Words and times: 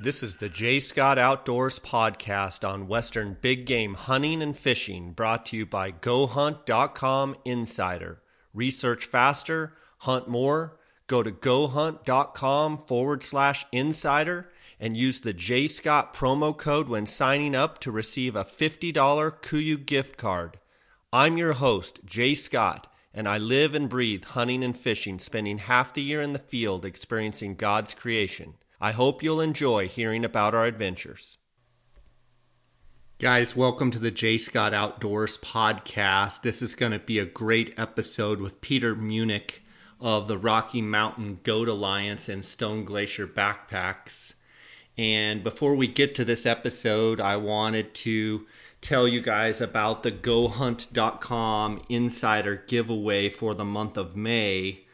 This 0.00 0.22
is 0.22 0.36
the 0.36 0.48
J. 0.48 0.78
Scott 0.78 1.18
Outdoors 1.18 1.80
podcast 1.80 2.66
on 2.66 2.86
Western 2.86 3.36
big 3.40 3.66
game 3.66 3.94
hunting 3.94 4.42
and 4.42 4.56
fishing, 4.56 5.10
brought 5.10 5.46
to 5.46 5.56
you 5.56 5.66
by 5.66 5.90
GoHunt.com 5.90 7.34
Insider. 7.44 8.22
Research 8.54 9.06
faster, 9.06 9.76
hunt 9.96 10.28
more. 10.28 10.78
Go 11.08 11.24
to 11.24 11.32
GoHunt.com 11.32 12.78
forward 12.78 13.24
slash 13.24 13.66
insider 13.72 14.48
and 14.78 14.96
use 14.96 15.18
the 15.18 15.32
J. 15.32 15.66
Scott 15.66 16.14
promo 16.14 16.56
code 16.56 16.88
when 16.88 17.06
signing 17.06 17.56
up 17.56 17.80
to 17.80 17.90
receive 17.90 18.36
a 18.36 18.44
$50 18.44 18.92
Kuiu 18.92 19.84
gift 19.84 20.16
card. 20.16 20.60
I'm 21.12 21.36
your 21.36 21.54
host, 21.54 21.98
Jay 22.04 22.34
Scott, 22.34 22.86
and 23.12 23.26
I 23.26 23.38
live 23.38 23.74
and 23.74 23.88
breathe 23.88 24.22
hunting 24.22 24.62
and 24.62 24.78
fishing, 24.78 25.18
spending 25.18 25.58
half 25.58 25.94
the 25.94 26.02
year 26.02 26.22
in 26.22 26.34
the 26.34 26.38
field 26.38 26.84
experiencing 26.84 27.56
God's 27.56 27.94
creation. 27.94 28.54
I 28.80 28.92
hope 28.92 29.24
you'll 29.24 29.40
enjoy 29.40 29.88
hearing 29.88 30.24
about 30.24 30.54
our 30.54 30.64
adventures. 30.64 31.36
Guys, 33.18 33.56
welcome 33.56 33.90
to 33.90 33.98
the 33.98 34.12
J. 34.12 34.38
Scott 34.38 34.72
Outdoors 34.72 35.36
podcast. 35.38 36.42
This 36.42 36.62
is 36.62 36.76
going 36.76 36.92
to 36.92 37.00
be 37.00 37.18
a 37.18 37.24
great 37.24 37.74
episode 37.76 38.40
with 38.40 38.60
Peter 38.60 38.94
Munich 38.94 39.64
of 40.00 40.28
the 40.28 40.38
Rocky 40.38 40.80
Mountain 40.80 41.40
Goat 41.42 41.66
Alliance 41.66 42.28
and 42.28 42.44
Stone 42.44 42.84
Glacier 42.84 43.26
Backpacks. 43.26 44.34
And 44.96 45.42
before 45.42 45.74
we 45.74 45.88
get 45.88 46.14
to 46.14 46.24
this 46.24 46.46
episode, 46.46 47.20
I 47.20 47.34
wanted 47.34 47.94
to 47.94 48.46
tell 48.80 49.08
you 49.08 49.20
guys 49.20 49.60
about 49.60 50.04
the 50.04 50.12
GoHunt.com 50.12 51.80
insider 51.88 52.62
giveaway 52.68 53.28
for 53.28 53.54
the 53.54 53.64
month 53.64 53.96
of 53.96 54.14
May. 54.14 54.84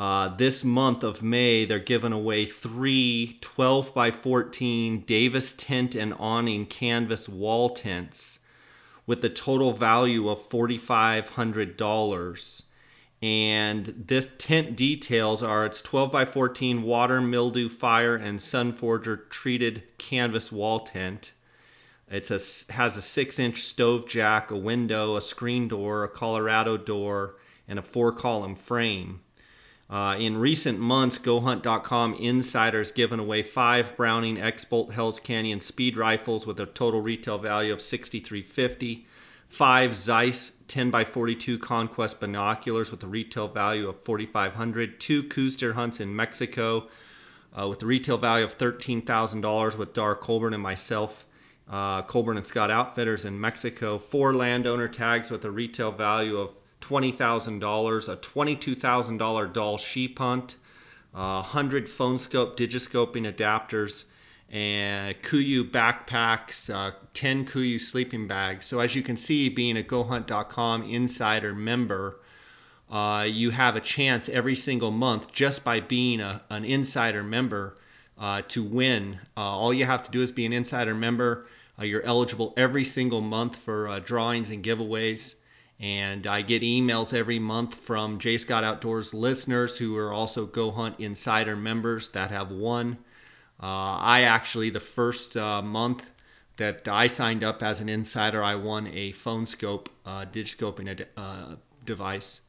Uh, 0.00 0.28
this 0.34 0.64
month 0.64 1.04
of 1.04 1.22
May, 1.22 1.64
they're 1.66 1.78
giving 1.78 2.14
away 2.14 2.46
three 2.46 3.36
12 3.42 3.92
by 3.92 4.10
14 4.10 5.00
Davis 5.00 5.52
tent 5.52 5.94
and 5.94 6.14
awning 6.18 6.64
canvas 6.64 7.28
wall 7.28 7.68
tents 7.68 8.38
with 9.06 9.22
a 9.26 9.28
total 9.28 9.74
value 9.74 10.30
of 10.30 10.40
$4,500. 10.40 12.62
And 13.20 14.04
this 14.06 14.26
tent 14.38 14.74
details 14.74 15.42
are 15.42 15.66
it's 15.66 15.82
12 15.82 16.10
by 16.10 16.24
14 16.24 16.80
water, 16.80 17.20
mildew, 17.20 17.68
fire, 17.68 18.16
and 18.16 18.38
sunforger 18.38 19.28
treated 19.28 19.82
canvas 19.98 20.50
wall 20.50 20.80
tent. 20.80 21.34
It 22.10 22.28
has 22.28 22.96
a 22.96 23.02
six 23.02 23.38
inch 23.38 23.64
stove 23.64 24.08
jack, 24.08 24.50
a 24.50 24.56
window, 24.56 25.16
a 25.16 25.20
screen 25.20 25.68
door, 25.68 26.04
a 26.04 26.08
Colorado 26.08 26.78
door, 26.78 27.36
and 27.68 27.78
a 27.78 27.82
four 27.82 28.12
column 28.12 28.56
frame. 28.56 29.20
Uh, 29.90 30.14
in 30.20 30.36
recent 30.36 30.78
months, 30.78 31.18
GoHunt.com 31.18 32.14
insiders 32.14 32.92
given 32.92 33.18
away 33.18 33.42
five 33.42 33.96
Browning 33.96 34.40
X-Bolt 34.40 34.92
Hell's 34.92 35.18
Canyon 35.18 35.60
speed 35.60 35.96
rifles 35.96 36.46
with 36.46 36.60
a 36.60 36.66
total 36.66 37.00
retail 37.00 37.38
value 37.38 37.72
of 37.72 37.80
$63.50, 37.80 39.02
five 39.48 39.96
Zeiss 39.96 40.52
10 40.68 40.94
x 40.94 41.10
42 41.10 41.58
Conquest 41.58 42.20
binoculars 42.20 42.92
with 42.92 43.02
a 43.02 43.08
retail 43.08 43.48
value 43.48 43.88
of 43.88 44.00
4,500, 44.00 45.00
two 45.00 45.24
Coues 45.24 45.56
deer 45.56 45.72
hunts 45.72 45.98
in 45.98 46.14
Mexico 46.14 46.86
uh, 47.58 47.66
with 47.66 47.82
a 47.82 47.86
retail 47.86 48.16
value 48.16 48.44
of 48.44 48.56
$13,000 48.56 49.76
with 49.76 49.92
Dar 49.92 50.14
Colburn 50.14 50.54
and 50.54 50.62
myself. 50.62 51.26
Uh, 51.68 52.02
Colburn 52.02 52.36
and 52.36 52.46
Scott 52.46 52.70
Outfitters 52.70 53.24
in 53.24 53.40
Mexico, 53.40 53.98
four 53.98 54.34
landowner 54.34 54.86
tags 54.86 55.32
with 55.32 55.44
a 55.44 55.50
retail 55.50 55.90
value 55.90 56.36
of 56.36 56.54
$20,000, 56.80 58.08
a 58.08 58.16
$22,000 58.16 59.52
Dall 59.52 59.78
sheep 59.78 60.18
hunt, 60.18 60.56
uh, 61.14 61.42
100 61.42 61.88
phone 61.88 62.18
scope 62.18 62.56
digiscoping 62.56 63.32
adapters, 63.32 64.04
and 64.50 65.14
Kuiu 65.22 65.70
backpacks, 65.70 66.72
uh, 66.74 66.92
10 67.14 67.46
Kuiu 67.46 67.80
sleeping 67.80 68.26
bags. 68.26 68.66
So, 68.66 68.80
as 68.80 68.94
you 68.94 69.02
can 69.02 69.16
see, 69.16 69.48
being 69.48 69.76
a 69.76 69.82
GoHunt.com 69.82 70.82
insider 70.82 71.54
member, 71.54 72.18
uh, 72.90 73.26
you 73.28 73.50
have 73.50 73.76
a 73.76 73.80
chance 73.80 74.28
every 74.28 74.56
single 74.56 74.90
month 74.90 75.30
just 75.32 75.62
by 75.62 75.78
being 75.78 76.20
a, 76.20 76.42
an 76.50 76.64
insider 76.64 77.22
member 77.22 77.76
uh, 78.18 78.42
to 78.48 78.62
win. 78.62 79.18
Uh, 79.36 79.40
all 79.40 79.72
you 79.72 79.84
have 79.84 80.02
to 80.02 80.10
do 80.10 80.20
is 80.20 80.32
be 80.32 80.44
an 80.44 80.52
insider 80.52 80.94
member. 80.94 81.46
Uh, 81.78 81.84
you're 81.84 82.02
eligible 82.02 82.52
every 82.56 82.84
single 82.84 83.20
month 83.20 83.56
for 83.56 83.88
uh, 83.88 84.00
drawings 84.00 84.50
and 84.50 84.64
giveaways. 84.64 85.36
And 85.80 86.26
I 86.26 86.42
get 86.42 86.62
emails 86.62 87.14
every 87.14 87.38
month 87.38 87.74
from 87.74 88.18
J 88.18 88.36
Scott 88.36 88.64
Outdoors 88.64 89.14
listeners 89.14 89.78
who 89.78 89.96
are 89.96 90.12
also 90.12 90.44
Go 90.44 90.70
Hunt 90.70 91.00
Insider 91.00 91.56
members 91.56 92.10
that 92.10 92.30
have 92.30 92.50
won. 92.50 92.98
Uh, 93.62 93.96
I 93.96 94.22
actually, 94.22 94.68
the 94.68 94.80
first 94.80 95.38
uh, 95.38 95.62
month 95.62 96.10
that 96.58 96.86
I 96.86 97.06
signed 97.06 97.42
up 97.42 97.62
as 97.62 97.80
an 97.80 97.88
insider, 97.88 98.44
I 98.44 98.54
won 98.54 98.88
a 98.88 99.12
phone 99.12 99.46
scope, 99.46 99.88
uh, 100.04 100.26
digiscoping 100.30 101.06
uh, 101.16 101.56
device. 101.86 102.42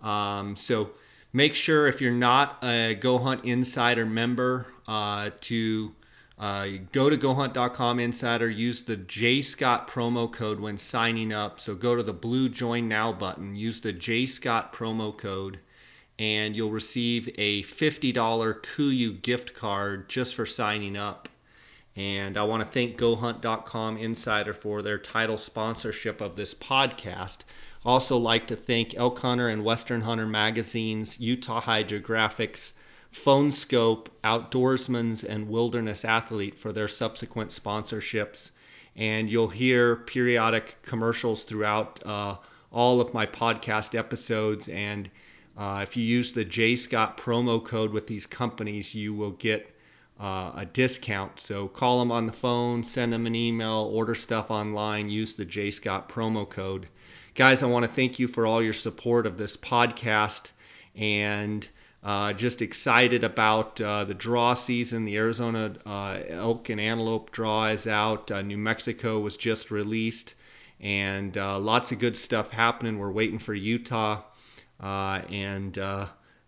Um, 0.00 0.56
so 0.56 0.92
make 1.34 1.54
sure 1.54 1.86
if 1.86 2.00
you're 2.00 2.12
not 2.12 2.64
a 2.64 2.94
Go 2.94 3.18
Hunt 3.18 3.44
Insider 3.44 4.06
member 4.06 4.66
uh, 4.88 5.30
to 5.42 5.94
uh, 6.40 6.66
go 6.90 7.10
to 7.10 7.18
GoHunt.com 7.18 8.00
Insider, 8.00 8.48
use 8.48 8.82
the 8.82 8.96
J 8.96 9.42
Scott 9.42 9.86
promo 9.86 10.32
code 10.32 10.58
when 10.58 10.78
signing 10.78 11.34
up. 11.34 11.60
So 11.60 11.74
go 11.74 11.94
to 11.94 12.02
the 12.02 12.14
blue 12.14 12.48
Join 12.48 12.88
Now 12.88 13.12
button, 13.12 13.54
use 13.54 13.82
the 13.82 13.92
J 13.92 14.24
Scott 14.24 14.72
promo 14.72 15.14
code, 15.14 15.60
and 16.18 16.56
you'll 16.56 16.70
receive 16.70 17.28
a 17.36 17.62
$50 17.64 18.14
Kuiu 18.14 19.20
gift 19.20 19.52
card 19.52 20.08
just 20.08 20.34
for 20.34 20.46
signing 20.46 20.96
up. 20.96 21.28
And 21.94 22.38
I 22.38 22.44
want 22.44 22.62
to 22.62 22.68
thank 22.68 22.96
GoHunt.com 22.96 23.98
Insider 23.98 24.54
for 24.54 24.80
their 24.80 24.98
title 24.98 25.36
sponsorship 25.36 26.22
of 26.22 26.36
this 26.36 26.54
podcast. 26.54 27.40
Also, 27.84 28.16
like 28.16 28.46
to 28.46 28.56
thank 28.56 28.94
Elk 28.94 29.18
Hunter 29.18 29.48
and 29.48 29.62
Western 29.62 30.00
Hunter 30.00 30.26
magazines, 30.26 31.20
Utah 31.20 31.60
Hydrographics, 31.60 32.72
Phone 33.12 33.50
Scope, 33.50 34.08
Outdoorsman's, 34.22 35.24
and 35.24 35.48
Wilderness 35.48 36.04
Athlete 36.04 36.56
for 36.56 36.72
their 36.72 36.88
subsequent 36.88 37.50
sponsorships. 37.50 38.50
And 38.96 39.28
you'll 39.28 39.48
hear 39.48 39.96
periodic 39.96 40.76
commercials 40.82 41.44
throughout 41.44 42.04
uh, 42.06 42.36
all 42.70 43.00
of 43.00 43.12
my 43.12 43.26
podcast 43.26 43.98
episodes. 43.98 44.68
And 44.68 45.10
uh, 45.56 45.80
if 45.82 45.96
you 45.96 46.04
use 46.04 46.32
the 46.32 46.44
J 46.44 46.76
Scott 46.76 47.18
promo 47.18 47.64
code 47.64 47.92
with 47.92 48.06
these 48.06 48.26
companies, 48.26 48.94
you 48.94 49.12
will 49.12 49.32
get 49.32 49.74
uh, 50.20 50.52
a 50.54 50.66
discount. 50.66 51.40
So 51.40 51.68
call 51.68 51.98
them 51.98 52.12
on 52.12 52.26
the 52.26 52.32
phone, 52.32 52.84
send 52.84 53.12
them 53.12 53.26
an 53.26 53.34
email, 53.34 53.90
order 53.92 54.14
stuff 54.14 54.50
online, 54.50 55.08
use 55.08 55.34
the 55.34 55.44
J 55.44 55.70
Scott 55.70 56.08
promo 56.08 56.48
code. 56.48 56.86
Guys, 57.34 57.62
I 57.62 57.66
want 57.66 57.84
to 57.84 57.90
thank 57.90 58.18
you 58.18 58.28
for 58.28 58.46
all 58.46 58.62
your 58.62 58.72
support 58.72 59.26
of 59.26 59.38
this 59.38 59.56
podcast. 59.56 60.52
And 60.94 61.66
uh, 62.02 62.32
just 62.32 62.62
excited 62.62 63.24
about 63.24 63.78
uh, 63.80 64.04
the 64.04 64.14
draw 64.14 64.54
season. 64.54 65.04
The 65.04 65.16
Arizona 65.16 65.74
uh, 65.84 66.20
elk 66.30 66.70
and 66.70 66.80
antelope 66.80 67.30
draw 67.30 67.66
is 67.66 67.86
out. 67.86 68.30
Uh, 68.30 68.40
New 68.40 68.56
Mexico 68.56 69.18
was 69.18 69.36
just 69.36 69.70
released, 69.70 70.34
and 70.80 71.36
uh, 71.36 71.58
lots 71.58 71.92
of 71.92 71.98
good 71.98 72.16
stuff 72.16 72.50
happening. 72.50 72.98
We're 72.98 73.12
waiting 73.12 73.38
for 73.38 73.52
Utah 73.52 74.22
uh, 74.82 75.20
and 75.28 75.78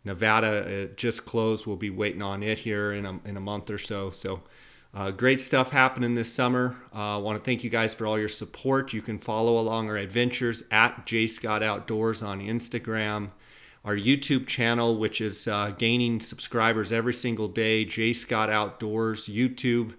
Nevada. 0.04 0.88
just 0.96 1.26
closed. 1.26 1.66
We'll 1.66 1.76
be 1.76 1.90
waiting 1.90 2.22
on 2.22 2.42
it 2.42 2.58
here 2.58 2.92
in 2.92 3.04
a, 3.04 3.20
in 3.26 3.36
a 3.36 3.40
month 3.40 3.68
or 3.68 3.78
so. 3.78 4.10
So. 4.10 4.42
great 5.18 5.42
stuff 5.42 5.70
happening 5.70 6.14
this 6.14 6.32
summer. 6.32 6.76
I 6.94 7.18
want 7.18 7.38
to 7.38 7.44
thank 7.44 7.62
you 7.62 7.68
guys 7.68 7.92
for 7.92 8.06
all 8.06 8.18
your 8.18 8.30
support. 8.30 8.94
You 8.94 9.02
can 9.02 9.18
follow 9.18 9.58
along 9.58 9.90
our 9.90 9.98
adventures 9.98 10.64
at 10.70 11.04
J 11.04 11.26
Scott 11.26 11.62
Outdoors 11.62 12.22
on 12.22 12.40
Instagram 12.40 13.28
our 13.84 13.96
YouTube 13.96 14.46
channel, 14.46 14.96
which 14.96 15.20
is 15.20 15.48
uh, 15.48 15.72
gaining 15.76 16.20
subscribers 16.20 16.92
every 16.92 17.14
single 17.14 17.48
day, 17.48 17.84
J 17.84 18.12
Scott 18.12 18.48
Outdoors 18.48 19.26
YouTube. 19.26 19.94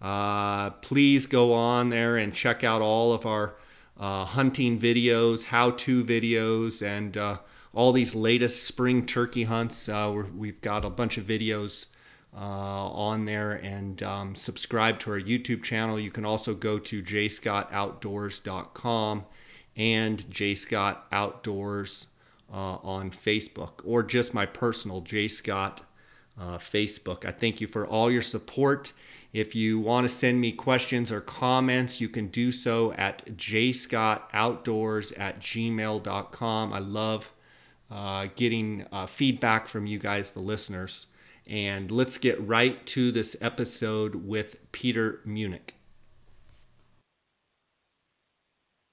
Uh, 0.00 0.70
please 0.70 1.26
go 1.26 1.52
on 1.52 1.90
there 1.90 2.16
and 2.16 2.32
check 2.32 2.64
out 2.64 2.80
all 2.80 3.12
of 3.12 3.26
our 3.26 3.56
uh, 3.98 4.24
hunting 4.24 4.78
videos, 4.78 5.44
how 5.44 5.70
to 5.72 6.04
videos, 6.04 6.86
and 6.86 7.16
uh, 7.16 7.38
all 7.74 7.90
these 7.92 8.14
latest 8.14 8.64
spring 8.64 9.04
turkey 9.04 9.44
hunts. 9.44 9.88
Uh, 9.88 10.24
we've 10.34 10.60
got 10.62 10.84
a 10.84 10.90
bunch 10.90 11.18
of 11.18 11.26
videos 11.26 11.86
uh, 12.34 12.38
on 12.38 13.24
there 13.24 13.52
and 13.52 14.02
um, 14.02 14.34
subscribe 14.34 14.98
to 15.00 15.10
our 15.10 15.20
YouTube 15.20 15.62
channel. 15.62 16.00
You 16.00 16.10
can 16.10 16.24
also 16.24 16.54
go 16.54 16.78
to 16.78 17.02
jscottoutdoors.com 17.02 19.24
and 19.76 20.18
jscottoutdoors.com 20.30 22.06
uh, 22.52 22.76
on 22.82 23.10
Facebook 23.10 23.80
or 23.84 24.02
just 24.02 24.34
my 24.34 24.46
personal 24.46 25.00
J 25.00 25.28
Scott 25.28 25.82
uh, 26.40 26.58
Facebook. 26.58 27.24
I 27.24 27.32
thank 27.32 27.60
you 27.60 27.66
for 27.66 27.86
all 27.86 28.10
your 28.10 28.22
support. 28.22 28.92
If 29.32 29.54
you 29.54 29.80
want 29.80 30.06
to 30.06 30.12
send 30.12 30.40
me 30.40 30.52
questions 30.52 31.12
or 31.12 31.20
comments, 31.20 32.00
you 32.00 32.08
can 32.08 32.28
do 32.28 32.52
so 32.52 32.92
at 32.92 33.26
jscottoutdoors 33.36 35.18
at 35.18 35.40
gmail.com. 35.40 36.72
I 36.72 36.78
love 36.78 37.32
uh, 37.90 38.28
getting 38.34 38.86
uh, 38.92 39.06
feedback 39.06 39.68
from 39.68 39.86
you 39.86 39.98
guys, 39.98 40.30
the 40.30 40.40
listeners. 40.40 41.06
And 41.46 41.90
let's 41.90 42.18
get 42.18 42.40
right 42.46 42.84
to 42.86 43.12
this 43.12 43.36
episode 43.40 44.14
with 44.14 44.56
Peter 44.72 45.20
Munich. 45.24 45.74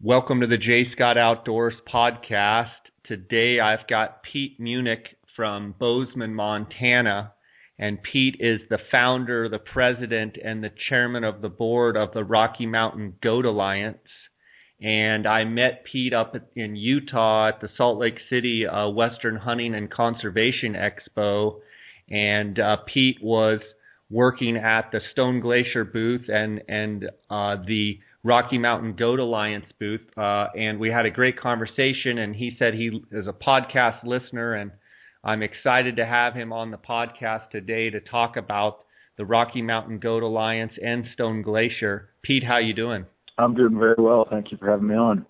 Welcome 0.02 0.42
to 0.42 0.48
the 0.48 0.58
J. 0.58 0.92
Scott 0.92 1.18
Outdoors 1.18 1.74
podcast. 1.92 2.68
Today 3.06 3.60
I've 3.60 3.86
got 3.90 4.24
Pete 4.24 4.58
Munich 4.62 5.18
from 5.36 5.76
Bozeman, 5.78 6.34
Montana. 6.34 7.34
And 7.78 8.02
Pete 8.02 8.38
is 8.40 8.62
the 8.70 8.78
founder, 8.92 9.50
the 9.50 9.60
president, 9.60 10.38
and 10.42 10.64
the 10.64 10.72
chairman 10.88 11.26
of 11.26 11.42
the 11.42 11.50
board 11.50 11.98
of 11.98 12.14
the 12.14 12.24
Rocky 12.24 12.66
Mountain 12.66 13.16
Goat 13.22 13.46
Alliance. 13.46 13.98
And 14.82 15.28
I 15.28 15.44
met 15.44 15.84
Pete 15.92 16.14
up 16.14 16.36
in 16.56 16.78
Utah 16.78 17.50
at 17.50 17.60
the 17.60 17.70
Salt 17.76 18.00
Lake 18.00 18.20
City 18.30 18.66
uh, 18.66 18.88
Western 18.88 19.36
Hunting 19.36 19.76
and 19.76 19.92
Conservation 19.92 20.74
Expo. 20.74 21.60
And 22.10 22.58
uh, 22.58 22.78
Pete 22.94 23.18
was 23.22 23.60
working 24.10 24.56
at 24.56 24.92
the 24.94 25.02
Stone 25.12 25.42
Glacier 25.42 25.84
booth 25.84 26.30
and 26.30 26.62
and 26.70 27.10
uh, 27.30 27.58
the 27.68 28.00
Rocky 28.24 28.58
Mountain 28.58 28.96
Goat 28.96 29.20
Alliance 29.20 29.66
booth, 29.80 30.02
uh, 30.18 30.48
and 30.58 30.80
we 30.80 30.90
had 30.90 31.06
a 31.06 31.12
great 31.12 31.40
conversation. 31.40 32.18
And 32.18 32.36
he 32.36 32.56
said 32.58 32.74
he 32.74 33.02
is 33.12 33.28
a 33.28 33.34
podcast 33.34 34.04
listener, 34.06 34.54
and 34.54 34.72
I'm 35.24 35.44
excited 35.44 35.98
to 35.98 36.06
have 36.06 36.34
him 36.34 36.54
on 36.54 36.72
the 36.72 36.78
podcast 36.78 37.50
today 37.52 37.90
to 37.90 38.00
talk 38.00 38.38
about 38.38 38.80
the 39.18 39.26
Rocky 39.26 39.62
Mountain 39.62 40.00
Goat 40.00 40.24
Alliance 40.24 40.74
and 40.84 41.06
Stone 41.14 41.42
Glacier. 41.44 42.10
Pete, 42.24 42.44
how 42.44 42.58
you 42.58 42.74
doing? 42.74 43.06
I'm 43.38 43.56
doing 43.56 43.78
very 43.78 43.96
well. 43.98 44.26
Thank 44.30 44.52
you 44.52 44.58
for 44.58 44.70
having 44.70 44.88
me 44.88 44.96
on. 44.96 45.26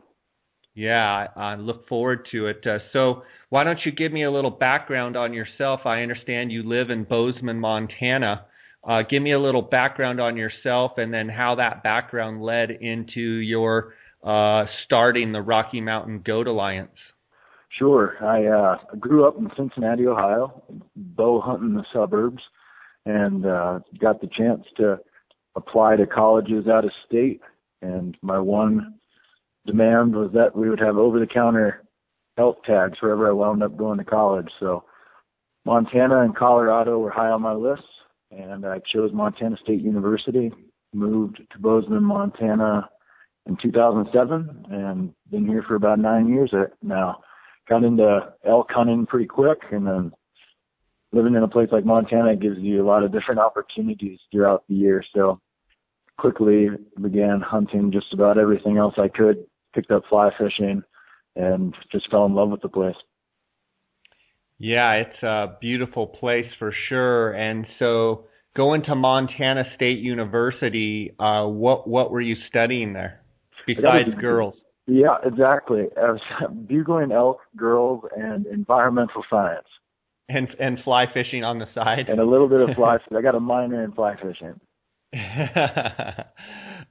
Yeah, 0.75 1.27
I, 1.35 1.53
I 1.53 1.55
look 1.55 1.87
forward 1.87 2.27
to 2.31 2.47
it. 2.47 2.65
Uh, 2.65 2.79
so, 2.91 3.23
why 3.49 3.63
don't 3.63 3.79
you 3.85 3.91
give 3.91 4.11
me 4.11 4.23
a 4.23 4.31
little 4.31 4.51
background 4.51 5.15
on 5.15 5.33
yourself? 5.33 5.81
I 5.85 6.01
understand 6.01 6.51
you 6.51 6.63
live 6.63 6.89
in 6.89 7.03
Bozeman, 7.03 7.59
Montana. 7.59 8.45
Uh, 8.87 9.01
give 9.09 9.21
me 9.23 9.31
a 9.31 9.39
little 9.39 9.61
background 9.61 10.19
on 10.19 10.35
yourself 10.35 10.93
and 10.97 11.13
then 11.13 11.29
how 11.29 11.55
that 11.55 11.83
background 11.83 12.41
led 12.43 12.69
into 12.69 13.21
your 13.21 13.93
uh, 14.23 14.65
starting 14.85 15.31
the 15.31 15.41
Rocky 15.41 15.81
Mountain 15.81 16.21
Goat 16.25 16.47
Alliance. 16.47 16.91
Sure. 17.77 18.15
I 18.21 18.45
uh, 18.45 18.95
grew 18.99 19.27
up 19.27 19.37
in 19.37 19.49
Cincinnati, 19.57 20.05
Ohio, 20.05 20.63
bow 20.95 21.41
hunting 21.41 21.73
the 21.73 21.85
suburbs, 21.93 22.41
and 23.05 23.45
uh, 23.45 23.79
got 23.99 24.21
the 24.21 24.29
chance 24.37 24.63
to 24.77 24.99
apply 25.55 25.95
to 25.95 26.05
colleges 26.05 26.67
out 26.67 26.85
of 26.85 26.91
state. 27.05 27.41
And 27.81 28.17
my 28.21 28.39
one 28.39 28.95
demand 29.65 30.15
was 30.15 30.31
that 30.33 30.55
we 30.55 30.69
would 30.69 30.79
have 30.79 30.97
over-the-counter 30.97 31.83
health 32.37 32.57
tags 32.65 32.97
wherever 33.01 33.27
I 33.27 33.33
wound 33.33 33.63
up 33.63 33.77
going 33.77 33.97
to 33.97 34.05
college. 34.05 34.49
So 34.59 34.83
Montana 35.65 36.21
and 36.21 36.35
Colorado 36.35 36.99
were 36.99 37.11
high 37.11 37.29
on 37.29 37.41
my 37.41 37.53
list 37.53 37.83
and 38.37 38.65
I 38.65 38.79
chose 38.79 39.11
Montana 39.13 39.57
State 39.63 39.81
University, 39.81 40.51
moved 40.93 41.37
to 41.51 41.59
Bozeman, 41.59 42.03
Montana 42.03 42.89
in 43.45 43.57
2007, 43.61 44.65
and 44.69 45.13
been 45.29 45.45
here 45.45 45.63
for 45.67 45.75
about 45.75 45.99
nine 45.99 46.27
years 46.27 46.53
now. 46.81 47.21
Got 47.67 47.83
into 47.83 48.33
elk 48.45 48.67
hunting 48.71 49.05
pretty 49.05 49.25
quick, 49.25 49.59
and 49.71 49.87
then 49.87 50.11
living 51.11 51.35
in 51.35 51.43
a 51.43 51.47
place 51.47 51.69
like 51.71 51.85
Montana 51.85 52.35
gives 52.35 52.59
you 52.59 52.83
a 52.83 52.87
lot 52.87 53.03
of 53.03 53.11
different 53.11 53.39
opportunities 53.39 54.19
throughout 54.31 54.63
the 54.67 54.75
year. 54.75 55.03
So 55.15 55.39
quickly 56.17 56.69
began 57.01 57.41
hunting 57.41 57.91
just 57.91 58.13
about 58.13 58.37
everything 58.37 58.77
else 58.77 58.95
I 58.97 59.07
could, 59.07 59.45
picked 59.73 59.91
up 59.91 60.03
fly 60.09 60.31
fishing, 60.37 60.83
and 61.35 61.75
just 61.91 62.09
fell 62.11 62.25
in 62.25 62.33
love 62.33 62.49
with 62.49 62.61
the 62.61 62.69
place. 62.69 62.95
Yeah, 64.63 64.93
it's 64.93 65.21
a 65.23 65.57
beautiful 65.59 66.07
place 66.07 66.45
for 66.57 66.73
sure. 66.87 67.33
And 67.33 67.67
so, 67.79 68.27
going 68.55 68.83
to 68.83 68.95
Montana 68.95 69.65
State 69.75 69.99
University, 69.99 71.13
uh, 71.19 71.47
what 71.47 71.85
what 71.85 72.11
were 72.11 72.21
you 72.21 72.37
studying 72.47 72.93
there 72.93 73.19
besides 73.67 74.07
was, 74.07 74.21
girls? 74.21 74.53
Yeah, 74.87 75.17
exactly. 75.25 75.87
I 75.97 76.11
was 76.11 76.21
bugling 76.69 77.11
elk, 77.11 77.39
girls, 77.57 78.05
and 78.15 78.45
environmental 78.45 79.25
science. 79.29 79.67
And 80.29 80.47
and 80.61 80.77
fly 80.85 81.07
fishing 81.13 81.43
on 81.43 81.59
the 81.59 81.67
side. 81.75 82.07
And 82.07 82.21
a 82.21 82.25
little 82.25 82.47
bit 82.47 82.61
of 82.61 82.69
fly. 82.77 82.99
Fishing. 82.99 83.17
I 83.17 83.21
got 83.21 83.35
a 83.35 83.41
minor 83.41 83.83
in 83.83 83.91
fly 83.91 84.15
fishing. 84.15 84.61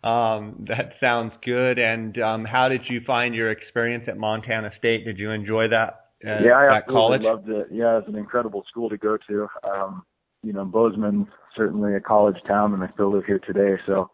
um, 0.05 0.67
that 0.69 0.93
sounds 1.01 1.33
good. 1.43 1.79
And 1.79 2.21
um, 2.21 2.45
how 2.45 2.69
did 2.69 2.83
you 2.91 3.01
find 3.07 3.35
your 3.35 3.51
experience 3.51 4.05
at 4.09 4.19
Montana 4.19 4.73
State? 4.77 5.07
Did 5.07 5.17
you 5.17 5.31
enjoy 5.31 5.69
that? 5.69 6.02
Uh, 6.25 6.43
yeah, 6.45 6.53
I 6.53 6.77
absolutely 6.77 7.19
college? 7.19 7.23
loved 7.23 7.49
it. 7.49 7.67
Yeah, 7.71 7.99
it's 7.99 8.09
an 8.09 8.17
incredible 8.17 8.65
school 8.69 8.89
to 8.89 8.97
go 8.97 9.17
to. 9.29 9.49
Um, 9.65 10.05
you 10.43 10.53
know, 10.53 10.65
Bozeman 10.65 11.29
certainly 11.57 11.95
a 11.95 12.01
college 12.01 12.37
town, 12.47 12.75
and 12.75 12.83
I 12.83 12.93
still 12.95 13.13
live 13.13 13.25
here 13.25 13.41
today. 13.41 13.81
So 13.87 14.11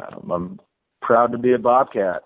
um, 0.00 0.30
I'm 0.30 0.60
proud 1.02 1.32
to 1.32 1.38
be 1.38 1.52
a 1.52 1.58
Bobcat. 1.58 2.22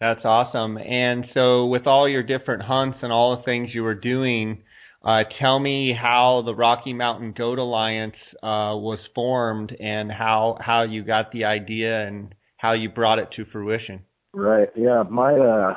That's 0.00 0.20
awesome. 0.24 0.76
And 0.76 1.24
so, 1.32 1.66
with 1.66 1.86
all 1.86 2.08
your 2.08 2.22
different 2.22 2.62
hunts 2.62 2.98
and 3.02 3.10
all 3.10 3.36
the 3.36 3.42
things 3.44 3.70
you 3.72 3.82
were 3.82 3.94
doing, 3.94 4.62
uh, 5.02 5.22
tell 5.40 5.58
me 5.58 5.94
how 5.98 6.42
the 6.44 6.54
Rocky 6.54 6.92
Mountain 6.92 7.32
Goat 7.36 7.58
Alliance 7.58 8.16
uh, 8.42 8.76
was 8.76 8.98
formed, 9.14 9.74
and 9.78 10.12
how 10.12 10.58
how 10.60 10.82
you 10.82 11.02
got 11.02 11.32
the 11.32 11.44
idea, 11.44 12.06
and 12.06 12.34
how 12.58 12.72
you 12.72 12.90
brought 12.90 13.18
it 13.18 13.28
to 13.36 13.46
fruition. 13.46 14.00
Right. 14.34 14.68
Yeah. 14.76 15.04
My 15.08 15.32
uh, 15.32 15.74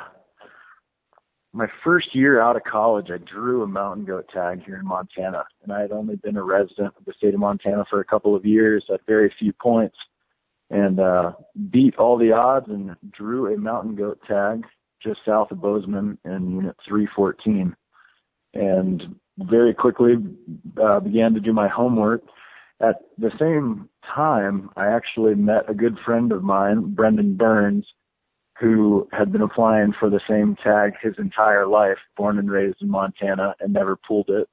my 1.52 1.66
first 1.82 2.14
year 2.14 2.40
out 2.40 2.56
of 2.56 2.62
college, 2.64 3.08
I 3.10 3.18
drew 3.18 3.62
a 3.62 3.66
mountain 3.66 4.04
goat 4.04 4.26
tag 4.32 4.62
here 4.64 4.76
in 4.76 4.86
Montana, 4.86 5.44
and 5.62 5.72
I 5.72 5.80
had 5.80 5.90
only 5.90 6.16
been 6.16 6.36
a 6.36 6.44
resident 6.44 6.94
of 6.96 7.04
the 7.04 7.12
state 7.16 7.34
of 7.34 7.40
Montana 7.40 7.84
for 7.90 8.00
a 8.00 8.04
couple 8.04 8.36
of 8.36 8.44
years 8.44 8.84
at 8.92 9.00
very 9.06 9.32
few 9.38 9.52
points, 9.52 9.96
and 10.70 11.00
uh, 11.00 11.32
beat 11.70 11.96
all 11.96 12.16
the 12.16 12.32
odds 12.32 12.66
and 12.68 12.94
drew 13.10 13.52
a 13.52 13.58
mountain 13.58 13.96
goat 13.96 14.20
tag 14.28 14.64
just 15.02 15.20
south 15.26 15.50
of 15.50 15.60
Bozeman 15.60 16.18
in 16.24 16.52
Unit 16.52 16.76
314, 16.86 17.74
and 18.54 19.02
very 19.38 19.74
quickly 19.74 20.14
uh, 20.80 21.00
began 21.00 21.34
to 21.34 21.40
do 21.40 21.52
my 21.52 21.68
homework. 21.68 22.22
At 22.80 22.96
the 23.18 23.30
same 23.38 23.88
time, 24.14 24.70
I 24.76 24.86
actually 24.86 25.34
met 25.34 25.68
a 25.68 25.74
good 25.74 25.98
friend 26.04 26.30
of 26.32 26.44
mine, 26.44 26.94
Brendan 26.94 27.36
Burns, 27.36 27.86
who 28.60 29.08
had 29.10 29.32
been 29.32 29.40
applying 29.40 29.94
for 29.98 30.10
the 30.10 30.20
same 30.28 30.54
tag 30.62 30.92
his 31.02 31.14
entire 31.18 31.66
life, 31.66 31.96
born 32.16 32.38
and 32.38 32.50
raised 32.50 32.82
in 32.82 32.90
Montana, 32.90 33.54
and 33.58 33.72
never 33.72 33.96
pulled 33.96 34.28
it. 34.28 34.48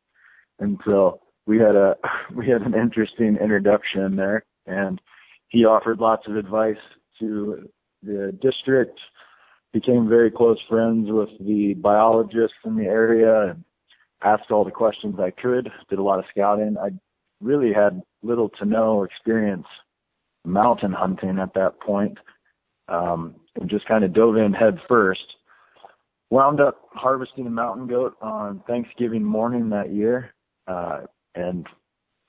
And 0.59 0.79
so 0.85 1.19
we 1.45 1.59
had 1.59 1.75
a 1.75 1.95
we 2.35 2.47
had 2.47 2.61
an 2.61 2.73
interesting 2.73 3.37
introduction 3.41 4.15
there, 4.15 4.45
and 4.65 5.01
he 5.49 5.65
offered 5.65 5.99
lots 5.99 6.27
of 6.27 6.37
advice 6.37 6.77
to 7.19 7.69
the 8.01 8.37
district. 8.41 8.99
Became 9.73 10.07
very 10.07 10.31
close 10.31 10.57
friends 10.69 11.07
with 11.11 11.29
the 11.45 11.73
biologists 11.75 12.57
in 12.65 12.77
the 12.77 12.85
area, 12.85 13.49
and 13.49 13.63
asked 14.23 14.49
all 14.49 14.63
the 14.63 14.71
questions 14.71 15.15
I 15.19 15.31
could. 15.31 15.69
Did 15.89 15.99
a 15.99 16.03
lot 16.03 16.19
of 16.19 16.25
scouting. 16.31 16.77
I 16.81 16.91
really 17.41 17.73
had 17.73 18.01
little 18.23 18.49
to 18.49 18.65
no 18.65 19.03
experience 19.03 19.67
mountain 20.45 20.93
hunting 20.93 21.39
at 21.39 21.53
that 21.55 21.79
point 21.81 22.17
um, 22.89 23.35
and 23.59 23.69
just 23.69 23.87
kind 23.87 24.03
of 24.03 24.13
dove 24.13 24.37
in 24.37 24.53
head 24.53 24.79
first. 24.87 25.25
Wound 26.29 26.59
up 26.59 26.89
harvesting 26.91 27.47
a 27.47 27.49
mountain 27.49 27.87
goat 27.87 28.15
on 28.21 28.61
Thanksgiving 28.67 29.23
morning 29.23 29.69
that 29.69 29.93
year, 29.93 30.33
uh, 30.67 31.01
and 31.35 31.65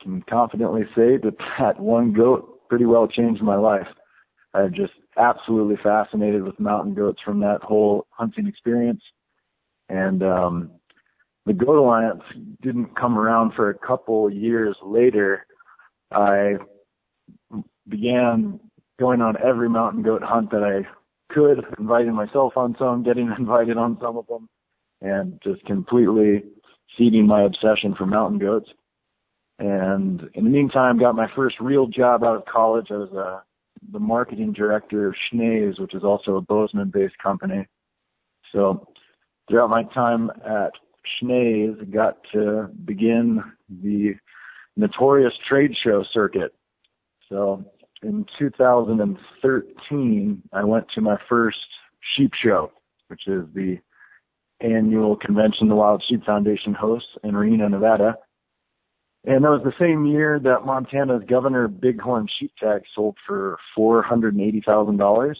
can 0.01 0.23
confidently 0.23 0.83
say 0.95 1.17
that 1.17 1.37
that 1.59 1.81
one 1.81 2.13
goat 2.13 2.69
pretty 2.69 2.85
well 2.85 3.09
changed 3.09 3.43
my 3.43 3.57
life. 3.57 3.87
I'm 4.55 4.73
just 4.73 4.93
absolutely 5.17 5.77
fascinated 5.83 6.43
with 6.43 6.59
mountain 6.61 6.95
goats 6.95 7.21
from 7.25 7.41
that 7.41 7.63
whole 7.63 8.07
hunting 8.11 8.47
experience. 8.47 9.03
And 9.89 10.23
um, 10.23 10.71
the 11.47 11.53
Goat 11.53 11.79
Alliance 11.79 12.23
didn't 12.63 12.97
come 12.97 13.19
around 13.19 13.53
for 13.55 13.71
a 13.71 13.79
couple 13.79 14.31
years 14.31 14.77
later. 14.83 15.47
I 16.11 16.55
began 17.89 18.61
going 18.99 19.21
on 19.21 19.37
every 19.43 19.69
mountain 19.69 20.03
goat 20.03 20.23
hunt 20.23 20.51
that 20.51 20.63
I 20.63 20.89
could, 21.29 21.65
inviting 21.79 22.15
myself 22.15 22.57
on 22.57 22.77
some, 22.79 23.03
getting 23.03 23.33
invited 23.39 23.77
on 23.77 23.99
some 24.01 24.17
of 24.17 24.27
them, 24.27 24.49
and 25.01 25.41
just 25.43 25.65
completely 25.65 26.45
feeding 26.97 27.27
my 27.27 27.43
obsession 27.43 27.95
for 27.95 28.07
mountain 28.07 28.39
goats. 28.39 28.71
And 29.59 30.29
in 30.35 30.45
the 30.45 30.51
meantime, 30.51 30.99
got 30.99 31.17
my 31.17 31.29
first 31.35 31.57
real 31.61 31.87
job 31.87 32.23
out 32.23 32.37
of 32.37 32.45
college. 32.47 32.89
I 32.91 32.97
was 32.97 33.13
uh, 33.13 33.41
the 33.93 33.99
marketing 33.99 34.53
director 34.53 35.09
of 35.09 35.15
Schnee's, 35.15 35.79
which 35.79 35.95
is 35.95 36.05
also 36.05 36.37
a 36.37 36.41
Bozeman-based 36.41 37.19
company. 37.19 37.67
So 38.53 38.87
throughout 39.49 39.71
my 39.71 39.83
time 39.83 40.31
at 40.45 40.73
Schnee's, 41.21 41.77
got 41.91 42.19
to 42.33 42.69
begin 42.85 43.43
the 43.69 44.15
notorious 44.77 45.35
trade 45.49 45.77
show 45.77 46.05
circuit. 46.13 46.55
So 47.29 47.65
in 48.03 48.27
2013, 48.39 50.43
I 50.53 50.65
went 50.65 50.87
to 50.95 51.01
my 51.01 51.17
first 51.29 51.59
sheep 52.17 52.33
show, 52.41 52.73
which 53.09 53.27
is 53.27 53.45
the 53.55 53.79
annual 54.61 55.17
convention 55.17 55.69
the 55.69 55.75
Wild 55.75 56.05
Sheep 56.09 56.25
Foundation 56.25 56.75
hosts 56.75 57.11
in 57.23 57.37
Reno, 57.37 57.69
Nevada. 57.69 58.17
And 59.25 59.45
that 59.45 59.51
was 59.51 59.63
the 59.65 59.75
same 59.79 60.07
year 60.07 60.41
that 60.41 60.65
Montana's 60.65 61.23
governor 61.29 61.69
bighorn 61.69 62.29
sheep 62.39 62.53
tag 62.59 62.83
sold 62.95 63.17
for 63.27 63.59
four 63.75 64.03
hundred 64.03 64.35
and 64.35 64.43
eighty 64.43 64.63
thousand 64.65 64.97
dollars. 64.97 65.39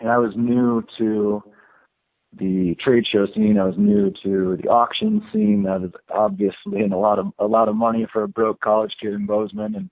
And 0.00 0.10
I 0.10 0.18
was 0.18 0.32
new 0.36 0.84
to 0.98 1.42
the 2.36 2.76
trade 2.78 3.06
show 3.10 3.26
scene. 3.34 3.58
I 3.58 3.64
was 3.64 3.78
new 3.78 4.12
to 4.22 4.58
the 4.62 4.68
auction 4.68 5.26
scene. 5.32 5.62
That 5.62 5.82
is 5.82 5.92
obviously 6.10 6.82
and 6.82 6.92
a 6.92 6.98
lot 6.98 7.18
of 7.18 7.28
a 7.38 7.46
lot 7.46 7.68
of 7.68 7.74
money 7.74 8.06
for 8.12 8.22
a 8.22 8.28
broke 8.28 8.60
college 8.60 8.94
kid 9.00 9.14
in 9.14 9.26
Bozeman. 9.26 9.74
And 9.74 9.90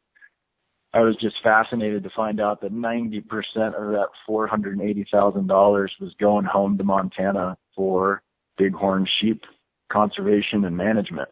I 0.94 1.00
was 1.00 1.16
just 1.20 1.36
fascinated 1.42 2.02
to 2.04 2.10
find 2.16 2.40
out 2.40 2.60
that 2.62 2.72
90% 2.72 3.24
of 3.74 3.92
that 3.92 4.08
$480,000 4.28 5.88
was 6.00 6.14
going 6.18 6.44
home 6.44 6.78
to 6.78 6.84
Montana 6.84 7.56
for 7.74 8.22
bighorn 8.58 9.06
sheep 9.20 9.42
conservation 9.92 10.64
and 10.64 10.76
management. 10.76 11.28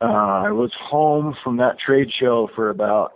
Uh, 0.00 0.42
I 0.46 0.50
was 0.50 0.72
home 0.78 1.34
from 1.42 1.56
that 1.58 1.78
trade 1.84 2.08
show 2.20 2.48
for 2.54 2.70
about 2.70 3.12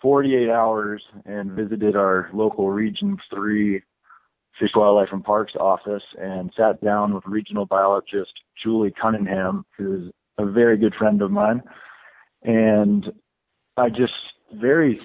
48 0.00 0.48
hours 0.48 1.02
and 1.24 1.52
visited 1.52 1.96
our 1.96 2.30
local 2.32 2.70
Region 2.70 3.18
3 3.34 3.82
Fish, 4.58 4.70
Wildlife, 4.74 5.08
and 5.12 5.24
Parks 5.24 5.54
office 5.58 6.02
and 6.20 6.52
sat 6.56 6.82
down 6.82 7.14
with 7.14 7.24
regional 7.26 7.66
biologist 7.66 8.32
Julie 8.62 8.92
Cunningham, 9.00 9.64
who's 9.76 10.12
a 10.38 10.46
very 10.46 10.76
good 10.76 10.94
friend 10.94 11.22
of 11.22 11.30
mine. 11.30 11.62
And 12.42 13.12
I 13.76 13.88
just 13.88 14.12
very 14.54 15.00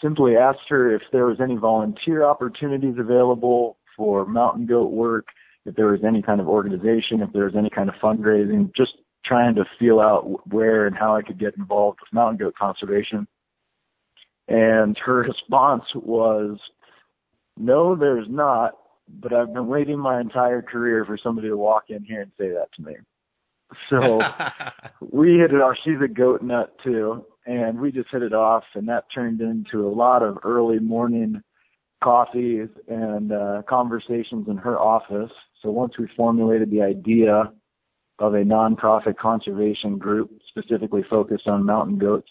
simply 0.00 0.36
asked 0.36 0.68
her 0.68 0.94
if 0.94 1.02
there 1.12 1.26
was 1.26 1.40
any 1.40 1.56
volunteer 1.56 2.24
opportunities 2.24 2.94
available 2.98 3.76
for 3.96 4.24
mountain 4.24 4.66
goat 4.66 4.92
work, 4.92 5.26
if 5.66 5.74
there 5.74 5.88
was 5.88 6.00
any 6.06 6.22
kind 6.22 6.40
of 6.40 6.48
organization, 6.48 7.20
if 7.20 7.32
there 7.32 7.44
was 7.44 7.56
any 7.56 7.70
kind 7.70 7.88
of 7.88 7.94
fundraising, 7.96 8.74
just 8.74 8.92
trying 9.24 9.54
to 9.54 9.64
feel 9.78 10.00
out 10.00 10.46
where 10.52 10.86
and 10.86 10.96
how 10.96 11.14
I 11.14 11.22
could 11.22 11.38
get 11.38 11.56
involved 11.56 11.98
with 12.00 12.12
mountain 12.12 12.38
goat 12.38 12.54
conservation. 12.58 13.26
And 14.48 14.96
her 15.04 15.16
response 15.16 15.84
was, 15.94 16.58
no, 17.56 17.94
there's 17.94 18.26
not, 18.28 18.72
but 19.08 19.32
I've 19.32 19.52
been 19.52 19.66
waiting 19.66 19.98
my 19.98 20.20
entire 20.20 20.62
career 20.62 21.04
for 21.04 21.18
somebody 21.22 21.48
to 21.48 21.56
walk 21.56 21.84
in 21.90 22.04
here 22.04 22.22
and 22.22 22.32
say 22.38 22.48
that 22.48 22.68
to 22.76 22.82
me. 22.82 22.94
So 23.90 24.20
we 25.12 25.38
hit 25.38 25.52
it 25.52 25.60
off. 25.60 25.76
She's 25.84 26.00
a 26.02 26.08
goat 26.08 26.42
nut 26.42 26.74
too. 26.82 27.24
And 27.50 27.80
we 27.80 27.90
just 27.90 28.08
hit 28.12 28.22
it 28.22 28.32
off 28.32 28.62
and 28.76 28.88
that 28.88 29.06
turned 29.12 29.40
into 29.40 29.84
a 29.84 29.90
lot 29.90 30.22
of 30.22 30.38
early 30.44 30.78
morning 30.78 31.42
coffees 32.00 32.68
and 32.86 33.32
uh, 33.32 33.62
conversations 33.68 34.46
in 34.46 34.56
her 34.56 34.78
office. 34.78 35.32
So 35.60 35.72
once 35.72 35.94
we 35.98 36.08
formulated 36.16 36.70
the 36.70 36.82
idea 36.82 37.52
of 38.20 38.34
a 38.34 38.44
nonprofit 38.44 39.16
conservation 39.16 39.98
group 39.98 40.30
specifically 40.48 41.02
focused 41.10 41.48
on 41.48 41.66
mountain 41.66 41.98
goats, 41.98 42.30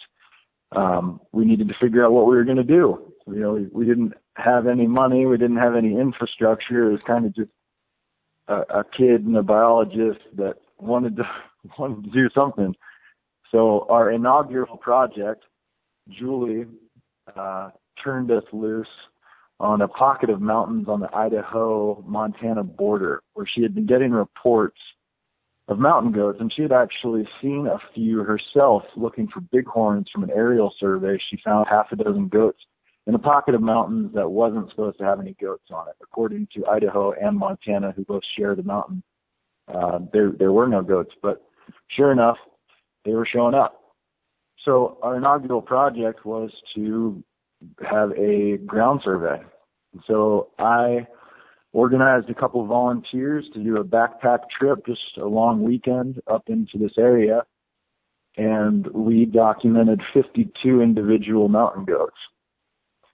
um, 0.71 1.19
we 1.33 1.43
needed 1.43 1.67
to 1.67 1.75
figure 1.81 2.05
out 2.05 2.13
what 2.13 2.25
we 2.25 2.37
were 2.37 2.45
going 2.45 2.55
to 2.55 2.63
do. 2.63 3.13
You 3.27 3.39
know, 3.41 3.53
we, 3.55 3.67
we 3.73 3.85
didn't 3.85 4.13
have 4.37 4.67
any 4.67 4.87
money, 4.87 5.25
we 5.25 5.37
didn't 5.37 5.57
have 5.57 5.75
any 5.75 5.99
infrastructure. 5.99 6.87
It 6.87 6.91
was 6.93 7.01
kind 7.05 7.25
of 7.25 7.35
just 7.35 7.51
a, 8.47 8.61
a 8.69 8.83
kid 8.97 9.25
and 9.25 9.35
a 9.35 9.43
biologist 9.43 10.21
that 10.37 10.59
wanted 10.77 11.17
to 11.17 11.23
wanted 11.77 12.05
to 12.05 12.09
do 12.09 12.29
something. 12.33 12.73
So 13.51 13.85
our 13.89 14.11
inaugural 14.11 14.77
project, 14.77 15.43
Julie 16.09 16.65
uh, 17.35 17.69
turned 18.03 18.31
us 18.31 18.43
loose 18.51 18.87
on 19.59 19.81
a 19.81 19.87
pocket 19.87 20.29
of 20.29 20.41
mountains 20.41 20.87
on 20.87 20.99
the 20.99 21.13
Idaho 21.13 22.03
Montana 22.07 22.63
border 22.63 23.21
where 23.33 23.45
she 23.45 23.61
had 23.61 23.75
been 23.75 23.85
getting 23.85 24.11
reports 24.11 24.79
of 25.67 25.79
mountain 25.79 26.11
goats 26.11 26.39
and 26.39 26.51
she 26.51 26.61
had 26.61 26.71
actually 26.71 27.27
seen 27.41 27.67
a 27.67 27.77
few 27.93 28.23
herself 28.23 28.83
looking 28.95 29.27
for 29.27 29.41
bighorns 29.41 30.07
from 30.11 30.23
an 30.23 30.31
aerial 30.31 30.73
survey. 30.79 31.17
She 31.29 31.37
found 31.43 31.67
half 31.69 31.91
a 31.91 31.95
dozen 31.95 32.27
goats 32.27 32.59
in 33.05 33.15
a 33.15 33.19
pocket 33.19 33.53
of 33.53 33.61
mountains 33.61 34.11
that 34.15 34.29
wasn't 34.29 34.69
supposed 34.69 34.97
to 34.99 35.03
have 35.03 35.19
any 35.19 35.35
goats 35.39 35.65
on 35.71 35.87
it, 35.87 35.95
according 36.01 36.47
to 36.55 36.65
Idaho 36.67 37.11
and 37.11 37.37
Montana, 37.37 37.91
who 37.91 38.05
both 38.05 38.23
share 38.37 38.55
the 38.55 38.63
mountain. 38.63 39.03
Uh, 39.67 39.99
there, 40.13 40.31
there 40.37 40.51
were 40.51 40.67
no 40.67 40.81
goats, 40.81 41.11
but 41.21 41.43
sure 41.95 42.11
enough, 42.11 42.37
they 43.05 43.13
were 43.13 43.25
showing 43.25 43.55
up. 43.55 43.79
So 44.65 44.97
our 45.01 45.17
inaugural 45.17 45.61
project 45.61 46.25
was 46.25 46.51
to 46.75 47.23
have 47.89 48.11
a 48.11 48.57
ground 48.57 49.01
survey. 49.03 49.41
So 50.07 50.49
I 50.59 51.07
organized 51.71 52.29
a 52.29 52.33
couple 52.33 52.61
of 52.61 52.67
volunteers 52.67 53.45
to 53.53 53.63
do 53.63 53.77
a 53.77 53.83
backpack 53.83 54.39
trip, 54.57 54.85
just 54.85 55.17
a 55.17 55.25
long 55.25 55.63
weekend 55.63 56.21
up 56.27 56.43
into 56.47 56.77
this 56.77 56.93
area. 56.97 57.43
And 58.37 58.87
we 58.87 59.25
documented 59.25 60.01
52 60.13 60.81
individual 60.81 61.49
mountain 61.49 61.85
goats. 61.85 62.17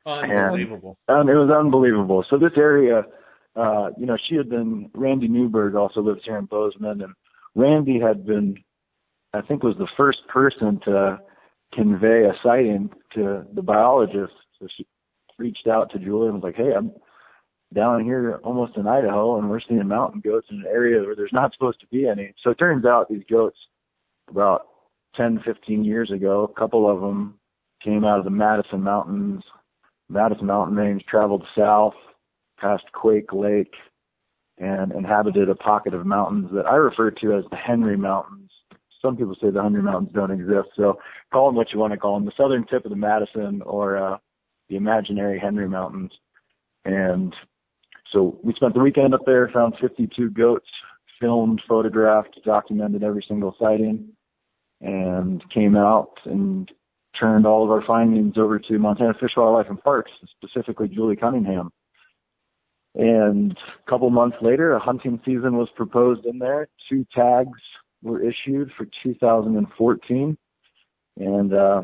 Unbelievable. 0.05 0.97
And, 1.07 1.21
and 1.21 1.29
it 1.29 1.35
was 1.35 1.49
unbelievable. 1.49 2.23
So 2.29 2.37
this 2.37 2.51
area, 2.57 3.03
uh, 3.55 3.89
you 3.97 4.05
know, 4.05 4.17
she 4.29 4.35
had 4.35 4.49
been, 4.49 4.89
Randy 4.93 5.27
Newberg 5.27 5.75
also 5.75 6.01
lives 6.01 6.21
here 6.25 6.37
in 6.37 6.45
Bozeman 6.45 7.01
and 7.01 7.13
Randy 7.55 7.99
had 7.99 8.25
been, 8.25 8.57
I 9.35 9.41
think 9.41 9.63
was 9.63 9.77
the 9.77 9.87
first 9.97 10.27
person 10.27 10.79
to 10.85 11.19
convey 11.73 12.23
a 12.25 12.33
sighting 12.41 12.89
to 13.13 13.45
the 13.53 13.61
biologist. 13.61 14.33
So 14.59 14.67
she 14.75 14.85
reached 15.37 15.67
out 15.67 15.91
to 15.91 15.99
Julie 15.99 16.27
and 16.27 16.35
was 16.35 16.43
like, 16.43 16.55
Hey, 16.55 16.73
I'm 16.75 16.91
down 17.73 18.03
here 18.03 18.39
almost 18.43 18.77
in 18.77 18.87
Idaho 18.87 19.37
and 19.37 19.49
we're 19.49 19.59
seeing 19.59 19.87
mountain 19.87 20.21
goats 20.21 20.47
in 20.49 20.57
an 20.57 20.65
area 20.67 21.01
where 21.01 21.15
there's 21.15 21.33
not 21.33 21.51
supposed 21.53 21.81
to 21.81 21.87
be 21.87 22.07
any. 22.07 22.33
So 22.41 22.51
it 22.51 22.59
turns 22.59 22.85
out 22.85 23.09
these 23.09 23.23
goats 23.29 23.57
about 24.29 24.67
10, 25.15 25.41
15 25.45 25.83
years 25.83 26.11
ago, 26.11 26.43
a 26.43 26.59
couple 26.59 26.89
of 26.89 27.01
them 27.01 27.37
came 27.83 28.03
out 28.05 28.19
of 28.19 28.25
the 28.25 28.31
Madison 28.31 28.81
Mountains, 28.81 29.43
Madison 30.09 30.45
Mountain 30.45 30.75
range, 30.75 31.03
traveled 31.07 31.45
south 31.57 31.93
past 32.59 32.83
Quake 32.93 33.33
Lake 33.33 33.73
and 34.57 34.91
inhabited 34.93 35.49
a 35.49 35.55
pocket 35.55 35.93
of 35.93 36.05
mountains 36.05 36.49
that 36.53 36.65
I 36.65 36.75
refer 36.75 37.11
to 37.11 37.33
as 37.33 37.43
the 37.49 37.57
Henry 37.57 37.97
Mountains. 37.97 38.44
Some 39.05 39.17
people 39.17 39.35
say 39.39 39.51
the 39.51 39.61
Henry 39.61 39.83
Mountains 39.83 40.09
don't 40.15 40.31
exist, 40.31 40.69
so 40.75 40.97
call 41.31 41.47
them 41.47 41.55
what 41.55 41.71
you 41.71 41.77
want 41.77 41.93
to 41.93 41.99
call 41.99 42.15
them, 42.15 42.25
the 42.25 42.31
southern 42.35 42.65
tip 42.65 42.85
of 42.85 42.89
the 42.89 42.97
Madison 42.97 43.61
or 43.61 43.97
uh, 43.97 44.17
the 44.67 44.77
imaginary 44.77 45.37
Henry 45.37 45.69
Mountains. 45.69 46.11
And 46.85 47.35
so 48.11 48.39
we 48.43 48.53
spent 48.55 48.73
the 48.73 48.79
weekend 48.79 49.13
up 49.13 49.21
there, 49.27 49.47
found 49.53 49.75
52 49.79 50.31
goats, 50.31 50.65
filmed, 51.21 51.61
photographed, 51.67 52.39
documented 52.43 53.03
every 53.03 53.23
single 53.27 53.55
sighting, 53.59 54.09
and 54.81 55.43
came 55.53 55.75
out 55.75 56.13
and 56.25 56.71
turned 57.19 57.45
all 57.45 57.63
of 57.63 57.69
our 57.69 57.83
findings 57.85 58.39
over 58.39 58.57
to 58.57 58.79
Montana 58.79 59.13
Fish, 59.19 59.33
Wildlife, 59.37 59.69
and 59.69 59.81
Parks, 59.83 60.11
specifically 60.35 60.87
Julie 60.87 61.15
Cunningham. 61.15 61.71
And 62.95 63.51
a 63.51 63.89
couple 63.89 64.09
months 64.09 64.37
later, 64.41 64.73
a 64.73 64.79
hunting 64.79 65.19
season 65.23 65.57
was 65.57 65.69
proposed 65.75 66.25
in 66.25 66.39
there. 66.39 66.69
Two 66.89 67.05
tags 67.15 67.59
were 68.05 68.21
issued 68.21 68.71
for 68.77 68.87
2014. 69.03 70.37
And 71.17 71.53
uh, 71.53 71.81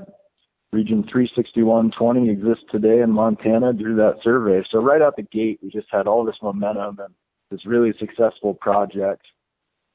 Region 0.72 1.04
36120 1.12 2.30
exists 2.30 2.64
today 2.72 3.02
in 3.02 3.12
Montana 3.12 3.74
through 3.74 3.96
that 3.96 4.20
survey. 4.24 4.64
So 4.70 4.80
right 4.80 5.02
out 5.02 5.16
the 5.16 5.24
gate, 5.24 5.60
we 5.62 5.70
just 5.70 5.88
had 5.92 6.08
all 6.08 6.24
this 6.24 6.36
momentum 6.42 7.00
and 7.00 7.14
this 7.50 7.66
really 7.66 7.94
successful 8.00 8.54
project 8.54 9.26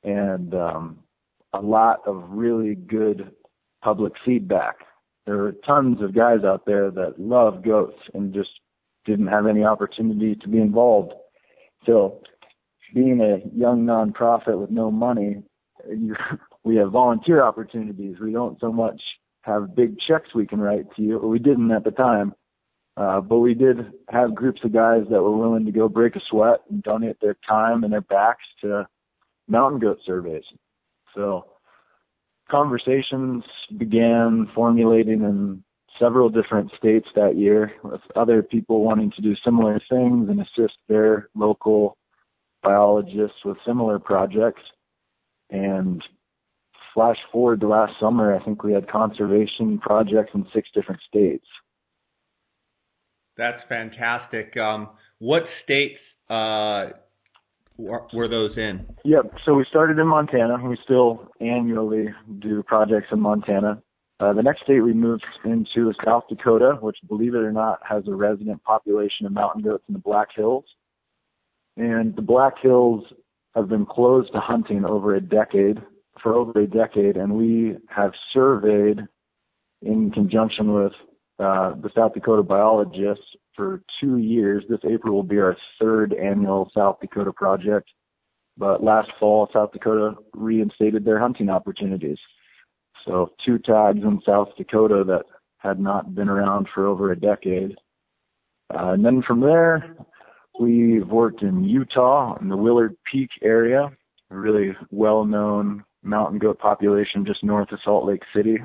and 0.04 0.54
um, 0.54 0.98
a 1.52 1.60
lot 1.60 2.00
of 2.06 2.22
really 2.28 2.74
good 2.74 3.30
public 3.82 4.12
feedback. 4.24 4.76
There 5.26 5.42
are 5.44 5.52
tons 5.52 6.02
of 6.02 6.14
guys 6.14 6.44
out 6.44 6.66
there 6.66 6.90
that 6.90 7.18
love 7.18 7.64
goats 7.64 7.98
and 8.14 8.34
just 8.34 8.50
didn't 9.04 9.28
have 9.28 9.46
any 9.46 9.64
opportunity 9.64 10.34
to 10.34 10.48
be 10.48 10.58
involved. 10.58 11.12
So 11.84 12.20
being 12.94 13.20
a 13.20 13.38
young 13.56 13.84
nonprofit 13.84 14.58
with 14.60 14.70
no 14.70 14.90
money, 14.90 15.42
we 16.64 16.76
have 16.76 16.90
volunteer 16.90 17.42
opportunities. 17.42 18.18
We 18.20 18.32
don't 18.32 18.58
so 18.60 18.72
much 18.72 19.00
have 19.42 19.74
big 19.74 19.98
checks 19.98 20.34
we 20.34 20.46
can 20.46 20.60
write 20.60 20.86
to 20.96 21.02
you, 21.02 21.18
or 21.18 21.28
we 21.28 21.38
didn't 21.38 21.70
at 21.70 21.84
the 21.84 21.90
time. 21.90 22.34
Uh, 22.96 23.20
but 23.20 23.38
we 23.38 23.52
did 23.54 23.76
have 24.08 24.34
groups 24.34 24.62
of 24.64 24.72
guys 24.72 25.02
that 25.10 25.22
were 25.22 25.36
willing 25.36 25.66
to 25.66 25.72
go 25.72 25.88
break 25.88 26.16
a 26.16 26.20
sweat 26.30 26.60
and 26.70 26.82
donate 26.82 27.20
their 27.20 27.36
time 27.46 27.84
and 27.84 27.92
their 27.92 28.00
backs 28.00 28.44
to 28.62 28.88
mountain 29.48 29.78
goat 29.78 29.98
surveys. 30.04 30.44
So 31.14 31.44
conversations 32.50 33.44
began 33.76 34.48
formulating 34.54 35.22
in 35.22 35.62
several 35.98 36.28
different 36.28 36.70
states 36.76 37.08
that 37.14 37.36
year 37.36 37.72
with 37.82 38.00
other 38.14 38.42
people 38.42 38.82
wanting 38.82 39.12
to 39.12 39.22
do 39.22 39.34
similar 39.44 39.80
things 39.90 40.28
and 40.28 40.40
assist 40.40 40.76
their 40.88 41.28
local 41.34 41.96
biologists 42.62 43.44
with 43.44 43.56
similar 43.66 43.98
projects. 43.98 44.62
And 45.50 46.02
flash 46.94 47.18
forward 47.30 47.60
to 47.60 47.68
last 47.68 47.92
summer, 48.00 48.34
I 48.34 48.44
think 48.44 48.64
we 48.64 48.72
had 48.72 48.88
conservation 48.88 49.78
projects 49.78 50.30
in 50.34 50.46
six 50.52 50.68
different 50.74 51.00
states. 51.08 51.46
That's 53.36 53.62
fantastic. 53.68 54.56
Um, 54.56 54.88
what 55.18 55.42
states 55.62 55.98
uh, 56.30 56.86
were 57.78 58.28
those 58.28 58.56
in? 58.56 58.86
Yep. 59.04 59.34
So 59.44 59.54
we 59.54 59.66
started 59.68 59.98
in 59.98 60.06
Montana. 60.06 60.58
We 60.66 60.78
still 60.82 61.30
annually 61.40 62.06
do 62.40 62.62
projects 62.62 63.08
in 63.12 63.20
Montana. 63.20 63.82
Uh, 64.18 64.32
the 64.32 64.42
next 64.42 64.62
state 64.62 64.80
we 64.80 64.94
moved 64.94 65.26
into 65.44 65.90
is 65.90 65.96
South 66.02 66.24
Dakota, 66.30 66.78
which, 66.80 66.96
believe 67.06 67.34
it 67.34 67.42
or 67.42 67.52
not, 67.52 67.80
has 67.86 68.08
a 68.08 68.14
resident 68.14 68.62
population 68.64 69.26
of 69.26 69.32
mountain 69.32 69.62
goats 69.62 69.84
in 69.88 69.92
the 69.92 70.00
Black 70.00 70.28
Hills. 70.34 70.64
And 71.76 72.16
the 72.16 72.22
Black 72.22 72.54
Hills 72.62 73.04
have 73.56 73.68
been 73.68 73.86
closed 73.86 74.32
to 74.32 74.40
hunting 74.40 74.84
over 74.84 75.14
a 75.14 75.20
decade, 75.20 75.78
for 76.22 76.34
over 76.34 76.60
a 76.60 76.66
decade, 76.66 77.16
and 77.16 77.32
we 77.32 77.76
have 77.88 78.12
surveyed 78.32 79.00
in 79.82 80.10
conjunction 80.10 80.72
with 80.72 80.92
uh, 81.38 81.72
the 81.82 81.90
South 81.94 82.14
Dakota 82.14 82.42
biologists 82.42 83.24
for 83.54 83.82
two 84.00 84.18
years. 84.18 84.64
This 84.68 84.80
April 84.88 85.14
will 85.14 85.22
be 85.22 85.38
our 85.38 85.56
third 85.80 86.12
annual 86.14 86.70
South 86.74 86.98
Dakota 87.00 87.32
project. 87.32 87.88
But 88.58 88.82
last 88.82 89.10
fall, 89.18 89.48
South 89.52 89.72
Dakota 89.72 90.14
reinstated 90.34 91.04
their 91.04 91.18
hunting 91.18 91.50
opportunities. 91.50 92.18
So 93.06 93.32
two 93.44 93.58
tags 93.58 94.02
in 94.02 94.20
South 94.26 94.48
Dakota 94.56 95.04
that 95.06 95.24
had 95.58 95.78
not 95.78 96.14
been 96.14 96.28
around 96.28 96.68
for 96.74 96.86
over 96.86 97.12
a 97.12 97.18
decade. 97.18 97.74
Uh, 98.74 98.92
and 98.92 99.04
then 99.04 99.22
from 99.26 99.40
there, 99.40 99.96
we've 100.58 101.06
worked 101.06 101.42
in 101.42 101.64
Utah 101.64 102.36
in 102.40 102.48
the 102.48 102.56
Willard 102.56 102.96
Peak 103.10 103.30
area, 103.42 103.90
a 104.30 104.36
really 104.36 104.76
well-known 104.90 105.84
mountain 106.02 106.38
goat 106.38 106.58
population 106.58 107.24
just 107.26 107.44
north 107.44 107.72
of 107.72 107.78
Salt 107.84 108.06
Lake 108.06 108.22
City, 108.34 108.58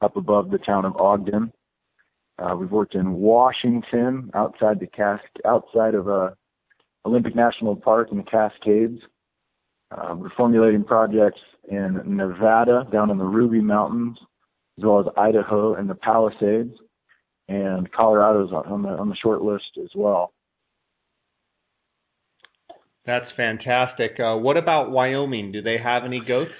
up 0.00 0.16
above 0.16 0.50
the 0.50 0.58
town 0.58 0.84
of 0.84 0.96
Ogden. 0.96 1.52
Uh, 2.38 2.54
we've 2.56 2.70
worked 2.70 2.94
in 2.94 3.14
Washington, 3.14 4.30
outside 4.34 4.80
the 4.80 4.86
Cas- 4.86 5.20
outside 5.44 5.94
of 5.94 6.08
uh, 6.08 6.30
Olympic 7.06 7.34
National 7.34 7.76
Park 7.76 8.08
in 8.10 8.18
the 8.18 8.24
Cascades. 8.24 9.00
Uh, 9.90 10.14
we're 10.16 10.30
formulating 10.36 10.82
projects 10.82 11.40
in 11.70 12.00
Nevada, 12.04 12.86
down 12.90 13.10
in 13.10 13.18
the 13.18 13.24
Ruby 13.24 13.60
Mountains, 13.60 14.18
as 14.78 14.84
well 14.84 15.00
as 15.00 15.06
Idaho 15.16 15.74
and 15.74 15.88
the 15.88 15.94
Palisades, 15.94 16.74
and 17.48 17.90
Colorado's 17.92 18.52
on 18.52 18.82
the 18.82 18.88
on 18.88 19.08
the 19.08 19.16
short 19.16 19.42
list 19.42 19.78
as 19.82 19.90
well. 19.94 20.32
That's 23.06 23.26
fantastic. 23.36 24.18
Uh, 24.18 24.36
what 24.36 24.56
about 24.56 24.90
Wyoming? 24.90 25.52
Do 25.52 25.60
they 25.60 25.76
have 25.82 26.04
any 26.04 26.20
goats? 26.26 26.52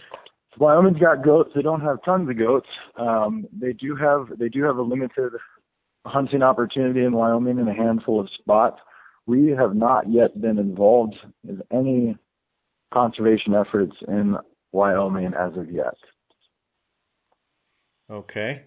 Wyoming's 0.59 0.99
got 0.99 1.25
goats. 1.25 1.51
They 1.55 1.63
don't 1.63 1.81
have 1.81 2.05
tons 2.05 2.29
of 2.29 2.39
goats. 2.39 2.69
Um, 2.97 3.47
they 3.53 3.73
do 3.73 3.97
have 3.97 4.39
they 4.39 4.49
do 4.49 4.63
have 4.65 4.77
a 4.77 4.83
limited 4.83 5.33
hunting 6.07 6.43
opportunity 6.43 7.05
in 7.05 7.13
Wyoming 7.13 7.59
in 7.59 7.67
a 7.67 7.75
handful 7.75 8.21
of 8.21 8.29
spots. 8.39 8.79
We 9.27 9.55
have 9.59 9.75
not 9.75 10.11
yet 10.11 10.41
been 10.41 10.59
involved 10.59 11.17
in 11.49 11.63
any 11.73 12.17
conservation 12.93 13.55
efforts 13.55 13.97
in 14.07 14.37
Wyoming 14.73 15.33
as 15.35 15.57
of 15.57 15.71
yet. 15.71 15.95
Okay. 18.11 18.63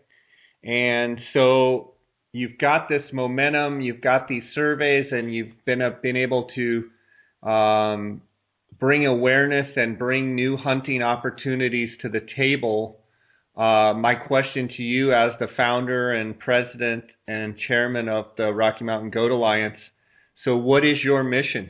And 0.63 1.19
so 1.33 1.93
you've 2.33 2.57
got 2.59 2.89
this 2.89 3.03
momentum, 3.13 3.81
you've 3.81 4.01
got 4.01 4.27
these 4.27 4.43
surveys, 4.55 5.07
and 5.11 5.33
you've 5.33 5.53
been 5.65 5.81
uh, 5.81 5.91
been 6.01 6.17
able 6.17 6.49
to 6.55 6.85
um, 7.47 8.21
bring 8.79 9.05
awareness 9.05 9.67
and 9.75 9.97
bring 9.97 10.35
new 10.35 10.57
hunting 10.57 11.01
opportunities 11.01 11.89
to 12.01 12.09
the 12.09 12.21
table. 12.35 12.99
Uh, 13.55 13.93
my 13.93 14.13
question 14.15 14.67
to 14.77 14.83
you, 14.83 15.13
as 15.13 15.31
the 15.39 15.47
founder 15.55 16.13
and 16.13 16.37
president 16.37 17.05
and 17.27 17.55
chairman 17.67 18.07
of 18.07 18.25
the 18.37 18.51
Rocky 18.51 18.83
Mountain 18.83 19.09
Goat 19.09 19.31
Alliance, 19.31 19.77
so 20.43 20.55
what 20.55 20.85
is 20.85 20.97
your 21.03 21.23
mission? 21.23 21.69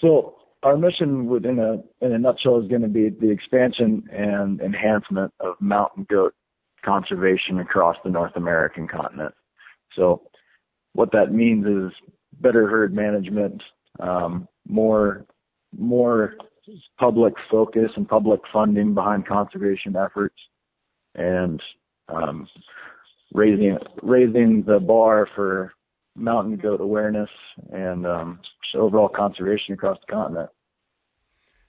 So 0.00 0.36
our 0.62 0.76
mission 0.76 1.26
within 1.26 1.58
a 1.58 2.04
in 2.04 2.12
a 2.12 2.18
nutshell 2.18 2.60
is 2.60 2.68
going 2.68 2.82
to 2.82 2.88
be 2.88 3.08
the 3.08 3.30
expansion 3.30 4.04
and 4.12 4.60
enhancement 4.60 5.32
of 5.40 5.54
mountain 5.60 6.06
goat 6.08 6.34
conservation 6.84 7.58
across 7.58 7.96
the 8.04 8.10
North 8.10 8.36
American 8.36 8.86
continent. 8.86 9.34
So 9.96 10.22
what 10.92 11.12
that 11.12 11.32
means 11.32 11.66
is 11.66 11.92
better 12.40 12.68
herd 12.68 12.94
management, 12.94 13.62
more 14.66 15.26
more 15.76 16.34
public 16.98 17.34
focus 17.50 17.90
and 17.96 18.08
public 18.08 18.40
funding 18.52 18.94
behind 18.94 19.26
conservation 19.26 19.96
efforts, 19.96 20.36
and 21.14 21.60
um, 22.08 22.48
raising 23.32 23.76
raising 24.02 24.64
the 24.66 24.78
bar 24.78 25.28
for 25.34 25.72
mountain 26.16 26.56
goat 26.56 26.80
awareness 26.80 27.30
and 27.72 28.06
um, 28.06 28.40
overall 28.74 29.08
conservation 29.08 29.74
across 29.74 29.98
the 30.06 30.12
continent. 30.12 30.50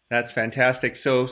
That's 0.10 0.32
fantastic. 0.36 0.94
So, 1.04 1.28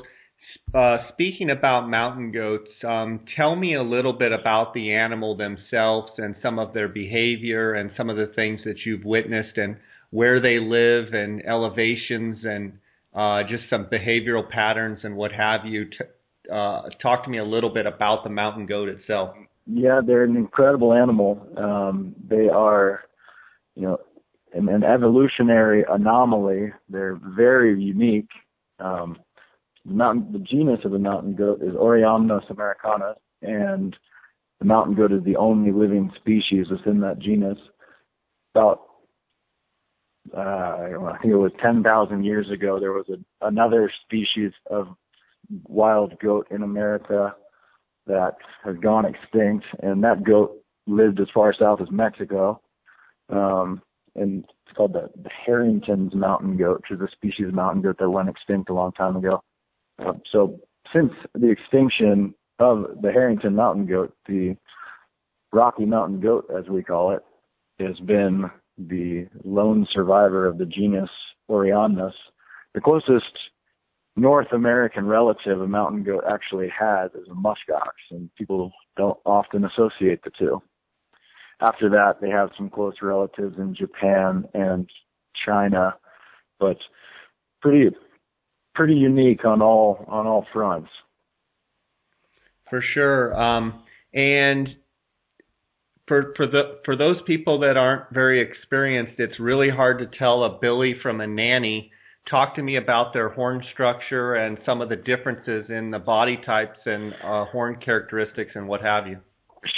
uh, 0.73 0.97
speaking 1.13 1.51
about 1.51 1.87
mountain 1.89 2.31
goats, 2.31 2.69
um, 2.85 3.21
tell 3.37 3.55
me 3.55 3.75
a 3.75 3.83
little 3.83 4.13
bit 4.13 4.31
about 4.31 4.73
the 4.73 4.93
animal 4.93 5.37
themselves 5.37 6.11
and 6.17 6.35
some 6.41 6.59
of 6.59 6.73
their 6.73 6.87
behavior 6.87 7.73
and 7.73 7.91
some 7.95 8.09
of 8.09 8.17
the 8.17 8.31
things 8.35 8.61
that 8.65 8.77
you've 8.85 9.05
witnessed 9.05 9.57
and 9.57 9.77
where 10.13 10.39
they 10.39 10.59
live 10.59 11.11
and 11.13 11.43
elevations 11.43 12.37
and 12.43 12.73
uh, 13.15 13.41
just 13.49 13.63
some 13.67 13.87
behavioral 13.91 14.47
patterns 14.47 14.99
and 15.01 15.15
what 15.15 15.31
have 15.31 15.65
you. 15.65 15.85
T- 15.85 16.51
uh, 16.53 16.83
talk 17.01 17.23
to 17.23 17.31
me 17.31 17.39
a 17.39 17.43
little 17.43 17.73
bit 17.73 17.87
about 17.87 18.23
the 18.23 18.29
mountain 18.29 18.67
goat 18.67 18.89
itself. 18.89 19.35
Yeah, 19.65 20.01
they're 20.05 20.23
an 20.23 20.35
incredible 20.35 20.93
animal. 20.93 21.47
Um, 21.57 22.13
they 22.29 22.47
are, 22.47 23.05
you 23.75 23.81
know, 23.81 23.97
an, 24.53 24.69
an 24.69 24.83
evolutionary 24.83 25.83
anomaly. 25.89 26.73
They're 26.89 27.19
very 27.35 27.81
unique. 27.81 28.29
Um, 28.79 29.17
the 29.83 29.93
mountain, 29.93 30.31
the 30.31 30.39
genus 30.39 30.81
of 30.85 30.91
the 30.91 30.99
mountain 30.99 31.33
goat 31.35 31.63
is 31.63 31.73
Oreamnos 31.73 32.47
americana, 32.51 33.15
and 33.41 33.95
the 34.59 34.65
mountain 34.65 34.93
goat 34.93 35.11
is 35.11 35.23
the 35.23 35.37
only 35.37 35.71
living 35.71 36.11
species 36.19 36.67
within 36.69 36.99
that 36.99 37.17
genus. 37.17 37.57
About, 38.53 38.81
uh, 40.35 40.39
I 40.39 41.17
think 41.21 41.33
it 41.33 41.37
was 41.37 41.51
10,000 41.61 42.23
years 42.23 42.49
ago, 42.49 42.79
there 42.79 42.93
was 42.93 43.05
a, 43.09 43.45
another 43.45 43.91
species 44.05 44.51
of 44.69 44.87
wild 45.65 46.17
goat 46.19 46.47
in 46.49 46.63
America 46.63 47.35
that 48.07 48.35
has 48.63 48.75
gone 48.77 49.05
extinct, 49.05 49.65
and 49.81 50.03
that 50.03 50.23
goat 50.23 50.57
lived 50.87 51.19
as 51.19 51.27
far 51.33 51.53
south 51.57 51.81
as 51.81 51.91
Mexico. 51.91 52.61
Um, 53.29 53.81
and 54.15 54.43
it's 54.43 54.75
called 54.75 54.93
the, 54.93 55.09
the 55.21 55.29
Harrington's 55.45 56.13
mountain 56.13 56.57
goat, 56.57 56.83
which 56.89 56.99
is 56.99 57.03
a 57.03 57.11
species 57.11 57.47
of 57.47 57.53
mountain 57.53 57.81
goat 57.81 57.97
that 57.99 58.09
went 58.09 58.29
extinct 58.29 58.69
a 58.69 58.73
long 58.73 58.91
time 58.91 59.15
ago. 59.15 59.43
Uh, 59.99 60.13
so 60.31 60.59
since 60.93 61.11
the 61.33 61.49
extinction 61.49 62.33
of 62.59 63.01
the 63.01 63.11
Harrington 63.11 63.55
mountain 63.55 63.85
goat, 63.85 64.13
the 64.27 64.55
Rocky 65.51 65.85
Mountain 65.85 66.19
goat, 66.19 66.49
as 66.55 66.67
we 66.67 66.83
call 66.83 67.11
it, 67.11 67.21
has 67.79 67.99
been 67.99 68.49
the 68.77 69.27
lone 69.43 69.87
survivor 69.91 70.45
of 70.45 70.57
the 70.57 70.65
genus 70.65 71.09
Oreamnos. 71.49 72.13
The 72.73 72.81
closest 72.81 73.37
North 74.15 74.51
American 74.51 75.07
relative 75.07 75.61
a 75.61 75.67
mountain 75.67 76.03
goat 76.03 76.23
actually 76.29 76.69
has 76.77 77.11
is 77.11 77.27
a 77.29 77.35
muskox, 77.35 77.91
and 78.11 78.29
people 78.35 78.71
don't 78.95 79.17
often 79.25 79.65
associate 79.65 80.23
the 80.23 80.31
two. 80.37 80.61
After 81.61 81.89
that, 81.89 82.15
they 82.21 82.29
have 82.29 82.49
some 82.57 82.69
close 82.69 82.95
relatives 83.01 83.57
in 83.57 83.75
Japan 83.75 84.45
and 84.53 84.89
China, 85.45 85.95
but 86.59 86.77
pretty 87.61 87.95
pretty 88.75 88.95
unique 88.95 89.45
on 89.45 89.61
all 89.61 90.05
on 90.07 90.27
all 90.27 90.45
fronts. 90.51 90.89
For 92.69 92.83
sure. 92.93 93.39
Um, 93.39 93.83
and 94.13 94.69
for 96.13 96.33
for 96.35 96.45
the 96.45 96.79
for 96.85 96.95
those 96.95 97.17
people 97.25 97.59
that 97.59 97.75
aren't 97.75 98.11
very 98.11 98.39
experienced, 98.39 99.13
it's 99.17 99.39
really 99.39 99.69
hard 99.69 99.97
to 99.99 100.17
tell 100.17 100.43
a 100.43 100.59
billy 100.59 100.95
from 101.01 101.21
a 101.21 101.27
nanny. 101.27 101.91
Talk 102.29 102.55
to 102.55 102.61
me 102.63 102.77
about 102.77 103.13
their 103.13 103.29
horn 103.29 103.63
structure 103.73 104.35
and 104.35 104.57
some 104.65 104.79
of 104.79 104.89
the 104.89 104.95
differences 104.95 105.65
in 105.69 105.91
the 105.91 105.99
body 105.99 106.37
types 106.45 106.77
and 106.85 107.13
uh, 107.23 107.45
horn 107.45 107.77
characteristics 107.83 108.51
and 108.55 108.67
what 108.67 108.81
have 108.81 109.07
you. 109.07 109.17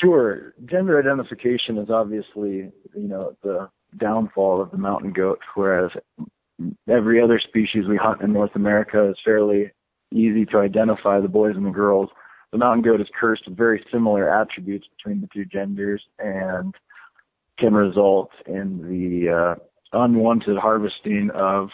Sure. 0.02 0.54
Gender 0.66 1.00
identification 1.00 1.78
is 1.78 1.90
obviously, 1.90 2.70
you 2.96 3.08
know, 3.08 3.36
the 3.42 3.70
downfall 3.98 4.62
of 4.62 4.72
the 4.72 4.78
mountain 4.78 5.14
goat, 5.14 5.40
whereas 5.56 5.90
every 6.88 7.22
other 7.22 7.40
species 7.40 7.88
we 7.88 7.98
hunt 7.98 8.22
in 8.22 8.34
North 8.34 8.56
America 8.56 9.10
is 9.10 9.16
fairly 9.24 9.72
easy 10.12 10.46
to 10.46 10.58
identify 10.58 11.20
the 11.20 11.28
boys 11.28 11.56
and 11.56 11.66
the 11.66 11.72
girls. 11.72 12.10
The 12.56 12.60
mountain 12.60 12.84
goat 12.84 13.02
is 13.02 13.08
cursed 13.20 13.44
with 13.50 13.58
very 13.58 13.86
similar 13.92 14.34
attributes 14.34 14.88
between 14.96 15.20
the 15.20 15.28
two 15.28 15.44
genders 15.44 16.02
and 16.20 16.74
can 17.60 17.74
result 17.74 18.30
in 18.48 18.78
the 18.78 19.30
uh, 19.30 19.56
unwanted 19.92 20.58
harvesting 20.58 21.32
of 21.36 21.68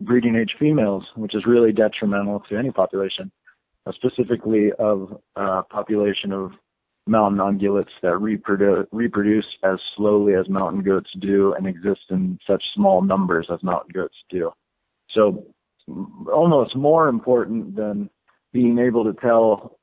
breeding 0.00 0.36
age 0.36 0.54
females, 0.56 1.02
which 1.16 1.34
is 1.34 1.44
really 1.44 1.72
detrimental 1.72 2.38
to 2.48 2.56
any 2.56 2.70
population, 2.70 3.32
uh, 3.84 3.90
specifically 3.96 4.70
of 4.78 5.20
a 5.34 5.40
uh, 5.40 5.62
population 5.62 6.30
of 6.30 6.52
mountain 7.08 7.40
ungulates 7.40 7.90
that 8.02 8.16
reproduce, 8.18 8.86
reproduce 8.92 9.56
as 9.64 9.80
slowly 9.96 10.34
as 10.34 10.48
mountain 10.48 10.84
goats 10.84 11.10
do 11.18 11.52
and 11.54 11.66
exist 11.66 12.02
in 12.10 12.38
such 12.46 12.62
small 12.76 13.02
numbers 13.02 13.48
as 13.52 13.60
mountain 13.64 13.90
goats 13.92 14.14
do. 14.30 14.52
So 15.10 15.46
almost 16.32 16.76
more 16.76 17.08
important 17.08 17.74
than 17.74 18.08
being 18.52 18.78
able 18.78 19.02
to 19.02 19.14
tell 19.20 19.77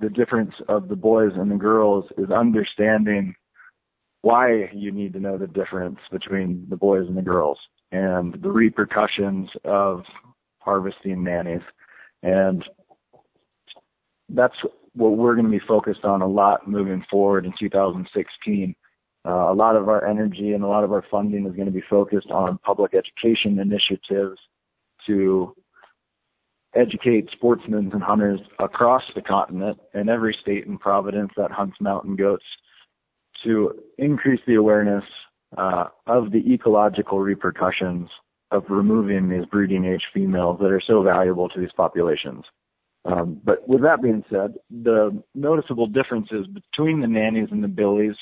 the 0.00 0.10
difference 0.10 0.54
of 0.68 0.88
the 0.88 0.96
boys 0.96 1.32
and 1.36 1.50
the 1.50 1.56
girls 1.56 2.04
is 2.18 2.30
understanding 2.30 3.34
why 4.22 4.70
you 4.72 4.92
need 4.92 5.12
to 5.12 5.20
know 5.20 5.36
the 5.36 5.46
difference 5.46 5.98
between 6.10 6.66
the 6.68 6.76
boys 6.76 7.06
and 7.08 7.16
the 7.16 7.22
girls 7.22 7.58
and 7.90 8.40
the 8.42 8.50
repercussions 8.50 9.48
of 9.64 10.02
harvesting 10.58 11.22
nannies. 11.24 11.62
And 12.22 12.64
that's 14.28 14.54
what 14.94 15.16
we're 15.16 15.34
going 15.34 15.50
to 15.50 15.58
be 15.58 15.64
focused 15.66 16.04
on 16.04 16.22
a 16.22 16.26
lot 16.26 16.68
moving 16.68 17.04
forward 17.10 17.44
in 17.44 17.52
2016. 17.58 18.74
Uh, 19.24 19.30
a 19.30 19.54
lot 19.54 19.76
of 19.76 19.88
our 19.88 20.06
energy 20.06 20.52
and 20.52 20.64
a 20.64 20.66
lot 20.66 20.84
of 20.84 20.92
our 20.92 21.04
funding 21.10 21.46
is 21.46 21.54
going 21.54 21.66
to 21.66 21.72
be 21.72 21.82
focused 21.88 22.30
on 22.30 22.58
public 22.58 22.92
education 22.94 23.58
initiatives 23.58 24.38
to 25.06 25.54
educate 26.74 27.28
sportsmen 27.32 27.90
and 27.92 28.02
hunters 28.02 28.40
across 28.58 29.02
the 29.14 29.22
continent 29.22 29.78
and 29.94 30.08
every 30.08 30.36
state 30.40 30.66
in 30.66 30.78
Providence 30.78 31.32
that 31.36 31.50
hunts 31.50 31.76
mountain 31.80 32.16
goats 32.16 32.44
to 33.44 33.72
increase 33.98 34.40
the 34.46 34.54
awareness 34.54 35.04
uh, 35.58 35.84
of 36.06 36.30
the 36.32 36.52
ecological 36.52 37.20
repercussions 37.20 38.08
of 38.50 38.64
removing 38.68 39.28
these 39.28 39.46
breeding 39.46 39.84
age 39.84 40.02
females 40.12 40.58
that 40.60 40.70
are 40.70 40.82
so 40.86 41.02
valuable 41.02 41.48
to 41.48 41.60
these 41.60 41.72
populations. 41.76 42.44
Um, 43.04 43.40
but 43.42 43.66
with 43.68 43.82
that 43.82 44.02
being 44.02 44.24
said, 44.30 44.54
the 44.70 45.22
noticeable 45.34 45.86
differences 45.86 46.46
between 46.46 47.00
the 47.00 47.08
nannies 47.08 47.48
and 47.50 47.64
the 47.64 47.68
billies, 47.68 48.14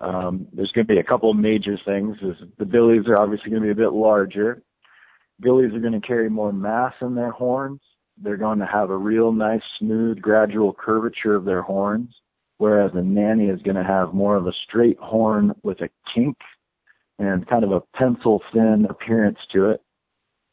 um, 0.00 0.46
there's 0.52 0.72
going 0.72 0.86
to 0.86 0.94
be 0.94 1.00
a 1.00 1.04
couple 1.04 1.30
of 1.30 1.36
major 1.36 1.78
things. 1.84 2.16
Is 2.22 2.36
the 2.58 2.64
billies 2.64 3.06
are 3.08 3.18
obviously 3.18 3.50
going 3.50 3.62
to 3.62 3.66
be 3.66 3.72
a 3.72 3.84
bit 3.84 3.92
larger. 3.92 4.62
Billies 5.40 5.74
are 5.74 5.80
going 5.80 6.00
to 6.00 6.06
carry 6.06 6.30
more 6.30 6.52
mass 6.52 6.94
in 7.00 7.14
their 7.14 7.30
horns. 7.30 7.80
They're 8.16 8.38
going 8.38 8.58
to 8.60 8.66
have 8.66 8.90
a 8.90 8.96
real 8.96 9.32
nice, 9.32 9.62
smooth, 9.78 10.20
gradual 10.20 10.72
curvature 10.72 11.34
of 11.34 11.44
their 11.44 11.62
horns, 11.62 12.08
whereas 12.58 12.92
a 12.94 13.02
nanny 13.02 13.48
is 13.48 13.60
going 13.62 13.76
to 13.76 13.84
have 13.84 14.14
more 14.14 14.36
of 14.36 14.46
a 14.46 14.52
straight 14.66 14.98
horn 14.98 15.54
with 15.62 15.80
a 15.82 15.90
kink 16.14 16.38
and 17.18 17.46
kind 17.46 17.64
of 17.64 17.72
a 17.72 17.82
pencil 17.94 18.42
thin 18.52 18.86
appearance 18.88 19.38
to 19.52 19.70
it. 19.70 19.82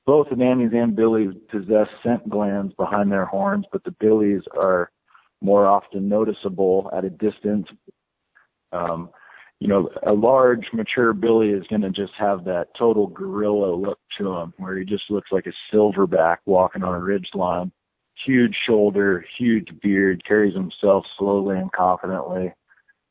Both 0.06 0.30
the 0.30 0.36
nannies 0.36 0.72
and 0.74 0.96
billies 0.96 1.34
possess 1.50 1.88
scent 2.04 2.30
glands 2.30 2.74
behind 2.76 3.10
their 3.10 3.26
horns, 3.26 3.66
but 3.72 3.84
the 3.86 3.96
billies 4.00 4.42
are 4.58 4.92
more 5.42 5.66
often 5.66 6.10
noticeable 6.10 6.90
at 6.96 7.06
a 7.06 7.10
distance. 7.10 7.68
Um, 8.74 9.10
you 9.64 9.70
know, 9.70 9.90
a 10.06 10.12
large 10.12 10.66
mature 10.74 11.14
billy 11.14 11.52
is 11.52 11.66
going 11.70 11.84
to 11.84 11.90
just 11.90 12.12
have 12.20 12.44
that 12.44 12.68
total 12.78 13.08
gorilla 13.08 13.74
look 13.74 13.98
to 14.18 14.30
him, 14.30 14.54
where 14.58 14.78
he 14.78 14.84
just 14.84 15.10
looks 15.10 15.32
like 15.32 15.46
a 15.46 15.74
silverback 15.74 16.40
walking 16.46 16.84
on 16.84 16.94
a 16.94 17.00
ridge 17.00 17.30
line. 17.34 17.72
Huge 18.26 18.54
shoulder, 18.68 19.26
huge 19.38 19.70
beard, 19.82 20.22
carries 20.28 20.54
himself 20.54 21.06
slowly 21.18 21.58
and 21.58 21.72
confidently, 21.72 22.52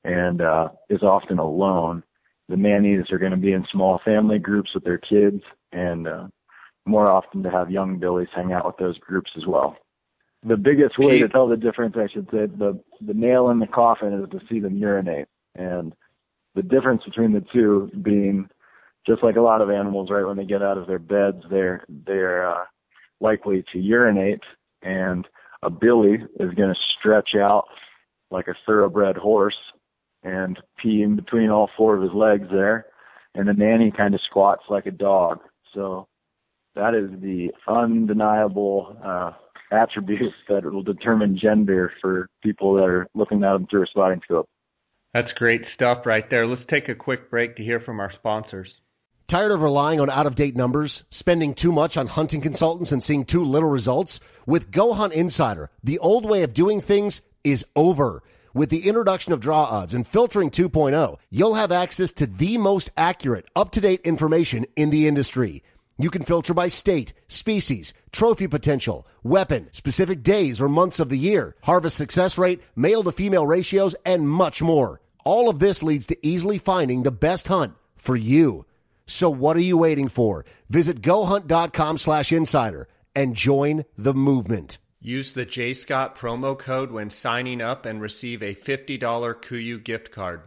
and 0.05 0.43
uh, 0.43 0.69
is 0.91 1.03
often 1.03 1.39
alone. 1.39 2.03
The 2.51 2.59
nannies 2.59 3.11
are 3.11 3.19
going 3.19 3.31
to 3.31 3.39
be 3.39 3.53
in 3.53 3.65
small 3.73 4.03
family 4.05 4.39
groups 4.39 4.75
with 4.75 4.85
their 4.85 4.99
kids, 4.99 5.41
and 5.73 6.07
uh, 6.07 6.27
more 6.85 7.11
often 7.11 7.43
to 7.45 7.51
have 7.51 7.71
young 7.71 7.99
billies 7.99 8.29
hang 8.37 8.53
out 8.53 8.67
with 8.67 8.77
those 8.77 8.99
groups 8.99 9.31
as 9.39 9.47
well. 9.47 9.79
The 10.47 10.59
biggest 10.59 10.99
way 10.99 11.19
to 11.21 11.29
tell 11.31 11.49
the 11.49 11.57
difference, 11.57 11.95
I 11.97 12.13
should 12.13 12.27
say, 12.27 12.45
the 12.45 12.79
the 13.01 13.15
nail 13.15 13.49
in 13.49 13.59
the 13.59 13.67
coffin 13.67 14.13
is 14.13 14.29
to 14.33 14.47
see 14.51 14.61
them 14.61 14.77
urinate, 14.77 15.29
and 15.55 15.95
the 16.55 16.63
difference 16.63 17.03
between 17.05 17.33
the 17.33 17.45
two 17.53 17.91
being 18.03 18.49
just 19.07 19.23
like 19.23 19.37
a 19.37 19.41
lot 19.41 19.61
of 19.61 19.71
animals, 19.71 20.11
right? 20.11 20.25
When 20.25 20.37
they 20.37 20.45
get 20.45 20.63
out 20.63 20.79
of 20.79 20.87
their 20.87 20.99
beds, 20.99 21.43
they're 21.51 21.85
they're 21.89 22.51
uh, 22.51 22.65
likely 23.21 23.65
to 23.73 23.79
urinate, 23.79 24.43
and 24.83 25.27
a 25.63 25.71
billy 25.71 26.19
is 26.41 26.55
going 26.55 26.75
to 26.75 26.81
stretch 26.99 27.31
out 27.37 27.65
like 28.31 28.49
a 28.49 28.55
thoroughbred 28.67 29.17
horse 29.17 29.57
and 30.23 30.59
pee 30.79 31.03
in 31.03 31.17
between 31.17 31.51
all 31.51 31.69
four 31.77 31.97
of 31.97 32.03
his 32.03 32.13
legs 32.13 32.49
there, 32.53 32.87
and 33.35 33.49
the 33.49 33.53
nanny 33.53 33.91
kind 33.91 34.15
of 34.15 34.21
squats 34.29 34.63
like 34.69 34.87
a 34.87 34.91
dog. 34.91 35.41
So 35.75 36.07
that 36.75 36.95
is 36.95 37.11
the 37.21 37.51
undeniable 37.67 38.97
uh, 39.05 39.33
attributes 39.73 40.35
that 40.49 40.65
will 40.65 40.83
determine 40.83 41.39
gender 41.41 41.93
for 42.01 42.29
people 42.43 42.75
that 42.75 42.85
are 42.85 43.09
looking 43.15 43.43
at 43.43 43.53
them 43.53 43.67
through 43.69 43.85
a 43.85 43.87
spotting 43.87 44.21
scope. 44.25 44.49
That's 45.15 45.33
great 45.37 45.63
stuff 45.75 46.07
right 46.07 46.29
there. 46.31 46.47
Let's 46.47 46.63
take 46.71 46.89
a 46.89 46.95
quick 46.95 47.31
break 47.31 47.57
to 47.57 47.63
hear 47.63 47.81
from 47.81 48.01
our 48.01 48.13
sponsors. 48.13 48.69
Tired 49.27 49.53
of 49.53 49.63
relying 49.63 50.01
on 50.01 50.11
out 50.11 50.27
of 50.27 50.35
date 50.35 50.57
numbers, 50.57 51.05
spending 51.11 51.55
too 51.55 51.73
much 51.73 51.97
on 51.97 52.07
hunting 52.07 52.41
consultants 52.41 52.93
and 52.93 53.03
seeing 53.03 53.25
too 53.25 53.45
little 53.45 53.69
results? 53.69 54.21
With 54.47 54.71
Go 54.71 54.93
Hunt 54.93 55.13
Insider, 55.13 55.71
the 55.85 55.99
old 55.99 56.25
way 56.25 56.43
of 56.43 56.55
doing 56.55 56.81
things 56.81 57.21
is 57.45 57.67
over. 57.77 58.23
With 58.55 58.69
the 58.69 58.87
introduction 58.87 59.33
of 59.33 59.41
draw 59.41 59.65
odds 59.65 59.95
and 59.95 60.07
filtering 60.07 60.51
2.0, 60.51 61.19
you'll 61.31 61.55
have 61.55 61.73
access 61.73 62.11
to 62.13 62.27
the 62.27 62.59
most 62.59 62.91
accurate, 62.97 63.47
up 63.57 63.73
to 63.73 63.81
date 63.81 64.03
information 64.05 64.67
in 64.77 64.91
the 64.91 65.09
industry. 65.09 65.63
You 65.99 66.11
can 66.11 66.23
filter 66.23 66.55
by 66.55 66.69
state, 66.69 67.13
species, 67.29 67.95
trophy 68.11 68.49
potential, 68.49 69.07
weapon, 69.23 69.69
specific 69.73 70.23
days 70.23 70.61
or 70.61 70.69
months 70.69 71.01
of 71.01 71.09
the 71.09 71.19
year, 71.19 71.55
harvest 71.63 71.97
success 71.97 72.39
rate, 72.39 72.63
male 72.75 73.03
to 73.05 73.13
female 73.13 73.47
ratios, 73.47 73.95
and 74.05 74.29
much 74.29 74.63
more. 74.63 75.01
All 75.25 75.49
of 75.49 75.59
this 75.59 75.83
leads 75.83 76.07
to 76.07 76.27
easily 76.27 76.59
finding 76.59 77.03
the 77.03 77.11
best 77.11 77.47
hunt 77.47 77.75
for 77.97 78.17
you. 78.17 78.65
So 79.07 79.31
what 79.31 79.57
are 79.57 79.61
you 79.61 79.77
waiting 79.77 80.09
for? 80.09 80.45
Visit 80.71 81.03
gohunt.com 81.03 81.99
slash 81.99 82.33
insider 82.33 82.89
and 83.15 83.37
join 83.37 83.85
the 83.99 84.15
movement. 84.15 84.79
Use 85.01 85.33
the 85.33 85.45
J 85.45 85.73
Scott 85.73 86.17
promo 86.17 86.59
code 86.59 86.91
when 86.91 87.11
signing 87.11 87.61
up 87.61 87.87
and 87.87 88.01
receive 88.01 88.43
a 88.43 88.55
$50 88.55 88.99
KUIU 88.99 89.83
gift 89.83 90.13
card. 90.13 90.43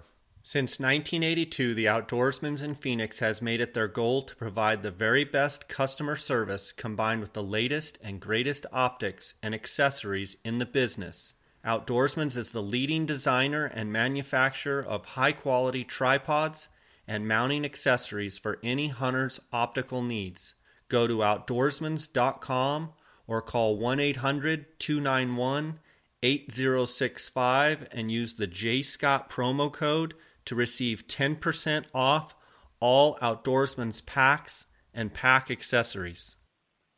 Since 0.48 0.80
1982, 0.80 1.74
the 1.74 1.86
Outdoorsman's 1.86 2.62
in 2.62 2.76
Phoenix 2.76 3.18
has 3.18 3.42
made 3.42 3.62
it 3.62 3.74
their 3.74 3.88
goal 3.88 4.22
to 4.22 4.36
provide 4.36 4.84
the 4.84 4.92
very 4.92 5.24
best 5.24 5.68
customer 5.68 6.16
service 6.16 6.72
combined 6.72 7.22
with 7.22 7.34
the 7.34 7.42
latest 7.42 7.98
and 8.04 8.22
greatest 8.22 8.68
optics 8.72 9.34
and 9.42 9.56
accessories 9.56 10.38
in 10.44 10.60
the 10.60 10.68
business. 10.68 11.34
Outdoorsman's 11.66 12.38
is 12.38 12.52
the 12.52 12.62
leading 12.62 13.08
designer 13.08 13.66
and 13.66 13.92
manufacturer 13.92 14.86
of 14.86 15.04
high 15.04 15.32
quality 15.32 15.84
tripods 15.84 16.70
and 17.08 17.28
mounting 17.28 17.66
accessories 17.66 18.38
for 18.38 18.60
any 18.62 18.88
hunter's 18.88 19.40
optical 19.52 20.04
needs. 20.04 20.54
Go 20.90 21.08
to 21.08 21.18
outdoorsmans.com 21.18 22.94
or 23.26 23.42
call 23.42 23.78
1 23.78 24.00
800 24.00 24.80
291 24.80 25.80
8065 26.22 27.88
and 27.92 28.12
use 28.12 28.36
the 28.36 28.46
J 28.46 28.84
Scott 28.84 29.32
promo 29.32 29.74
code 29.74 30.14
to 30.46 30.56
receive 30.56 31.08
10% 31.08 31.86
off 31.94 32.36
all 32.80 33.18
Outdoorsman's 33.18 34.02
packs 34.02 34.66
and 34.94 35.14
pack 35.14 35.52
accessories. 35.52 36.36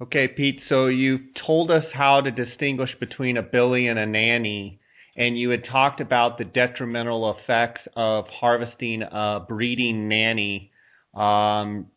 Okay, 0.02 0.28
Pete, 0.28 0.62
so 0.70 0.88
you 0.88 1.18
told 1.46 1.72
us 1.72 1.84
how 1.94 2.22
to 2.22 2.30
distinguish 2.30 2.92
between 3.00 3.38
a 3.38 3.42
billy 3.42 3.88
and 3.88 3.98
a 3.98 4.06
nanny, 4.06 4.80
and 5.16 5.38
you 5.38 5.50
had 5.50 5.64
talked 5.72 6.02
about 6.02 6.38
the 6.38 6.46
detrimental 6.46 7.36
effects 7.36 7.82
of 7.96 8.26
harvesting 8.28 9.02
a 9.02 9.40
breeding 9.48 10.08
nanny. 10.08 10.72
Um, 11.16 11.88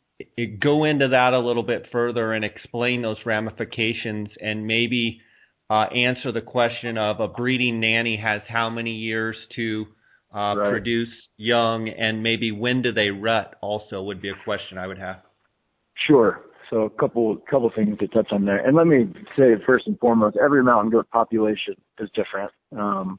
go 0.60 0.84
into 0.84 1.08
that 1.08 1.34
a 1.34 1.38
little 1.38 1.62
bit 1.62 1.88
further 1.92 2.32
and 2.32 2.42
explain 2.44 3.02
those 3.02 3.18
ramifications 3.26 4.28
and 4.40 4.66
maybe 4.66 5.20
uh, 5.68 5.84
answer 5.84 6.32
the 6.32 6.40
question 6.40 6.96
of 6.96 7.20
a 7.20 7.28
breeding 7.28 7.80
nanny 7.80 8.16
has 8.22 8.40
how 8.48 8.70
many 8.70 8.92
years 8.92 9.36
to 9.56 9.86
uh, 10.34 10.54
right. 10.56 10.70
produce 10.70 11.08
young, 11.36 11.88
and 11.88 12.22
maybe 12.22 12.52
when 12.52 12.82
do 12.82 12.92
they 12.92 13.08
rut? 13.10 13.56
Also, 13.60 14.02
would 14.02 14.22
be 14.22 14.28
a 14.28 14.44
question 14.44 14.78
I 14.78 14.86
would 14.86 14.98
have. 14.98 15.22
Sure. 16.06 16.42
So 16.70 16.82
a 16.82 16.90
couple 16.90 17.36
couple 17.50 17.70
things 17.74 17.98
to 17.98 18.06
touch 18.06 18.28
on 18.30 18.44
there, 18.44 18.64
and 18.64 18.76
let 18.76 18.86
me 18.86 19.12
say 19.36 19.54
first 19.66 19.88
and 19.88 19.98
foremost, 19.98 20.36
every 20.42 20.62
mountain 20.62 20.90
goat 20.90 21.10
population 21.10 21.74
is 21.98 22.08
different. 22.14 22.52
Um, 22.76 23.16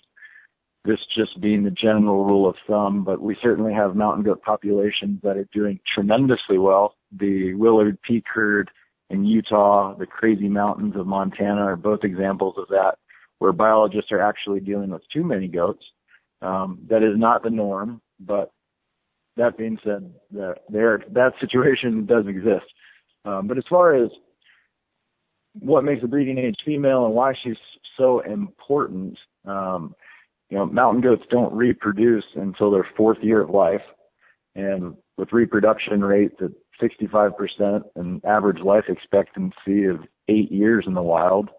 this 0.85 0.99
just 1.15 1.39
being 1.41 1.63
the 1.63 1.71
general 1.71 2.25
rule 2.25 2.49
of 2.49 2.55
thumb, 2.65 3.03
but 3.03 3.21
we 3.21 3.35
certainly 3.41 3.73
have 3.73 3.95
mountain 3.95 4.23
goat 4.23 4.41
populations 4.41 5.19
that 5.21 5.37
are 5.37 5.47
doing 5.53 5.79
tremendously 5.93 6.57
well. 6.57 6.95
The 7.11 7.53
Willard 7.53 8.01
Peak 8.01 8.23
herd 8.33 8.71
in 9.09 9.25
Utah, 9.25 9.95
the 9.95 10.07
Crazy 10.07 10.47
Mountains 10.47 10.95
of 10.95 11.05
Montana 11.05 11.61
are 11.61 11.75
both 11.75 12.03
examples 12.03 12.55
of 12.57 12.69
that, 12.69 12.93
where 13.39 13.51
biologists 13.51 14.11
are 14.13 14.21
actually 14.21 14.61
dealing 14.61 14.91
with 14.91 15.03
too 15.13 15.23
many 15.23 15.47
goats 15.47 15.83
um, 16.41 16.79
that 16.89 17.03
is 17.03 17.17
not 17.17 17.43
the 17.43 17.49
norm, 17.49 18.01
but 18.19 18.51
that 19.37 19.57
being 19.57 19.77
said, 19.83 20.11
that 20.31 20.55
there 20.69 21.03
that 21.11 21.33
situation 21.39 22.05
does 22.05 22.25
exist. 22.27 22.65
Um, 23.25 23.47
but 23.47 23.57
as 23.57 23.63
far 23.69 23.95
as 23.95 24.09
what 25.59 25.83
makes 25.83 26.03
a 26.03 26.07
breeding 26.07 26.37
age 26.37 26.57
female 26.65 27.05
and 27.05 27.13
why 27.13 27.33
she's 27.43 27.57
so 27.97 28.19
important, 28.21 29.17
um, 29.45 29.95
you 30.49 30.57
know, 30.57 30.65
mountain 30.65 31.01
goats 31.01 31.23
don't 31.29 31.53
reproduce 31.53 32.25
until 32.35 32.71
their 32.71 32.87
fourth 32.97 33.17
year 33.21 33.41
of 33.41 33.49
life, 33.49 33.81
and 34.55 34.95
with 35.17 35.31
reproduction 35.31 36.03
rates 36.03 36.35
at 36.41 36.51
65% 36.81 37.83
and 37.95 38.25
average 38.25 38.59
life 38.59 38.85
expectancy 38.89 39.85
of 39.85 39.99
eight 40.27 40.51
years 40.51 40.85
in 40.87 40.93
the 40.93 41.01
wild. 41.01 41.49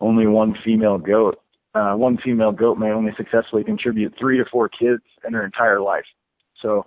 Only 0.00 0.26
one 0.26 0.54
female 0.64 0.98
goat, 0.98 1.40
uh, 1.78 1.96
one 1.96 2.18
female 2.24 2.52
goat 2.52 2.78
may 2.78 2.90
only 2.90 3.12
successfully 3.16 3.64
contribute 3.64 4.14
three 4.18 4.38
to 4.38 4.44
four 4.50 4.68
kids 4.68 5.02
in 5.26 5.32
her 5.34 5.44
entire 5.44 5.80
life. 5.80 6.04
So 6.62 6.84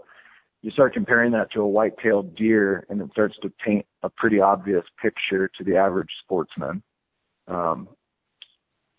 you 0.62 0.72
start 0.72 0.94
comparing 0.94 1.32
that 1.32 1.52
to 1.54 1.62
a 1.62 1.68
white-tailed 1.68 2.36
deer, 2.36 2.86
and 2.90 3.02
it 3.02 3.10
starts 3.12 3.36
to 3.42 3.52
paint 3.66 3.86
a 4.04 4.10
pretty 4.10 4.40
obvious 4.40 4.84
picture 5.02 5.50
to 5.58 5.64
the 5.64 5.76
average 5.78 6.10
sportsman. 6.24 6.84
Um, 7.48 7.88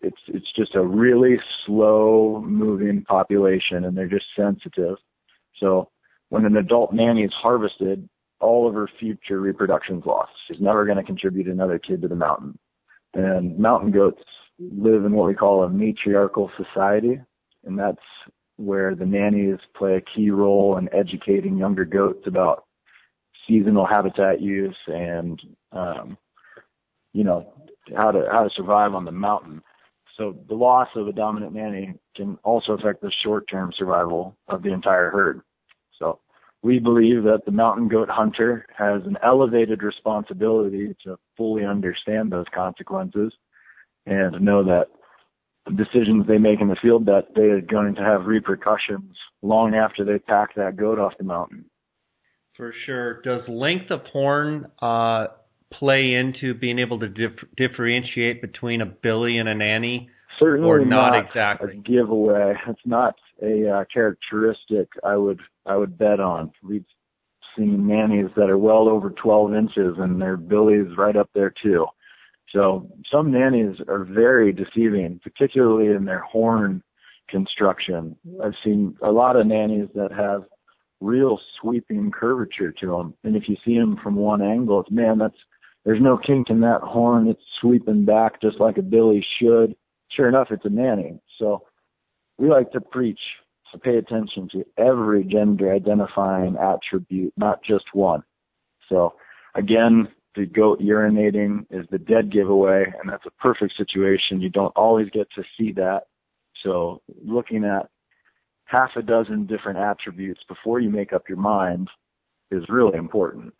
it's 0.01 0.21
it's 0.27 0.51
just 0.53 0.75
a 0.75 0.85
really 0.85 1.37
slow 1.65 2.43
moving 2.45 3.03
population, 3.03 3.85
and 3.85 3.97
they're 3.97 4.07
just 4.07 4.25
sensitive. 4.35 4.97
So 5.59 5.89
when 6.29 6.45
an 6.45 6.57
adult 6.57 6.93
nanny 6.93 7.23
is 7.23 7.33
harvested, 7.33 8.09
all 8.41 8.67
of 8.67 8.73
her 8.73 8.89
future 8.99 9.39
reproduction 9.39 9.99
is 9.99 10.05
lost. 10.05 10.31
She's 10.47 10.59
never 10.59 10.85
going 10.85 10.97
to 10.97 11.03
contribute 11.03 11.47
another 11.47 11.79
kid 11.79 12.01
to 12.01 12.09
the 12.09 12.15
mountain. 12.15 12.59
And 13.13 13.57
mountain 13.57 13.91
goats 13.91 14.23
live 14.59 15.05
in 15.05 15.13
what 15.13 15.27
we 15.27 15.33
call 15.33 15.63
a 15.63 15.69
matriarchal 15.69 16.51
society, 16.57 17.19
and 17.65 17.77
that's 17.77 17.97
where 18.57 18.95
the 18.95 19.05
nannies 19.05 19.59
play 19.75 19.95
a 19.95 20.01
key 20.01 20.29
role 20.29 20.77
in 20.77 20.93
educating 20.93 21.57
younger 21.57 21.85
goats 21.85 22.27
about 22.27 22.65
seasonal 23.47 23.85
habitat 23.85 24.41
use 24.41 24.77
and 24.87 25.41
um, 25.71 26.17
you 27.13 27.23
know 27.23 27.53
how 27.97 28.11
to 28.11 28.27
how 28.31 28.43
to 28.43 28.49
survive 28.55 28.93
on 28.93 29.05
the 29.05 29.11
mountain. 29.11 29.61
So 30.17 30.37
the 30.47 30.55
loss 30.55 30.89
of 30.95 31.07
a 31.07 31.11
dominant 31.11 31.53
nanny 31.53 31.95
can 32.15 32.37
also 32.43 32.73
affect 32.73 33.01
the 33.01 33.11
short-term 33.23 33.73
survival 33.75 34.37
of 34.47 34.61
the 34.61 34.71
entire 34.71 35.09
herd. 35.09 35.41
So 35.97 36.19
we 36.61 36.77
believe 36.77 37.23
that 37.23 37.45
the 37.45 37.51
mountain 37.51 37.87
goat 37.87 38.09
hunter 38.09 38.67
has 38.77 39.01
an 39.05 39.17
elevated 39.23 39.81
responsibility 39.81 40.95
to 41.03 41.17
fully 41.35 41.65
understand 41.65 42.31
those 42.31 42.45
consequences 42.53 43.33
and 44.05 44.41
know 44.41 44.63
that 44.63 44.87
decisions 45.71 46.27
they 46.27 46.37
make 46.37 46.59
in 46.59 46.67
the 46.67 46.75
field 46.81 47.05
that 47.05 47.33
day 47.33 47.43
are 47.43 47.61
going 47.61 47.95
to 47.95 48.01
have 48.01 48.25
repercussions 48.25 49.15
long 49.41 49.73
after 49.75 50.03
they 50.03 50.19
pack 50.19 50.55
that 50.55 50.75
goat 50.75 50.99
off 50.99 51.13
the 51.17 51.23
mountain. 51.23 51.65
For 52.57 52.73
sure. 52.85 53.21
Does 53.21 53.41
length 53.47 53.89
of 53.89 54.01
horn 54.11 54.67
uh, 54.81 55.27
play 55.71 56.13
into 56.13 56.53
being 56.53 56.79
able 56.79 56.99
to 56.99 57.07
dif- 57.07 57.31
differentiate 57.57 58.41
between 58.41 58.81
a 58.81 58.85
billy 58.85 59.37
and 59.37 59.49
a 59.49 59.55
nanny? 59.55 60.09
Certainly 60.39 60.69
or 60.69 60.85
not, 60.85 61.11
not 61.11 61.25
exactly. 61.25 61.71
a 61.73 61.75
giveaway. 61.75 62.53
It's 62.67 62.79
not 62.85 63.15
a 63.41 63.69
uh, 63.69 63.85
characteristic 63.91 64.89
I 65.03 65.15
would 65.15 65.39
I 65.65 65.77
would 65.77 65.97
bet 65.97 66.19
on. 66.19 66.51
We've 66.61 66.85
seen 67.57 67.87
nannies 67.87 68.31
that 68.35 68.49
are 68.49 68.57
well 68.57 68.89
over 68.89 69.11
12 69.11 69.53
inches 69.53 69.95
and 69.97 70.21
their 70.21 70.37
billies 70.37 70.97
right 70.97 71.15
up 71.15 71.29
there 71.33 71.53
too. 71.63 71.85
So 72.53 72.87
some 73.11 73.31
nannies 73.31 73.77
are 73.87 74.05
very 74.05 74.53
deceiving, 74.53 75.19
particularly 75.23 75.95
in 75.95 76.05
their 76.05 76.19
horn 76.19 76.83
construction. 77.27 78.15
I've 78.43 78.53
seen 78.63 78.95
a 79.01 79.11
lot 79.11 79.35
of 79.35 79.47
nannies 79.47 79.89
that 79.95 80.11
have 80.11 80.43
real 81.01 81.39
sweeping 81.59 82.11
curvature 82.11 82.71
to 82.71 82.87
them, 82.87 83.15
and 83.23 83.35
if 83.35 83.49
you 83.49 83.57
see 83.65 83.77
them 83.77 83.97
from 84.01 84.15
one 84.15 84.41
angle, 84.41 84.81
it's 84.81 84.91
man, 84.91 85.17
that's 85.17 85.37
there's 85.83 86.01
no 86.01 86.17
kink 86.17 86.49
in 86.49 86.61
that 86.61 86.81
horn. 86.81 87.27
It's 87.27 87.41
sweeping 87.59 88.05
back 88.05 88.39
just 88.41 88.59
like 88.59 88.77
a 88.77 88.81
billy 88.81 89.25
should. 89.39 89.75
Sure 90.11 90.29
enough, 90.29 90.47
it's 90.51 90.65
a 90.65 90.69
nanny. 90.69 91.19
So 91.39 91.63
we 92.37 92.49
like 92.49 92.71
to 92.71 92.79
preach 92.81 93.19
to 93.71 93.79
pay 93.79 93.97
attention 93.97 94.47
to 94.51 94.63
every 94.77 95.23
gender 95.23 95.73
identifying 95.73 96.55
attribute, 96.57 97.33
not 97.35 97.63
just 97.63 97.85
one. 97.93 98.23
So 98.87 99.15
again, 99.55 100.07
the 100.35 100.45
goat 100.45 100.79
urinating 100.79 101.65
is 101.69 101.85
the 101.91 101.99
dead 101.99 102.31
giveaway, 102.31 102.85
and 102.99 103.11
that's 103.11 103.25
a 103.25 103.41
perfect 103.41 103.75
situation. 103.77 104.41
You 104.41 104.49
don't 104.49 104.75
always 104.75 105.09
get 105.09 105.27
to 105.35 105.43
see 105.57 105.71
that. 105.73 106.03
So 106.63 107.01
looking 107.23 107.63
at 107.65 107.89
half 108.65 108.91
a 108.95 109.01
dozen 109.01 109.45
different 109.45 109.77
attributes 109.77 110.41
before 110.47 110.79
you 110.79 110.89
make 110.89 111.13
up 111.13 111.29
your 111.29 111.37
mind 111.37 111.89
is 112.51 112.63
really 112.69 112.97
important. 112.97 113.53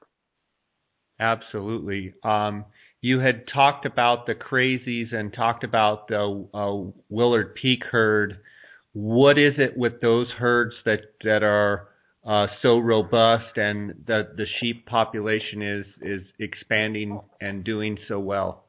Absolutely. 1.20 2.14
Um, 2.24 2.66
you 3.02 3.20
had 3.20 3.48
talked 3.48 3.86
about 3.86 4.26
the 4.26 4.34
crazies 4.34 5.14
and 5.14 5.34
talked 5.34 5.64
about 5.64 6.08
the 6.08 6.48
uh, 6.54 6.92
Willard 7.10 7.56
Peak 7.56 7.84
herd. 7.92 8.40
What 8.94 9.38
is 9.38 9.54
it 9.58 9.78
with 9.78 10.02
those 10.02 10.28
herds 10.38 10.74
that 10.86 11.02
that 11.24 11.44
are 11.44 11.90
uh, 12.26 12.48
so 12.62 12.78
robust 12.78 13.58
and 13.58 13.94
that 14.08 14.38
the 14.38 14.46
sheep 14.60 14.86
population 14.86 15.62
is 15.62 15.86
is 16.02 16.22
expanding 16.40 17.20
and 17.42 17.64
doing 17.64 17.98
so 18.08 18.20
well? 18.20 18.66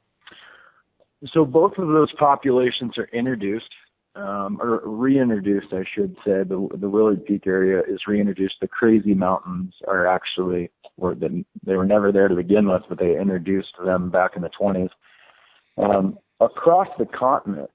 So 1.33 1.45
both 1.45 1.73
of 1.79 1.88
those 1.88 2.12
populations 2.19 2.99
are 2.99 3.09
introduced, 3.12 3.71
um, 4.17 4.59
or 4.61 4.81
reintroduced, 4.85 5.73
I 5.73 5.85
should 5.95 6.17
say. 6.25 6.43
The 6.43 6.69
the 6.79 6.88
Willard 6.88 7.25
Peak 7.25 7.47
area 7.47 7.81
is 7.88 8.01
reintroduced. 8.07 8.57
The 8.61 8.69
Crazy 8.69 9.14
Mountains 9.14 9.73
are 9.87 10.07
actually, 10.07 10.71
or 10.97 11.14
the, 11.14 11.45
they 11.64 11.77
were 11.77 11.87
never 11.87 12.11
there 12.11 12.29
to 12.29 12.35
begin 12.35 12.69
with, 12.69 12.83
but 12.88 12.99
they 12.99 13.19
introduced 13.19 13.75
them 13.85 14.11
back 14.11 14.33
in 14.37 14.43
the 14.43 14.51
20s. 14.61 14.90
Um, 15.79 16.19
across 16.40 16.88
the 16.99 17.07
continent, 17.07 17.71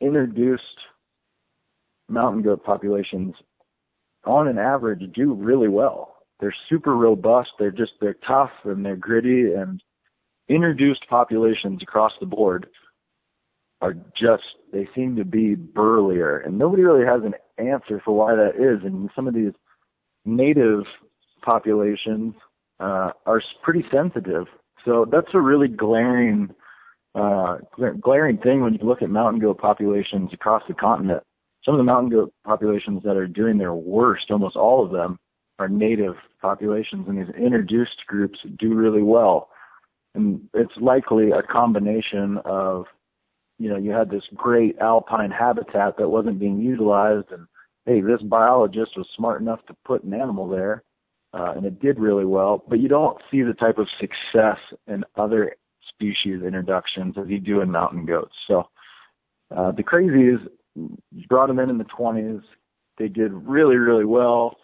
introduced 0.00 0.62
mountain 2.08 2.42
goat 2.42 2.64
populations 2.64 3.34
on 4.26 4.48
an 4.48 4.58
average 4.58 5.02
do 5.14 5.32
really 5.34 5.68
well. 5.68 6.16
They're 6.40 6.54
super 6.68 6.96
robust. 6.96 7.50
They're 7.58 7.70
just 7.70 7.92
they're 8.00 8.16
tough 8.26 8.50
and 8.64 8.84
they're 8.84 8.96
gritty 8.96 9.52
and 9.52 9.82
introduced 10.48 11.06
populations 11.08 11.82
across 11.82 12.12
the 12.20 12.26
board 12.26 12.66
are 13.80 13.94
just 14.18 14.44
they 14.72 14.88
seem 14.94 15.16
to 15.16 15.24
be 15.24 15.54
burlier 15.54 16.38
and 16.38 16.58
nobody 16.58 16.82
really 16.82 17.04
has 17.04 17.22
an 17.22 17.34
answer 17.58 18.00
for 18.04 18.16
why 18.16 18.34
that 18.34 18.56
is 18.56 18.84
and 18.84 19.10
some 19.14 19.26
of 19.26 19.34
these 19.34 19.52
native 20.24 20.84
populations 21.42 22.34
uh, 22.80 23.10
are 23.26 23.42
pretty 23.62 23.84
sensitive 23.90 24.46
so 24.84 25.06
that's 25.10 25.28
a 25.34 25.40
really 25.40 25.68
glaring 25.68 26.50
uh, 27.14 27.58
glaring 28.00 28.38
thing 28.38 28.60
when 28.60 28.74
you 28.74 28.80
look 28.82 29.02
at 29.02 29.10
mountain 29.10 29.40
goat 29.40 29.58
populations 29.58 30.30
across 30.32 30.62
the 30.66 30.74
continent 30.74 31.22
some 31.64 31.74
of 31.74 31.78
the 31.78 31.84
mountain 31.84 32.10
goat 32.10 32.32
populations 32.44 33.02
that 33.04 33.16
are 33.16 33.26
doing 33.26 33.58
their 33.58 33.74
worst, 33.74 34.30
almost 34.30 34.56
all 34.56 34.84
of 34.84 34.92
them, 34.92 35.18
are 35.58 35.68
native 35.68 36.14
populations, 36.42 37.08
and 37.08 37.18
these 37.18 37.34
introduced 37.36 38.06
groups 38.06 38.38
do 38.58 38.74
really 38.74 39.02
well. 39.02 39.48
And 40.14 40.48
it's 40.52 40.76
likely 40.80 41.30
a 41.30 41.42
combination 41.42 42.38
of, 42.44 42.86
you 43.58 43.68
know, 43.68 43.76
you 43.76 43.92
had 43.92 44.10
this 44.10 44.24
great 44.34 44.78
alpine 44.78 45.30
habitat 45.30 45.96
that 45.96 46.08
wasn't 46.08 46.40
being 46.40 46.60
utilized, 46.60 47.30
and 47.30 47.46
hey, 47.86 48.00
this 48.00 48.22
biologist 48.22 48.96
was 48.96 49.06
smart 49.16 49.40
enough 49.40 49.64
to 49.66 49.76
put 49.84 50.02
an 50.02 50.12
animal 50.12 50.48
there, 50.48 50.82
uh, 51.32 51.52
and 51.56 51.64
it 51.64 51.80
did 51.80 51.98
really 51.98 52.24
well. 52.24 52.64
But 52.68 52.80
you 52.80 52.88
don't 52.88 53.18
see 53.30 53.42
the 53.42 53.54
type 53.54 53.78
of 53.78 53.88
success 54.00 54.58
in 54.86 55.04
other 55.16 55.54
species 55.88 56.42
introductions 56.42 57.14
as 57.16 57.28
you 57.28 57.38
do 57.38 57.60
in 57.60 57.70
mountain 57.70 58.04
goats. 58.06 58.34
So 58.48 58.68
uh, 59.54 59.70
the 59.72 59.82
crazies 59.82 60.44
brought 61.28 61.48
them 61.48 61.58
in 61.58 61.70
in 61.70 61.78
the 61.78 61.84
20s. 61.84 62.42
They 62.98 63.08
did 63.08 63.32
really, 63.32 63.76
really 63.76 64.04
well. 64.04 64.56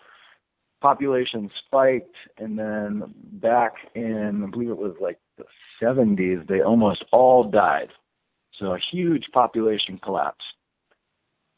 Population 0.81 1.51
spiked, 1.67 2.17
and 2.39 2.59
then 2.59 3.03
back 3.33 3.75
in, 3.95 4.45
I 4.45 4.51
believe 4.51 4.71
it 4.71 4.79
was 4.79 4.95
like 5.01 5.19
the 5.37 5.45
70s, 5.83 6.47
they 6.49 6.63
almost 6.63 7.05
all 7.13 7.45
died. 7.45 7.91
So 8.59 8.73
a 8.73 8.79
huge 8.79 9.27
population 9.33 9.99
collapse. 9.99 10.45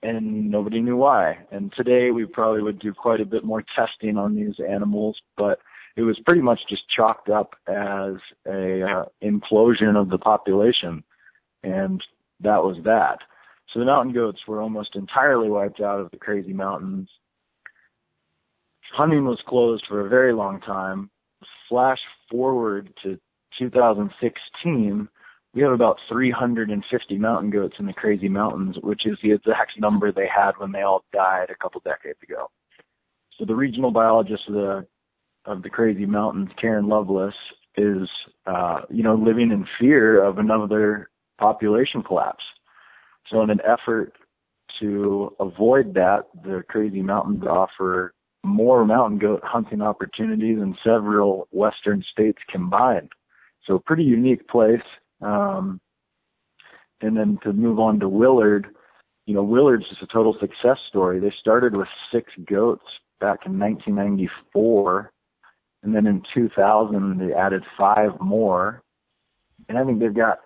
And 0.02 0.50
nobody 0.50 0.80
knew 0.80 0.96
why. 0.96 1.38
And 1.52 1.72
today 1.76 2.10
we 2.10 2.24
probably 2.24 2.62
would 2.62 2.80
do 2.80 2.92
quite 2.92 3.20
a 3.20 3.24
bit 3.24 3.44
more 3.44 3.62
testing 3.76 4.16
on 4.16 4.34
these 4.34 4.56
animals, 4.58 5.20
but 5.36 5.60
it 5.96 6.02
was 6.02 6.18
pretty 6.20 6.40
much 6.40 6.60
just 6.68 6.88
chalked 6.88 7.28
up 7.28 7.54
as 7.68 8.14
a 8.46 8.82
uh, 8.82 9.04
implosion 9.22 9.96
of 9.96 10.10
the 10.10 10.18
population. 10.18 11.04
And 11.62 12.02
that 12.40 12.64
was 12.64 12.78
that. 12.84 13.20
So 13.72 13.80
the 13.80 13.86
mountain 13.86 14.12
goats 14.12 14.40
were 14.46 14.60
almost 14.60 14.96
entirely 14.96 15.48
wiped 15.48 15.80
out 15.80 16.00
of 16.00 16.10
the 16.10 16.18
crazy 16.18 16.52
mountains. 16.52 17.08
Hunting 18.92 19.24
was 19.24 19.40
closed 19.46 19.84
for 19.88 20.04
a 20.04 20.08
very 20.08 20.34
long 20.34 20.60
time. 20.60 21.10
Flash 21.68 22.00
forward 22.30 22.92
to 23.02 23.18
2016, 23.58 25.08
we 25.54 25.62
have 25.62 25.72
about 25.72 25.98
350 26.08 27.18
mountain 27.18 27.50
goats 27.50 27.76
in 27.78 27.86
the 27.86 27.92
crazy 27.92 28.28
mountains, 28.28 28.76
which 28.82 29.06
is 29.06 29.18
the 29.22 29.32
exact 29.32 29.72
number 29.78 30.12
they 30.12 30.28
had 30.28 30.52
when 30.58 30.72
they 30.72 30.82
all 30.82 31.04
died 31.12 31.50
a 31.50 31.54
couple 31.54 31.80
decades 31.84 32.18
ago. 32.22 32.50
So 33.38 33.46
the 33.46 33.54
regional 33.54 33.90
biologist 33.90 34.48
of 34.48 34.54
the 34.54 34.86
of 35.44 35.62
the 35.62 35.70
crazy 35.70 36.06
mountains, 36.06 36.50
Karen 36.60 36.86
Loveless, 36.88 37.34
is 37.76 38.08
uh, 38.46 38.82
you 38.90 39.02
know 39.02 39.14
living 39.14 39.50
in 39.50 39.66
fear 39.80 40.22
of 40.22 40.38
another 40.38 41.10
population 41.38 42.02
collapse. 42.02 42.44
So 43.32 43.42
in 43.42 43.50
an 43.50 43.60
effort 43.66 44.12
to 44.80 45.34
avoid 45.40 45.94
that, 45.94 46.26
the 46.44 46.62
Crazy 46.68 47.02
Mountains 47.02 47.44
offer 47.44 48.14
more 48.44 48.84
mountain 48.84 49.18
goat 49.18 49.40
hunting 49.42 49.80
opportunities 49.80 50.58
in 50.58 50.76
several 50.84 51.48
western 51.50 52.04
states 52.12 52.38
combined. 52.50 53.10
So 53.66 53.78
pretty 53.78 54.02
unique 54.02 54.46
place. 54.48 54.82
Um, 55.22 55.80
and 57.00 57.16
then 57.16 57.38
to 57.42 57.52
move 57.52 57.78
on 57.78 58.00
to 58.00 58.08
Willard, 58.08 58.66
you 59.26 59.34
know, 59.34 59.42
Willard's 59.42 59.88
just 59.88 60.02
a 60.02 60.06
total 60.06 60.36
success 60.38 60.78
story. 60.88 61.18
They 61.20 61.32
started 61.40 61.74
with 61.74 61.88
six 62.12 62.32
goats 62.46 62.84
back 63.20 63.46
in 63.46 63.58
1994, 63.58 65.12
and 65.84 65.94
then 65.94 66.06
in 66.06 66.22
2000 66.34 67.18
they 67.18 67.32
added 67.32 67.62
five 67.78 68.20
more, 68.20 68.82
and 69.68 69.78
I 69.78 69.84
think 69.84 70.00
they've 70.00 70.14
got 70.14 70.38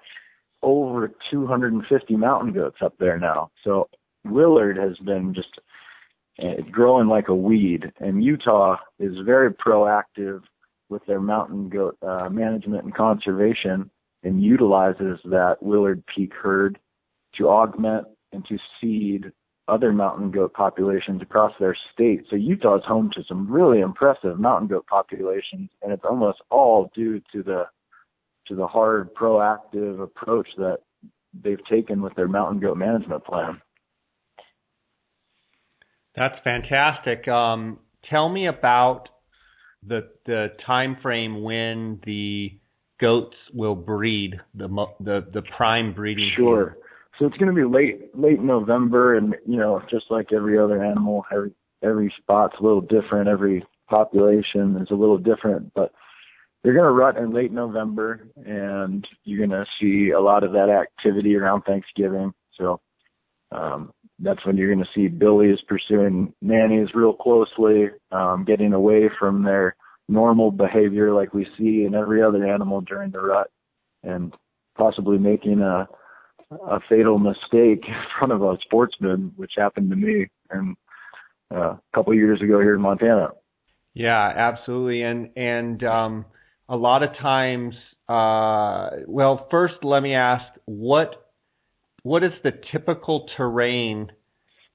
over 0.63 1.13
250 1.31 2.17
mountain 2.17 2.53
goats 2.53 2.79
up 2.83 2.95
there 2.99 3.19
now. 3.19 3.51
So 3.65 3.89
Willard 4.25 4.77
has 4.77 4.97
been 4.99 5.35
just 5.35 5.61
uh, 6.43 6.63
growing 6.71 7.09
like 7.09 7.29
a 7.29 7.35
weed, 7.35 7.93
and 8.01 8.23
Utah 8.23 8.77
is 8.99 9.15
very 9.25 9.53
proactive 9.53 10.43
with 10.89 11.05
their 11.07 11.21
mountain 11.21 11.69
goat 11.69 11.97
uh, 12.03 12.29
management 12.29 12.85
and 12.85 12.95
conservation, 12.95 13.91
and 14.23 14.43
utilizes 14.43 15.19
that 15.25 15.57
Willard 15.61 16.03
Peak 16.15 16.33
herd 16.33 16.79
to 17.37 17.49
augment 17.49 18.07
and 18.33 18.45
to 18.47 18.59
seed 18.81 19.33
other 19.69 19.93
mountain 19.93 20.31
goat 20.31 20.53
populations 20.55 21.23
across 21.23 21.53
their 21.59 21.77
state. 21.93 22.25
So 22.31 22.37
Utah 22.37 22.77
is 22.77 22.85
home 22.85 23.11
to 23.15 23.25
some 23.27 23.51
really 23.51 23.81
impressive 23.81 24.39
mountain 24.39 24.69
goat 24.69 24.87
populations, 24.87 25.71
and 25.83 25.93
it's 25.93 26.05
almost 26.05 26.39
all 26.51 26.91
due 26.95 27.21
to 27.33 27.43
the 27.43 27.65
to 28.49 28.55
the 28.55 28.67
hard 28.67 29.15
proactive 29.15 30.01
approach 30.01 30.49
that 30.59 30.79
they've 31.43 31.65
taken 31.71 32.03
with 32.03 32.15
their 32.15 32.29
mountain 32.29 32.61
goat 32.61 32.77
management 32.77 33.25
plan. 33.25 33.61
That's 36.15 36.37
fantastic. 36.43 37.29
Um, 37.29 37.79
tell 38.11 38.29
me 38.29 38.47
about 38.47 39.09
the 39.87 40.09
the 40.25 40.49
time 40.67 40.97
frame 41.03 41.43
when 41.43 42.01
the 42.07 42.59
goats 43.01 43.37
will 43.53 43.75
breed 43.75 44.35
the 44.55 44.69
the 45.01 45.27
the 45.33 45.43
prime 45.57 45.93
breeding. 45.93 46.31
Sure. 46.37 46.71
Season. 46.71 46.83
So 47.19 47.27
it's 47.27 47.37
going 47.39 47.55
to 47.55 47.55
be 47.55 47.65
late 47.65 48.17
late 48.17 48.41
November, 48.41 49.17
and 49.17 49.35
you 49.47 49.57
know, 49.57 49.83
just 49.91 50.07
like 50.11 50.33
every 50.33 50.59
other 50.59 50.83
animal, 50.83 51.25
every 51.33 51.53
every 51.83 52.13
spot's 52.19 52.57
a 52.61 52.63
little 52.63 52.81
different. 52.81 53.29
Every 53.29 53.65
population 53.89 54.77
is 54.81 54.89
a 54.91 54.95
little 54.95 55.19
different, 55.19 55.73
but 55.75 55.93
they're 56.67 56.75
going 56.75 56.85
to 56.85 56.91
rut 56.91 57.17
in 57.17 57.31
late 57.31 57.53
November, 57.53 58.27
and 58.45 59.07
you're 59.23 59.47
going 59.47 59.51
to 59.51 59.65
see 59.81 60.11
a 60.11 60.21
lot 60.21 60.43
of 60.43 60.51
that 60.51 60.69
activity 60.69 61.37
around 61.37 61.63
Thanksgiving. 61.63 62.35
So 62.59 62.81
um, 63.53 63.93
that's 64.19 64.45
when 64.45 64.57
you're 64.57 64.75
going 64.75 64.85
to 64.85 64.91
see 64.93 65.07
billies 65.07 65.61
pursuing 65.69 66.35
nannies 66.43 66.89
real 66.93 67.13
closely, 67.13 67.91
um, 68.11 68.45
getting 68.45 68.73
away 68.73 69.09
from 69.17 69.45
their 69.45 69.77
normal 70.09 70.51
behavior 70.51 71.15
like 71.15 71.33
we 71.33 71.47
see 71.57 71.85
in 71.85 71.95
every 71.95 72.21
other 72.21 72.45
animal 72.45 72.81
during 72.81 73.13
the 73.13 73.21
rut, 73.21 73.49
and 74.03 74.35
possibly 74.77 75.19
making 75.19 75.61
a 75.61 75.87
a 76.51 76.81
fatal 76.89 77.21
mistake 77.21 77.85
in 77.87 78.03
front 78.19 78.33
of 78.33 78.43
a 78.43 78.59
sportsman, 78.63 79.33
which 79.37 79.53
happened 79.57 79.91
to 79.91 79.97
me 79.97 80.27
and 80.51 80.77
uh, 81.55 81.75
a 81.75 81.81
couple 81.95 82.13
years 82.13 82.43
ago 82.43 82.61
here 82.61 82.75
in 82.75 82.81
Montana. 82.81 83.29
Yeah, 83.95 84.33
absolutely, 84.35 85.03
and 85.03 85.31
and 85.37 85.85
um, 85.85 86.25
a 86.69 86.77
lot 86.77 87.03
of 87.03 87.11
times, 87.21 87.75
uh, 88.09 89.03
well, 89.07 89.47
first 89.51 89.75
let 89.83 90.03
me 90.03 90.15
ask 90.15 90.45
what 90.65 91.27
what 92.03 92.23
is 92.23 92.33
the 92.45 92.53
typical 92.71 93.29
terrain 93.37 94.13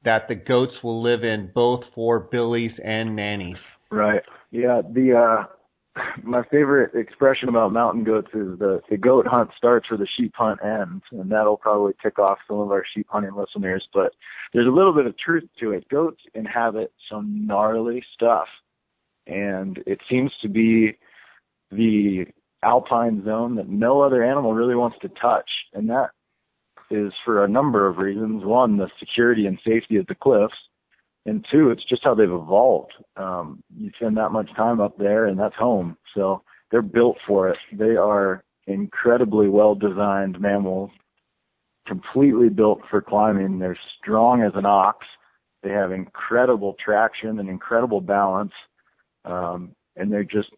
that 0.04 0.27
the 0.27 0.36
goats 0.36 0.73
will 0.84 1.01
live 1.01 1.23
in, 1.23 1.49
both 1.54 1.82
for 1.95 2.19
billies 2.19 2.71
and 2.84 3.15
nannies? 3.15 3.56
Right. 3.89 4.21
Yeah. 4.51 4.82
The 4.82 5.17
uh, 5.17 6.01
my 6.23 6.43
favorite 6.51 6.95
expression 6.95 7.49
about 7.49 7.73
mountain 7.73 8.04
goats 8.04 8.30
is 8.34 8.58
the 8.60 8.82
the 8.89 8.97
goat 8.97 9.27
hunt 9.27 9.49
starts 9.58 9.89
where 9.89 9.97
the 9.97 10.08
sheep 10.17 10.34
hunt 10.36 10.60
ends, 10.63 11.04
and 11.12 11.32
that'll 11.32 11.58
probably 11.58 11.93
tick 12.01 12.19
off 12.19 12.39
some 12.47 12.60
of 12.60 12.71
our 12.71 12.84
sheep 12.93 13.08
hunting 13.10 13.36
listeners. 13.36 13.88
But 13.93 14.13
there's 14.54 14.67
a 14.67 14.71
little 14.71 14.93
bit 14.93 15.06
of 15.06 15.17
truth 15.17 15.47
to 15.60 15.71
it. 15.71 15.88
Goats 15.89 16.21
inhabit 16.34 16.93
some 17.10 17.45
gnarly 17.45 18.04
stuff, 18.13 18.47
and 19.27 19.82
it 19.86 19.99
seems 20.10 20.32
to 20.41 20.49
be 20.49 20.97
the 21.72 22.26
alpine 22.64 23.24
zone 23.26 23.56
that 23.56 23.70
no 23.70 24.02
other 24.02 24.24
animal 24.24 24.54
really 24.54 24.76
wants 24.76 24.98
to 25.02 25.10
touch, 25.10 25.50
and 25.74 25.90
that 25.90 26.10
is 26.90 27.14
for 27.24 27.44
a 27.44 27.50
number 27.50 27.88
of 27.88 27.98
reasons. 27.98 28.44
One, 28.44 28.78
the 28.78 28.90
security 29.00 29.46
and 29.48 29.58
safety 29.66 29.98
of 29.98 30.08
the 30.08 30.16
cliffs 30.16 30.54
and 31.26 31.46
two, 31.52 31.70
it's 31.70 31.84
just 31.84 32.04
how 32.04 32.16
they've 32.16 32.32
evolved. 32.32 32.94
Um, 33.16 33.64
you 33.76 33.92
spend 33.96 34.18
that 34.18 34.32
much 34.32 34.50
time 34.56 34.82
up 34.82 34.98
there, 34.98 35.26
and 35.28 35.40
that's 35.40 35.56
home. 35.56 35.98
So 36.16 36.42
they're 36.72 36.82
built 36.82 37.18
for 37.28 37.50
it. 37.50 37.58
They 37.72 37.96
are 37.96 38.44
incredibly 38.68 39.48
well 39.48 39.76
designed 39.76 40.40
mammals, 40.40 40.90
completely 41.88 42.50
built 42.50 42.82
for 42.90 43.02
climbing. 43.02 43.60
They're 43.60 43.78
strong 44.00 44.42
as 44.42 44.54
an 44.56 44.66
ox. 44.66 45.06
They 45.62 45.70
have 45.70 45.92
incredible 45.92 46.76
traction 46.84 47.40
and 47.40 47.50
incredible 47.50 48.02
balance, 48.02 48.54
um, 49.26 49.76
and 49.96 50.12
they're 50.12 50.24
just 50.24 50.50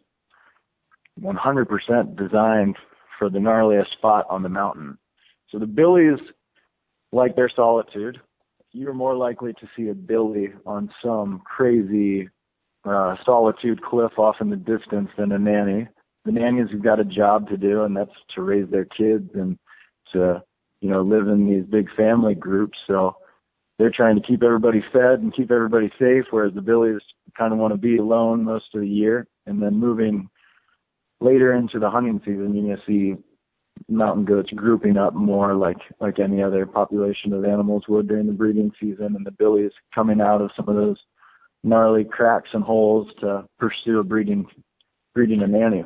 100% 1.21 2.17
designed 2.17 2.75
for 3.19 3.29
the 3.29 3.39
gnarliest 3.39 3.91
spot 3.93 4.25
on 4.29 4.43
the 4.43 4.49
mountain. 4.49 4.97
So 5.49 5.59
the 5.59 5.67
billies 5.67 6.19
like 7.11 7.35
their 7.35 7.51
solitude 7.55 8.19
you're 8.73 8.93
more 8.93 9.15
likely 9.15 9.53
to 9.53 9.69
see 9.77 9.89
a 9.89 9.93
billy 9.93 10.51
on 10.65 10.89
some 11.03 11.41
crazy 11.45 12.27
uh, 12.85 13.15
solitude 13.23 13.81
cliff 13.83 14.17
off 14.17 14.37
in 14.41 14.49
the 14.49 14.55
distance 14.55 15.09
than 15.17 15.31
a 15.31 15.39
nanny. 15.39 15.87
The 16.25 16.31
nannies 16.31 16.71
have 16.71 16.83
got 16.83 16.99
a 16.99 17.05
job 17.05 17.47
to 17.49 17.57
do, 17.57 17.83
and 17.83 17.95
that's 17.95 18.11
to 18.35 18.41
raise 18.41 18.69
their 18.69 18.85
kids 18.85 19.29
and 19.35 19.57
to, 20.11 20.41
you 20.81 20.89
know, 20.89 21.01
live 21.01 21.27
in 21.27 21.47
these 21.47 21.65
big 21.65 21.87
family 21.95 22.33
groups. 22.33 22.77
So 22.87 23.15
they're 23.77 23.93
trying 23.95 24.15
to 24.15 24.27
keep 24.27 24.41
everybody 24.41 24.83
fed 24.91 25.19
and 25.19 25.35
keep 25.35 25.51
everybody 25.51 25.91
safe, 25.99 26.25
whereas 26.31 26.53
the 26.55 26.61
billies 26.61 27.01
kind 27.37 27.53
of 27.53 27.59
want 27.59 27.73
to 27.73 27.77
be 27.77 27.97
alone 27.97 28.43
most 28.43 28.65
of 28.73 28.81
the 28.81 28.87
year. 28.87 29.27
And 29.45 29.61
then 29.61 29.79
moving 29.79 30.29
later 31.23 31.53
into 31.53 31.79
the 31.79 31.89
hunting 31.89 32.19
season, 32.19 32.53
you're 32.53 32.75
going 32.75 32.77
to 32.77 32.83
see 32.85 33.23
mountain 33.87 34.25
goats 34.25 34.51
grouping 34.51 34.97
up 34.97 35.13
more 35.15 35.55
like 35.55 35.77
like 35.99 36.19
any 36.19 36.43
other 36.43 36.65
population 36.65 37.33
of 37.33 37.43
animals 37.43 37.83
would 37.87 38.07
during 38.07 38.27
the 38.27 38.33
breeding 38.33 38.71
season, 38.79 39.15
and 39.15 39.25
the 39.25 39.31
billies 39.31 39.71
coming 39.93 40.21
out 40.21 40.41
of 40.41 40.51
some 40.55 40.69
of 40.69 40.75
those 40.75 40.97
gnarly 41.63 42.03
cracks 42.03 42.49
and 42.53 42.63
holes 42.63 43.07
to 43.19 43.45
pursue 43.57 43.99
a 43.99 44.03
breeding 44.03 44.45
breeding 45.13 45.41
a 45.41 45.47
nanny. 45.47 45.83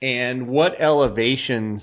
And 0.00 0.48
what 0.48 0.80
elevations 0.80 1.82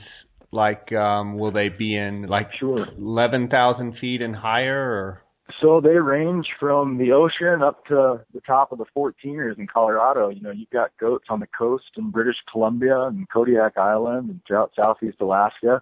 like 0.51 0.91
um 0.93 1.37
will 1.37 1.51
they 1.51 1.69
be 1.69 1.95
in? 1.95 2.23
Like 2.27 2.49
sure. 2.59 2.87
eleven 2.97 3.49
thousand 3.49 3.97
feet 3.99 4.21
and 4.21 4.35
higher 4.35 4.79
or 4.79 5.22
so 5.61 5.81
they 5.81 5.97
range 5.97 6.47
from 6.59 6.97
the 6.97 7.11
ocean 7.11 7.61
up 7.61 7.85
to 7.87 8.21
the 8.33 8.41
top 8.41 8.71
of 8.71 8.77
the 8.77 8.85
14ers 8.95 9.57
in 9.57 9.67
Colorado. 9.67 10.29
You 10.29 10.41
know, 10.41 10.51
you've 10.51 10.69
got 10.69 10.91
goats 10.99 11.25
on 11.29 11.41
the 11.41 11.47
coast 11.47 11.85
in 11.97 12.11
British 12.11 12.37
Columbia 12.51 13.01
and 13.03 13.29
Kodiak 13.29 13.77
Island 13.77 14.29
and 14.29 14.41
throughout 14.47 14.71
southeast 14.75 15.17
Alaska. 15.19 15.81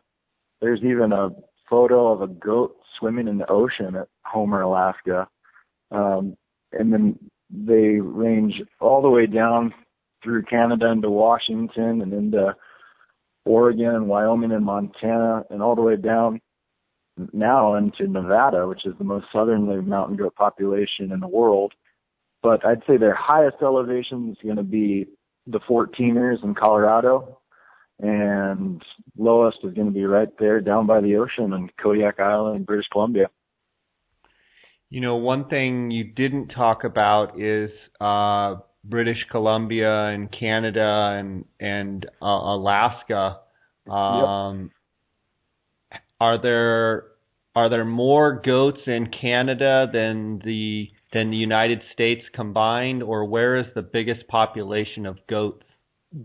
There's 0.61 0.81
even 0.83 1.11
a 1.11 1.29
photo 1.69 2.11
of 2.11 2.21
a 2.21 2.27
goat 2.27 2.75
swimming 2.99 3.27
in 3.27 3.37
the 3.37 3.49
ocean 3.49 3.95
at 3.95 4.07
Homer, 4.25 4.61
Alaska. 4.61 5.27
Um, 5.91 6.35
and 6.71 6.91
then 6.91 7.19
they 7.49 7.99
range 7.99 8.61
all 8.79 9.01
the 9.01 9.09
way 9.09 9.27
down 9.27 9.73
through 10.23 10.43
Canada 10.43 10.87
into 10.87 11.09
Washington 11.09 12.01
and 12.01 12.13
into 12.13 12.55
Oregon 13.45 13.95
and 13.95 14.07
Wyoming 14.07 14.51
and 14.51 14.65
Montana 14.65 15.43
and 15.49 15.61
all 15.61 15.75
the 15.75 15.81
way 15.81 15.97
down 15.97 16.41
now 17.33 17.75
into 17.75 18.07
Nevada, 18.07 18.67
which 18.67 18.85
is 18.85 18.93
the 18.97 19.03
most 19.03 19.25
southerly 19.31 19.81
mountain 19.81 20.17
goat 20.17 20.35
population 20.35 21.11
in 21.11 21.19
the 21.19 21.27
world. 21.27 21.73
But 22.41 22.65
I'd 22.65 22.81
say 22.87 22.97
their 22.97 23.15
highest 23.15 23.57
elevation 23.61 24.31
is 24.31 24.37
going 24.43 24.57
to 24.57 24.63
be 24.63 25.07
the 25.45 25.59
14ers 25.59 26.43
in 26.43 26.55
Colorado, 26.55 27.39
and 27.99 28.81
lowest 29.17 29.59
is 29.63 29.73
going 29.73 29.87
to 29.87 29.93
be 29.93 30.05
right 30.05 30.29
there 30.39 30.59
down 30.61 30.87
by 30.87 31.01
the 31.01 31.17
ocean 31.17 31.53
in 31.53 31.69
Kodiak 31.81 32.19
Island, 32.19 32.65
British 32.65 32.87
Columbia. 32.91 33.27
You 34.89 35.01
know, 35.01 35.15
one 35.17 35.47
thing 35.47 35.91
you 35.91 36.03
didn't 36.03 36.49
talk 36.49 36.83
about 36.83 37.39
is 37.39 37.69
uh, 38.01 38.55
British 38.83 39.23
Columbia 39.29 40.07
and 40.07 40.29
Canada 40.37 41.15
and 41.17 41.45
and 41.59 42.05
uh, 42.21 42.25
Alaska. 42.25 43.39
Um, 43.89 44.63
yep 44.63 44.71
are 46.21 46.39
there 46.39 47.05
are 47.55 47.69
there 47.69 47.83
more 47.83 48.41
goats 48.45 48.81
in 48.85 49.09
Canada 49.09 49.87
than 49.91 50.39
the 50.45 50.87
than 51.11 51.31
the 51.31 51.37
United 51.37 51.81
States 51.91 52.21
combined, 52.33 53.01
or 53.03 53.25
where 53.25 53.57
is 53.57 53.65
the 53.75 53.81
biggest 53.81 54.25
population 54.27 55.05
of 55.05 55.17
goats? 55.27 55.63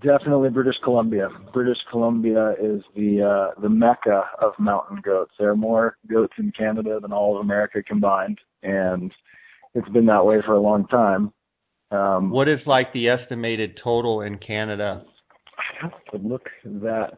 Definitely 0.01 0.51
British 0.51 0.77
Columbia. 0.85 1.29
British 1.53 1.79
Columbia 1.91 2.55
is 2.61 2.83
the 2.95 3.23
uh, 3.23 3.61
the 3.61 3.71
mecca 3.71 4.25
of 4.41 4.53
mountain 4.59 5.01
goats. 5.03 5.33
There 5.39 5.51
are 5.51 5.57
more 5.57 5.97
goats 6.09 6.35
in 6.39 6.53
Canada 6.53 7.01
than 7.01 7.13
all 7.13 7.37
of 7.37 7.41
America 7.41 7.83
combined, 7.83 8.39
and 8.63 9.11
it's 9.75 9.89
been 9.89 10.07
that 10.07 10.27
way 10.27 10.43
for 10.45 10.53
a 10.53 10.61
long 10.61 10.87
time. 10.89 11.33
Um, 11.91 12.31
what 12.31 12.49
is 12.49 12.61
like 12.67 12.93
the 12.93 13.09
estimated 13.09 13.81
total 13.83 14.21
in 14.21 14.39
Canada? 14.39 15.05
I 15.57 15.85
have 15.85 16.05
to 16.13 16.19
look 16.19 16.51
that 16.65 17.17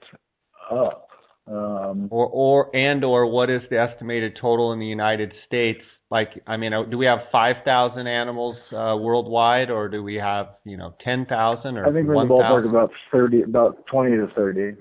up. 0.71 1.08
Um, 1.51 2.09
or 2.11 2.27
or 2.27 2.77
and 2.77 3.05
or 3.05 3.27
what 3.27 3.49
is 3.49 3.63
the 3.71 3.79
estimated 3.79 4.39
total 4.41 4.73
in 4.73 4.79
the 4.79 4.87
United 4.87 5.33
States? 5.47 5.81
Like, 6.11 6.29
I 6.47 6.57
mean, 6.57 6.73
uh, 6.73 6.85
do 6.85 6.99
we 6.99 7.07
have 7.07 7.21
five 7.33 7.57
thousand 7.65 8.07
animals 8.07 8.57
uh, 8.73 8.97
worldwide, 8.99 9.71
or 9.71 9.89
do 9.89 10.03
we 10.03 10.17
have 10.17 10.49
you 10.65 10.77
know 10.77 10.95
ten 11.03 11.27
thousand 11.27 11.79
or? 11.79 11.87
I 11.87 11.93
think 11.93 12.07
we're 12.07 12.15
1, 12.15 12.25
in 12.25 12.29
the 12.29 12.35
ballpark 12.35 12.69
about 12.69 12.91
thirty, 13.11 13.43
about 13.43 13.87
twenty 13.87 14.17
to 14.17 14.29
thirty. 14.35 14.77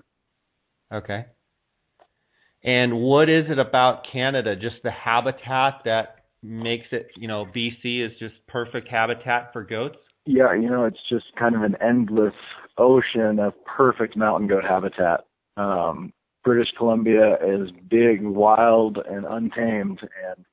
Okay. 0.91 1.25
And 2.63 2.97
what 2.97 3.29
is 3.29 3.45
it 3.49 3.59
about 3.59 4.03
Canada? 4.11 4.55
Just 4.55 4.77
the 4.83 4.91
habitat 4.91 5.81
that 5.85 6.25
makes 6.43 6.87
it, 6.91 7.07
you 7.15 7.27
know, 7.27 7.45
BC 7.45 8.05
is 8.05 8.11
just 8.19 8.35
perfect 8.47 8.89
habitat 8.89 9.53
for 9.53 9.63
goats? 9.63 9.97
Yeah, 10.25 10.53
you 10.53 10.69
know, 10.69 10.83
it's 10.83 10.99
just 11.09 11.25
kind 11.39 11.55
of 11.55 11.61
an 11.61 11.75
endless 11.81 12.33
ocean 12.77 13.39
of 13.39 13.53
perfect 13.65 14.17
mountain 14.17 14.47
goat 14.47 14.65
habitat. 14.65 15.25
Um, 15.55 16.11
British 16.47 16.71
Columbia 16.77 17.35
is 17.45 17.71
big, 17.89 18.23
wild, 18.23 18.99
and 18.99 19.25
untamed, 19.25 19.99
and 19.99 20.45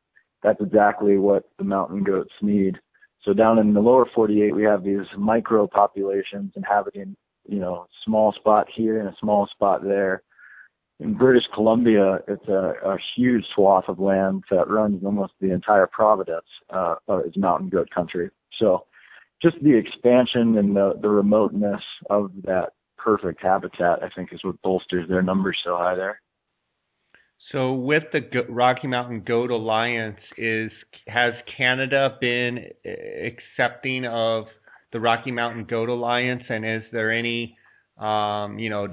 that's 0.42 0.60
exactly 0.60 1.18
what 1.18 1.44
the 1.56 1.62
mountain 1.62 2.02
goats 2.02 2.32
need. 2.42 2.80
So 3.22 3.32
down 3.32 3.60
in 3.60 3.74
the 3.74 3.80
lower 3.80 4.04
48, 4.12 4.56
we 4.56 4.64
have 4.64 4.82
these 4.82 5.06
micro 5.16 5.68
populations 5.68 6.50
inhabiting, 6.56 7.14
you 7.48 7.60
know, 7.60 7.86
small 8.04 8.32
spot 8.32 8.66
here 8.74 8.98
and 8.98 9.08
a 9.08 9.14
small 9.20 9.46
spot 9.46 9.84
there. 9.84 10.24
In 10.98 11.14
British 11.14 11.44
Columbia, 11.54 12.18
it's 12.26 12.48
a, 12.48 12.72
a 12.84 12.96
huge 13.14 13.44
swath 13.54 13.84
of 13.86 14.00
land 14.00 14.42
that 14.50 14.68
runs 14.68 15.04
almost 15.04 15.34
the 15.40 15.52
entire 15.52 15.86
Providence 15.86 16.48
uh, 16.70 16.96
is 17.24 17.36
mountain 17.36 17.68
goat 17.68 17.88
country. 17.94 18.30
So 18.58 18.86
just 19.40 19.62
the 19.62 19.76
expansion 19.76 20.58
and 20.58 20.74
the, 20.74 20.94
the 21.00 21.08
remoteness 21.08 21.82
of 22.10 22.32
that 22.42 22.72
perfect 23.04 23.42
habitat, 23.42 24.02
I 24.02 24.08
think, 24.16 24.32
is 24.32 24.42
what 24.42 24.60
bolsters 24.62 25.08
their 25.08 25.22
numbers 25.22 25.58
so 25.62 25.76
high 25.76 25.94
there. 25.94 26.20
So, 27.52 27.74
with 27.74 28.04
the 28.12 28.20
Rocky 28.48 28.88
Mountain 28.88 29.24
Goat 29.26 29.50
Alliance, 29.50 30.18
is 30.38 30.72
has 31.06 31.34
Canada 31.56 32.16
been 32.20 32.58
accepting 32.84 34.06
of 34.06 34.46
the 34.92 35.00
Rocky 35.00 35.30
Mountain 35.30 35.66
Goat 35.66 35.90
Alliance, 35.90 36.42
and 36.48 36.64
is 36.64 36.82
there 36.90 37.12
any, 37.12 37.56
um, 37.98 38.58
you 38.58 38.70
know, 38.70 38.86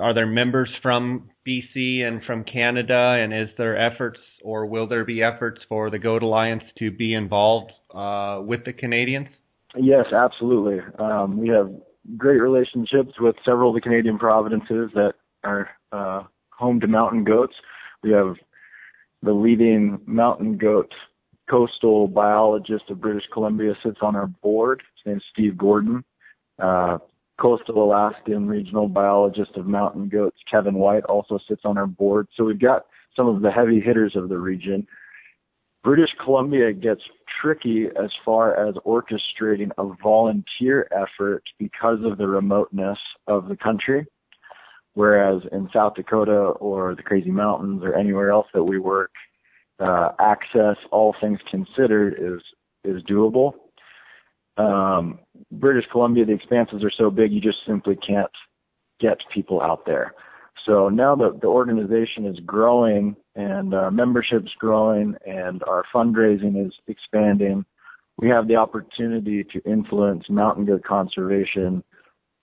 are 0.00 0.12
there 0.12 0.26
members 0.26 0.68
from 0.82 1.30
BC 1.46 2.00
and 2.02 2.22
from 2.24 2.42
Canada, 2.42 3.16
and 3.22 3.32
is 3.32 3.48
there 3.56 3.78
efforts, 3.78 4.18
or 4.42 4.66
will 4.66 4.88
there 4.88 5.04
be 5.04 5.22
efforts 5.22 5.60
for 5.68 5.88
the 5.88 5.98
Goat 6.00 6.24
Alliance 6.24 6.64
to 6.80 6.90
be 6.90 7.14
involved 7.14 7.70
uh, 7.94 8.40
with 8.42 8.64
the 8.64 8.72
Canadians? 8.72 9.28
Yes, 9.76 10.06
absolutely. 10.12 10.80
Um, 10.98 11.38
we 11.38 11.48
have 11.50 11.70
great 12.16 12.40
relationships 12.40 13.12
with 13.20 13.36
several 13.44 13.70
of 13.70 13.74
the 13.74 13.80
Canadian 13.80 14.18
provinces 14.18 14.90
that 14.94 15.14
are 15.44 15.70
uh, 15.92 16.22
home 16.50 16.80
to 16.80 16.86
mountain 16.86 17.24
goats. 17.24 17.54
We 18.02 18.10
have 18.12 18.36
the 19.22 19.32
leading 19.32 20.00
mountain 20.06 20.56
goat 20.56 20.92
coastal 21.48 22.08
biologist 22.08 22.84
of 22.90 23.00
British 23.00 23.24
Columbia 23.32 23.74
sits 23.82 23.98
on 24.02 24.14
our 24.14 24.26
board. 24.26 24.82
His 24.96 25.10
name 25.10 25.16
is 25.16 25.22
Steve 25.32 25.56
Gordon. 25.56 26.04
Uh, 26.58 26.98
coastal 27.40 27.84
Alaskan 27.84 28.46
regional 28.48 28.88
biologist 28.88 29.56
of 29.56 29.66
mountain 29.66 30.08
goats, 30.08 30.36
Kevin 30.50 30.74
White, 30.74 31.04
also 31.04 31.38
sits 31.48 31.62
on 31.64 31.78
our 31.78 31.86
board. 31.86 32.28
So 32.36 32.44
we've 32.44 32.60
got 32.60 32.86
some 33.16 33.28
of 33.28 33.42
the 33.42 33.50
heavy 33.50 33.80
hitters 33.80 34.14
of 34.16 34.28
the 34.28 34.38
region. 34.38 34.86
British 35.84 36.10
Columbia 36.22 36.72
gets 36.72 37.00
tricky 37.40 37.86
as 38.02 38.10
far 38.24 38.54
as 38.68 38.74
orchestrating 38.86 39.70
a 39.78 39.94
volunteer 40.02 40.88
effort 40.92 41.42
because 41.58 41.98
of 42.04 42.18
the 42.18 42.26
remoteness 42.26 42.98
of 43.26 43.48
the 43.48 43.56
country. 43.56 44.06
Whereas 44.94 45.42
in 45.52 45.68
South 45.72 45.94
Dakota 45.94 46.32
or 46.32 46.94
the 46.94 47.02
Crazy 47.02 47.30
Mountains 47.30 47.82
or 47.84 47.94
anywhere 47.94 48.30
else 48.30 48.46
that 48.52 48.64
we 48.64 48.78
work, 48.78 49.12
uh, 49.78 50.10
access, 50.18 50.76
all 50.90 51.14
things 51.20 51.38
considered, 51.50 52.14
is 52.18 52.42
is 52.84 53.02
doable. 53.04 53.52
Um, 54.56 55.20
British 55.52 55.84
Columbia, 55.92 56.24
the 56.24 56.32
expanses 56.32 56.82
are 56.82 56.90
so 56.90 57.10
big, 57.10 57.32
you 57.32 57.40
just 57.40 57.58
simply 57.66 57.96
can't 57.96 58.30
get 58.98 59.18
people 59.32 59.62
out 59.62 59.86
there. 59.86 60.14
So 60.66 60.88
now 60.88 61.14
that 61.16 61.40
the 61.40 61.46
organization 61.46 62.26
is 62.26 62.38
growing 62.40 63.14
and 63.38 63.72
our 63.72 63.92
membership's 63.92 64.50
growing 64.58 65.14
and 65.24 65.62
our 65.62 65.84
fundraising 65.94 66.66
is 66.66 66.72
expanding, 66.88 67.64
we 68.18 68.28
have 68.28 68.48
the 68.48 68.56
opportunity 68.56 69.44
to 69.44 69.62
influence 69.64 70.24
mountain 70.28 70.66
goat 70.66 70.82
conservation 70.82 71.84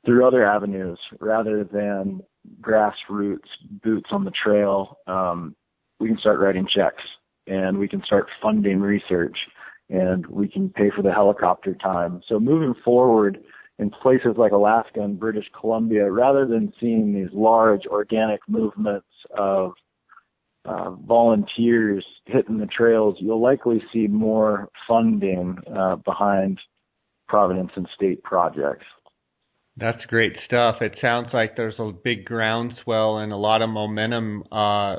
through 0.06 0.26
other 0.26 0.46
avenues 0.46 0.98
rather 1.20 1.66
than 1.66 2.22
grassroots 2.62 3.50
boots 3.84 4.10
on 4.12 4.24
the 4.24 4.32
trail. 4.32 4.98
Um, 5.06 5.54
we 6.00 6.08
can 6.08 6.18
start 6.18 6.39
writing 6.39 6.66
checks 6.66 7.04
and 7.46 7.78
we 7.78 7.89
can 7.89 8.02
start 8.04 8.30
funding 8.41 8.80
research 8.80 9.38
and 9.89 10.26
we 10.28 10.48
can 10.48 10.70
pay 10.70 10.91
for 10.96 11.02
the 11.02 11.12
helicopter 11.12 11.76
time. 11.76 12.22
So 12.28 12.39
moving 12.39 12.74
forward, 12.86 13.43
in 13.78 13.89
places 13.89 14.36
like 14.38 14.54
Alaska 14.54 15.02
and 15.02 15.20
British 15.20 15.48
Columbia, 15.60 16.10
rather 16.10 16.46
than 16.46 16.72
seeing 16.80 17.14
these 17.14 17.28
large 17.34 17.86
organic 17.88 18.39
movements 18.48 19.08
of 19.38 19.74
uh, 20.66 20.91
volunteers 20.91 22.05
hitting 22.26 22.57
the 22.57 22.66
trails, 22.66 23.16
you'll 23.20 23.41
likely 23.41 23.84
see 23.93 24.07
more 24.07 24.70
funding 24.88 25.57
uh, 25.76 25.95
behind 25.97 26.59
Providence 27.28 27.72
and 27.76 27.88
state 27.95 28.22
projects. 28.24 28.86
That's 29.78 30.03
great 30.05 30.34
stuff. 30.45 30.76
It 30.80 30.93
sounds 31.01 31.28
like 31.34 31.57
there's 31.57 31.76
a 31.80 31.91
big 31.91 32.24
groundswell 32.24 33.18
and 33.18 33.34
a 33.34 33.36
lot 33.36 33.61
of 33.61 33.70
momentum, 33.70 34.43
uh, 34.49 34.95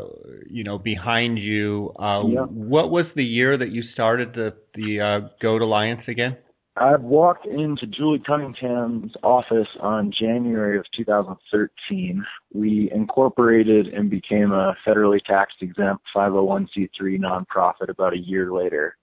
you 0.50 0.64
know, 0.64 0.76
behind 0.76 1.38
you. 1.38 1.92
Uh, 1.98 2.26
yeah. 2.26 2.40
What 2.42 2.90
was 2.90 3.06
the 3.14 3.24
year 3.24 3.56
that 3.56 3.70
you 3.70 3.82
started 3.94 4.34
the 4.34 4.54
the 4.74 5.00
uh, 5.00 5.28
Goat 5.40 5.62
Alliance 5.62 6.02
again? 6.08 6.36
I 6.76 6.96
walked 6.96 7.46
into 7.46 7.86
Julie 7.86 8.22
Cunningham's 8.26 9.12
office 9.22 9.68
on 9.80 10.12
January 10.12 10.78
of 10.78 10.84
2013. 10.94 12.24
We 12.52 12.90
incorporated 12.94 13.86
and 13.88 14.10
became 14.10 14.52
a 14.52 14.76
federally 14.86 15.20
taxed 15.24 15.56
exempt 15.62 16.04
501c3 16.14 17.18
nonprofit 17.18 17.88
about 17.88 18.12
a 18.12 18.18
year 18.18 18.52
later. 18.52 18.96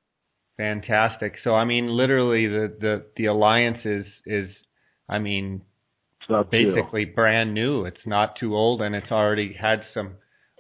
Fantastic. 0.58 1.34
So 1.44 1.56
I 1.56 1.66
mean, 1.66 1.88
literally, 1.88 2.48
the 2.48 2.76
the 2.80 3.06
the 3.18 3.26
alliance 3.26 3.80
is 3.86 4.06
is, 4.28 4.50
I 5.10 5.18
mean, 5.18 5.64
basically 6.52 7.06
too. 7.08 7.14
brand 7.14 7.56
new. 7.56 7.86
It's 7.86 8.06
not 8.06 8.36
too 8.40 8.56
old, 8.56 8.84
and 8.84 8.94
it's 8.94 9.12
already 9.12 9.58
had 9.60 9.82
some 9.96 10.14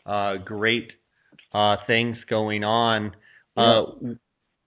uh, 0.03 0.37
great 0.43 0.91
uh, 1.53 1.75
things 1.85 2.17
going 2.27 2.63
on. 2.63 3.15
Yeah. 3.55 3.63
Uh, 3.63 4.13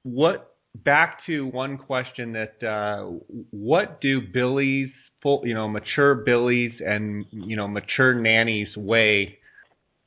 what 0.04 0.55
back 0.84 1.18
to 1.26 1.46
one 1.46 1.78
question 1.78 2.32
that 2.32 2.66
uh, 2.66 3.10
what 3.50 4.00
do 4.00 4.20
billies 4.32 4.90
full 5.22 5.42
you 5.44 5.54
know 5.54 5.68
mature 5.68 6.14
billies 6.14 6.72
and 6.84 7.24
you 7.30 7.56
know 7.56 7.68
mature 7.68 8.14
nannies 8.14 8.68
weigh 8.76 9.38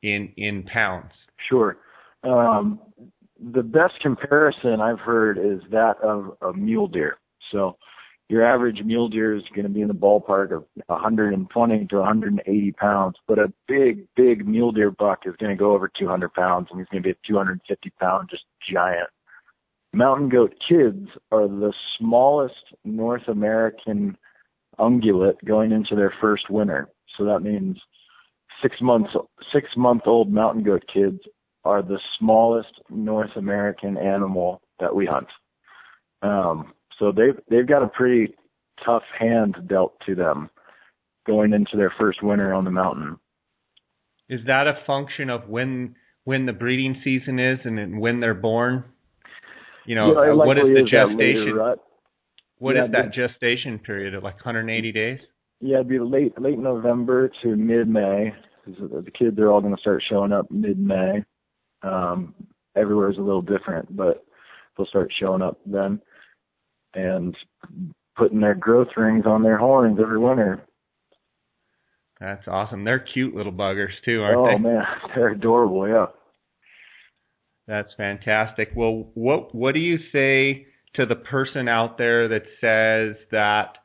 in 0.04 0.32
in 0.38 0.64
pounds? 0.64 1.12
Sure. 1.50 1.78
Um, 2.24 2.80
the 3.54 3.64
best 3.64 3.94
comparison 4.02 4.82
i've 4.82 5.00
heard 5.00 5.38
is 5.38 5.62
that 5.72 5.96
of 6.04 6.36
a 6.42 6.54
mule 6.54 6.88
deer. 6.88 7.18
So 7.52 7.78
your 8.28 8.46
average 8.46 8.82
mule 8.84 9.10
deer 9.10 9.36
is 9.36 9.44
going 9.56 9.66
to 9.66 9.74
be 9.74 9.82
in 9.82 9.88
the 9.88 9.94
ballpark 9.94 10.52
of 10.56 10.66
120 10.86 11.86
to 11.88 11.96
180 11.96 12.72
pounds, 12.74 13.16
but 13.28 13.40
a 13.40 13.52
big, 13.68 14.06
big 14.16 14.48
mule 14.48 14.72
deer 14.72 14.92
buck 14.92 15.22
is 15.26 15.36
going 15.40 15.50
to 15.50 15.60
go 15.60 15.74
over 15.74 15.90
200 16.00 16.32
pounds, 16.34 16.68
and 16.70 16.80
he's 16.80 16.88
going 16.90 17.02
to 17.02 17.08
be 17.08 17.12
a 17.12 17.28
250 17.28 17.90
pound, 18.00 18.30
just 18.30 18.44
giant 18.72 19.10
mountain 19.94 20.30
goat 20.30 20.54
kids 20.68 21.08
are 21.32 21.48
the 21.48 21.74
smallest 21.98 22.74
North 22.84 23.28
American 23.28 24.18
ungulate 24.80 25.44
going 25.46 25.72
into 25.72 25.96
their 25.96 26.14
first 26.22 26.50
winter. 26.50 26.90
So 27.18 27.26
that 27.26 27.40
means 27.42 27.78
six 28.62 28.78
months 28.82 29.12
six 29.54 29.70
month 29.76 30.04
old 30.06 30.32
mountain 30.32 30.64
goat 30.64 30.84
kids 30.92 31.20
are 31.66 31.82
the 31.82 32.00
smallest 32.18 32.82
North 32.90 33.36
American 33.36 33.98
animal 33.98 34.62
that 34.80 34.96
we 34.96 35.06
hunt. 35.06 35.28
Um, 36.22 36.74
so 36.98 37.12
they've 37.12 37.40
they've 37.50 37.68
got 37.68 37.84
a 37.84 37.88
pretty 37.88 38.36
tough 38.86 39.04
hand 39.18 39.56
dealt 39.68 39.94
to 40.06 40.16
them 40.16 40.50
going 41.28 41.54
into 41.54 41.78
their 41.78 41.94
first 42.00 42.24
winter 42.24 42.54
on 42.54 42.64
the 42.64 42.72
mountain. 42.72 43.18
Is 44.30 44.40
that 44.48 44.68
a 44.68 44.80
function 44.86 45.30
of 45.30 45.50
when 45.50 45.96
when 46.24 46.46
the 46.46 46.54
breeding 46.54 47.02
season 47.04 47.40
is 47.40 47.60
and 47.64 48.00
when 48.00 48.20
they're 48.20 48.34
born? 48.34 48.84
You 49.86 49.96
know, 49.96 50.22
yeah, 50.22 50.34
what 50.34 50.58
is 50.58 50.64
the 50.64 50.84
is 50.84 50.90
gestation? 50.90 51.54
Rut. 51.56 51.80
What 52.58 52.76
yeah, 52.76 52.86
is 52.86 52.92
that 52.92 53.14
gestation 53.14 53.80
period 53.80 54.14
of 54.14 54.24
like 54.24 54.36
180 54.36 54.92
days? 54.92 55.20
Yeah, 55.62 55.76
it'd 55.76 55.88
be 55.88 56.00
late 56.00 56.40
late 56.40 56.60
November 56.60 57.32
to 57.44 57.56
mid 57.56 57.88
May. 57.88 58.34
The 58.66 59.12
kids 59.18 59.40
are 59.40 59.50
all 59.50 59.62
going 59.62 59.76
to 59.76 59.82
start 59.82 60.04
showing 60.10 60.32
up 60.32 60.52
mid 60.52 60.80
May. 60.80 61.24
Um, 61.82 62.36
everywhere 62.76 63.10
is 63.10 63.18
a 63.18 63.22
little 63.22 63.42
different, 63.42 63.96
but 63.96 64.26
they'll 64.78 64.86
start 64.88 65.12
showing 65.20 65.42
up 65.42 65.60
then. 65.66 66.02
and 66.94 67.36
putting 68.20 68.42
their 68.42 68.56
growth 68.56 68.90
rings 68.98 69.26
on 69.26 69.44
their 69.44 69.58
horns 69.58 69.98
every 70.02 70.20
winter. 70.20 70.62
That's 72.20 72.46
awesome. 72.48 72.84
They're 72.84 73.00
cute 73.00 73.34
little 73.34 73.54
buggers 73.54 73.94
too, 74.04 74.22
aren't 74.22 74.38
oh, 74.38 74.46
they? 74.48 74.56
Oh 74.56 74.58
man, 74.60 74.84
they're 75.16 75.30
adorable. 75.30 75.88
Yeah. 75.88 76.08
That's 77.70 77.94
fantastic. 77.98 78.72
Well, 78.76 79.12
what 79.14 79.54
what 79.54 79.76
do 79.76 79.80
you 79.80 80.00
say 80.12 80.66
to 80.96 81.06
the 81.06 81.16
person 81.16 81.68
out 81.68 82.00
there 82.00 82.28
that 82.28 82.42
says 82.60 83.16
that 83.30 83.78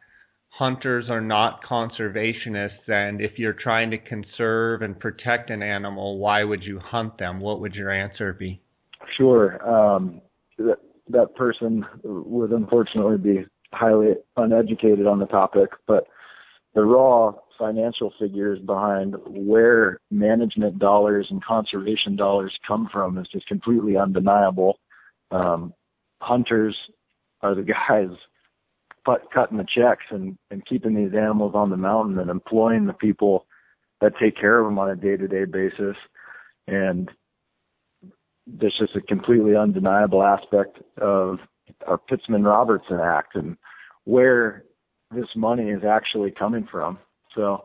hunters 0.49 1.11
are 1.11 1.20
not 1.20 1.61
conservationists 1.62 2.89
and 2.89 3.20
if 3.20 3.32
you're 3.37 3.53
trying 3.53 3.91
to 3.91 3.99
conserve 3.99 4.80
and 4.80 4.99
protect 4.99 5.51
an 5.51 5.62
animal, 5.62 6.16
why 6.18 6.45
would 6.45 6.62
you 6.62 6.80
hunt 6.80 7.18
them? 7.18 7.41
What 7.41 7.61
would 7.61 7.74
your 7.74 7.91
answer 7.91 8.32
be? 8.32 8.62
Sure. 9.18 9.61
Um, 9.68 10.22
that, 10.57 10.78
that 11.11 11.37
person 11.37 11.85
would 12.05 12.53
unfortunately 12.53 13.18
be 13.18 13.47
highly 13.74 14.14
uneducated 14.39 15.07
on 15.07 15.18
the 15.18 15.26
topic, 15.26 15.68
but 15.87 16.07
the 16.74 16.85
raw 16.85 17.35
financial 17.59 18.13
figures 18.19 18.59
behind 18.61 19.17
where 19.27 20.01
management 20.11 20.79
dollars 20.79 21.27
and 21.31 21.45
conservation 21.45 22.17
dollars 22.17 22.53
come 22.67 22.89
from 22.93 23.19
is 23.19 23.27
just 23.33 23.47
completely 23.47 23.97
undeniable. 23.97 24.79
Um, 25.31 25.73
hunters 26.21 26.77
are 27.43 27.55
the 27.55 27.63
guys 27.89 28.17
but 29.05 29.31
cutting 29.33 29.59
the 29.59 29.65
checks 29.65 30.05
and, 30.11 30.39
and 30.51 30.65
keeping 30.67 30.95
these 30.95 31.15
animals 31.15 31.53
on 31.55 31.71
the 31.71 31.77
mountain 31.77 32.19
and 32.19 32.31
employing 32.31 32.87
the 32.87 32.93
people 32.93 33.47
that 34.01 34.13
take 34.19 34.37
care 34.37 34.59
of 34.59 34.67
them 34.67 34.79
on 34.79 34.91
a 34.91 34.97
day 34.97 35.17
to 35.17 35.29
day 35.29 35.45
basis. 35.45 35.97
And 36.67 37.11
there's 38.47 38.77
just 38.79 38.97
a 38.97 39.01
completely 39.01 39.57
undeniable 39.57 40.23
aspect 40.23 40.79
of 41.01 41.39
our 41.87 41.99
Pittman 41.99 42.45
Robertson 42.45 42.99
Act 43.01 43.37
and 43.37 43.57
where 44.05 44.65
this 45.11 45.29
money 45.37 45.71
is 45.71 45.83
actually 45.85 46.31
coming 46.31 46.67
from. 46.71 46.99
So 47.35 47.64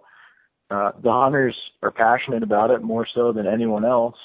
uh, 0.71 0.91
the 1.01 1.11
hunters 1.11 1.55
are 1.81 1.91
passionate 1.91 2.43
about 2.43 2.71
it 2.71 2.81
more 2.81 3.07
so 3.13 3.31
than 3.31 3.47
anyone 3.47 3.85
else. 3.85 4.15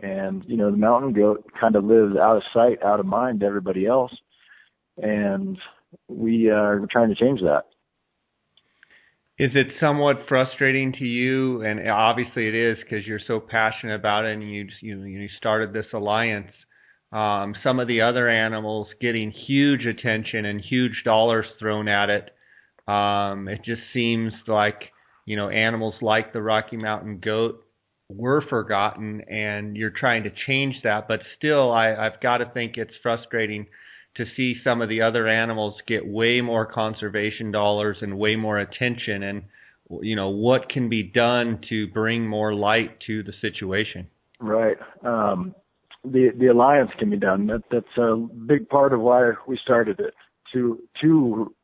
And, 0.00 0.44
you 0.46 0.56
know, 0.56 0.70
the 0.70 0.76
mountain 0.76 1.12
goat 1.12 1.44
kind 1.60 1.76
of 1.76 1.84
lives 1.84 2.16
out 2.16 2.36
of 2.36 2.42
sight, 2.54 2.82
out 2.82 3.00
of 3.00 3.06
mind 3.06 3.40
to 3.40 3.46
everybody 3.46 3.86
else. 3.86 4.12
And 4.96 5.58
we 6.08 6.50
uh, 6.50 6.54
are 6.54 6.86
trying 6.90 7.10
to 7.10 7.14
change 7.14 7.40
that. 7.40 7.64
Is 9.38 9.50
it 9.54 9.68
somewhat 9.80 10.24
frustrating 10.28 10.92
to 10.98 11.04
you? 11.04 11.62
And 11.62 11.88
obviously 11.88 12.46
it 12.46 12.54
is 12.54 12.76
because 12.82 13.06
you're 13.06 13.20
so 13.26 13.40
passionate 13.40 13.94
about 13.94 14.24
it 14.24 14.34
and 14.34 14.42
you, 14.42 14.68
you, 14.82 15.02
you 15.02 15.28
started 15.38 15.72
this 15.72 15.86
alliance. 15.94 16.52
Um, 17.12 17.54
some 17.64 17.80
of 17.80 17.88
the 17.88 18.02
other 18.02 18.28
animals 18.28 18.86
getting 19.00 19.32
huge 19.32 19.84
attention 19.84 20.44
and 20.44 20.60
huge 20.60 21.02
dollars 21.04 21.46
thrown 21.58 21.88
at 21.88 22.08
it 22.10 22.30
um, 22.90 23.48
it 23.48 23.60
just 23.64 23.82
seems 23.92 24.32
like 24.46 24.80
you 25.26 25.36
know 25.36 25.48
animals 25.48 25.94
like 26.00 26.32
the 26.32 26.42
Rocky 26.42 26.76
Mountain 26.76 27.20
goat 27.24 27.64
were 28.08 28.42
forgotten, 28.48 29.22
and 29.28 29.76
you're 29.76 29.92
trying 29.96 30.24
to 30.24 30.30
change 30.46 30.76
that. 30.82 31.06
But 31.06 31.20
still, 31.38 31.70
I, 31.70 31.94
I've 31.94 32.20
got 32.20 32.38
to 32.38 32.50
think 32.52 32.72
it's 32.76 32.94
frustrating 33.02 33.66
to 34.16 34.24
see 34.36 34.54
some 34.64 34.82
of 34.82 34.88
the 34.88 35.02
other 35.02 35.28
animals 35.28 35.74
get 35.86 36.06
way 36.06 36.40
more 36.40 36.66
conservation 36.66 37.52
dollars 37.52 37.98
and 38.00 38.18
way 38.18 38.34
more 38.34 38.58
attention. 38.58 39.22
And 39.22 39.42
you 40.02 40.16
know 40.16 40.30
what 40.30 40.68
can 40.68 40.88
be 40.88 41.02
done 41.02 41.60
to 41.68 41.86
bring 41.88 42.26
more 42.26 42.54
light 42.54 42.98
to 43.06 43.22
the 43.22 43.32
situation. 43.40 44.08
Right. 44.40 44.76
Um, 45.04 45.54
the 46.04 46.30
the 46.36 46.48
alliance 46.48 46.90
can 46.98 47.10
be 47.10 47.18
done. 47.18 47.46
That 47.46 47.62
that's 47.70 47.98
a 47.98 48.16
big 48.16 48.68
part 48.68 48.92
of 48.92 49.00
why 49.00 49.32
we 49.46 49.58
started 49.62 50.00
it 50.00 50.14
to 50.52 50.80
to 51.02 51.54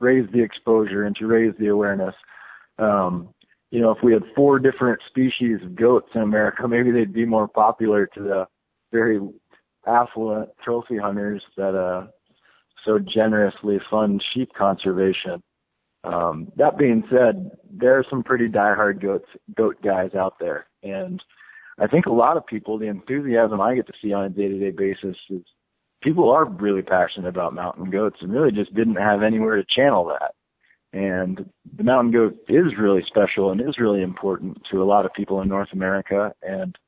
raise 0.00 0.28
the 0.32 0.42
exposure 0.42 1.04
and 1.04 1.16
to 1.16 1.26
raise 1.26 1.54
the 1.58 1.68
awareness. 1.68 2.14
Um, 2.78 3.28
you 3.70 3.80
know, 3.80 3.90
if 3.90 3.98
we 4.02 4.12
had 4.12 4.22
four 4.36 4.58
different 4.58 5.00
species 5.08 5.58
of 5.62 5.74
goats 5.74 6.08
in 6.14 6.22
America, 6.22 6.68
maybe 6.68 6.90
they'd 6.90 7.12
be 7.12 7.26
more 7.26 7.48
popular 7.48 8.06
to 8.06 8.20
the 8.20 8.46
very 8.92 9.20
affluent 9.86 10.50
trophy 10.62 10.96
hunters 10.96 11.42
that 11.56 11.74
uh, 11.74 12.06
so 12.84 12.98
generously 12.98 13.80
fund 13.90 14.22
sheep 14.32 14.52
conservation. 14.56 15.42
Um, 16.04 16.52
that 16.56 16.76
being 16.76 17.02
said, 17.10 17.50
there 17.70 17.98
are 17.98 18.04
some 18.08 18.22
pretty 18.22 18.48
diehard 18.48 19.00
goats, 19.00 19.28
goat 19.56 19.76
guys 19.82 20.14
out 20.14 20.34
there, 20.38 20.66
and 20.82 21.22
I 21.78 21.86
think 21.86 22.06
a 22.06 22.12
lot 22.12 22.36
of 22.36 22.46
people, 22.46 22.78
the 22.78 22.86
enthusiasm 22.86 23.60
I 23.60 23.74
get 23.74 23.86
to 23.86 23.92
see 24.00 24.12
on 24.12 24.24
a 24.24 24.28
day-to-day 24.28 24.70
basis 24.70 25.16
is 25.30 25.42
people 26.04 26.30
are 26.30 26.44
really 26.44 26.82
passionate 26.82 27.28
about 27.28 27.54
mountain 27.54 27.90
goats 27.90 28.18
and 28.20 28.32
really 28.32 28.52
just 28.52 28.74
didn't 28.74 28.96
have 28.96 29.22
anywhere 29.22 29.56
to 29.56 29.64
channel 29.64 30.04
that. 30.04 30.34
And 30.92 31.50
the 31.76 31.82
mountain 31.82 32.12
goat 32.12 32.36
is 32.48 32.78
really 32.78 33.02
special 33.06 33.50
and 33.50 33.60
is 33.60 33.78
really 33.78 34.02
important 34.02 34.58
to 34.70 34.82
a 34.82 34.84
lot 34.84 35.06
of 35.06 35.14
people 35.14 35.40
in 35.40 35.48
North 35.48 35.70
America. 35.72 36.32
And, 36.42 36.78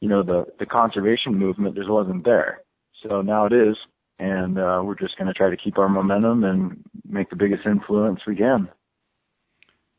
you 0.00 0.08
know, 0.08 0.22
the, 0.22 0.46
the 0.60 0.66
conservation 0.66 1.36
movement 1.36 1.74
just 1.74 1.88
wasn't 1.88 2.24
there. 2.24 2.60
So 3.02 3.22
now 3.22 3.46
it 3.46 3.52
is. 3.52 3.76
And 4.18 4.58
uh, 4.58 4.82
we're 4.84 4.94
just 4.94 5.16
going 5.16 5.26
to 5.26 5.34
try 5.34 5.50
to 5.50 5.56
keep 5.56 5.78
our 5.78 5.88
momentum 5.88 6.44
and 6.44 6.84
make 7.08 7.30
the 7.30 7.36
biggest 7.36 7.66
influence 7.66 8.20
we 8.26 8.36
can. 8.36 8.68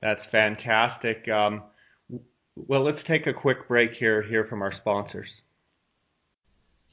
That's 0.02 0.22
fantastic. 0.32 1.28
Um, 1.28 1.64
well, 2.56 2.86
let's 2.86 3.06
take 3.08 3.28
a 3.28 3.34
quick 3.34 3.68
break 3.68 3.92
here, 4.00 4.22
hear 4.22 4.46
from 4.46 4.62
our 4.62 4.74
sponsors. 4.80 5.28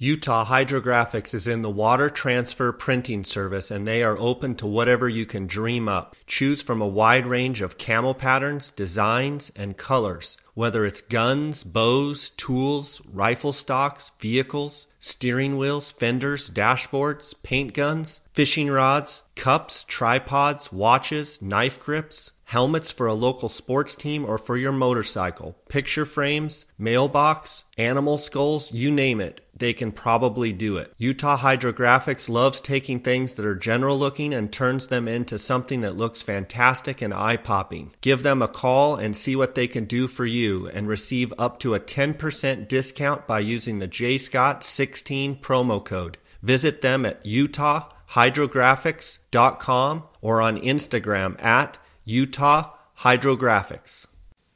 Utah 0.03 0.47
Hydrographics 0.47 1.35
is 1.35 1.47
in 1.47 1.61
the 1.61 1.69
water 1.69 2.09
transfer 2.09 2.73
printing 2.73 3.23
service 3.23 3.71
and 3.71 3.87
they 3.87 4.03
are 4.03 4.17
open 4.17 4.55
to 4.55 4.67
whatever 4.67 5.07
you 5.07 5.27
can 5.27 5.47
dream 5.47 5.91
up. 5.91 6.17
Choose 6.27 6.63
from 6.63 6.81
a 6.81 6.89
wide 6.89 7.27
range 7.27 7.61
of 7.61 7.77
camo 7.77 8.15
patterns, 8.15 8.71
designs, 8.71 9.53
and 9.55 9.77
colors. 9.77 10.39
Whether 10.55 10.87
it's 10.87 11.03
guns, 11.03 11.63
bows, 11.63 12.31
tools, 12.31 13.03
rifle 13.13 13.53
stocks, 13.53 14.11
vehicles, 14.21 14.87
steering 15.01 15.59
wheels, 15.59 15.93
fenders, 15.93 16.49
dashboards, 16.49 17.35
paint 17.43 17.75
guns, 17.75 18.23
fishing 18.33 18.71
rods, 18.71 19.23
cups, 19.37 19.85
tripods, 19.85 20.73
watches, 20.73 21.43
knife 21.43 21.85
grips, 21.85 22.33
helmets 22.45 22.91
for 22.91 23.07
a 23.07 23.15
local 23.15 23.51
sports 23.51 23.97
team 23.97 24.25
or 24.25 24.39
for 24.39 24.57
your 24.57 24.73
motorcycle, 24.73 25.55
picture 25.69 26.07
frames, 26.07 26.65
mailbox, 26.79 27.65
animal 27.77 28.17
skulls, 28.17 28.73
you 28.73 28.91
name 28.91 29.21
it, 29.21 29.41
they 29.61 29.75
can 29.75 29.93
probably 29.93 30.53
do 30.53 30.79
it. 30.79 30.93
Utah 30.99 31.39
Hydrographics 31.39 32.29
loves 32.29 32.61
taking 32.61 32.99
things 33.01 33.35
that 33.35 33.47
are 33.47 33.55
general 33.55 33.97
looking 33.99 34.35
and 34.35 34.53
turns 34.53 34.89
them 34.89 35.07
into 35.07 35.39
something 35.39 35.83
that 35.83 35.97
looks 35.97 36.23
fantastic 36.23 37.03
and 37.03 37.15
eye 37.15 37.37
popping. 37.37 37.93
Give 38.01 38.21
them 38.23 38.43
a 38.43 38.49
call 38.49 38.97
and 38.97 39.17
see 39.17 39.37
what 39.37 39.55
they 39.55 39.69
can 39.69 39.85
do 39.85 40.09
for 40.09 40.27
you 40.27 40.67
and 40.67 40.89
receive 40.89 41.33
up 41.39 41.61
to 41.61 41.75
a 41.75 41.81
10% 41.81 42.67
discount 42.67 43.29
by 43.29 43.39
using 43.41 43.79
the 43.79 43.87
JScott16 43.87 45.41
promo 45.41 45.85
code. 45.85 46.19
Visit 46.43 46.81
them 46.81 47.07
at 47.07 47.25
utahhydrographics.com 47.25 50.03
or 50.23 50.43
on 50.43 50.61
Instagram 50.61 51.45
at 51.45 51.79
Utah 52.05 52.71
Hydrographics. 52.99 54.09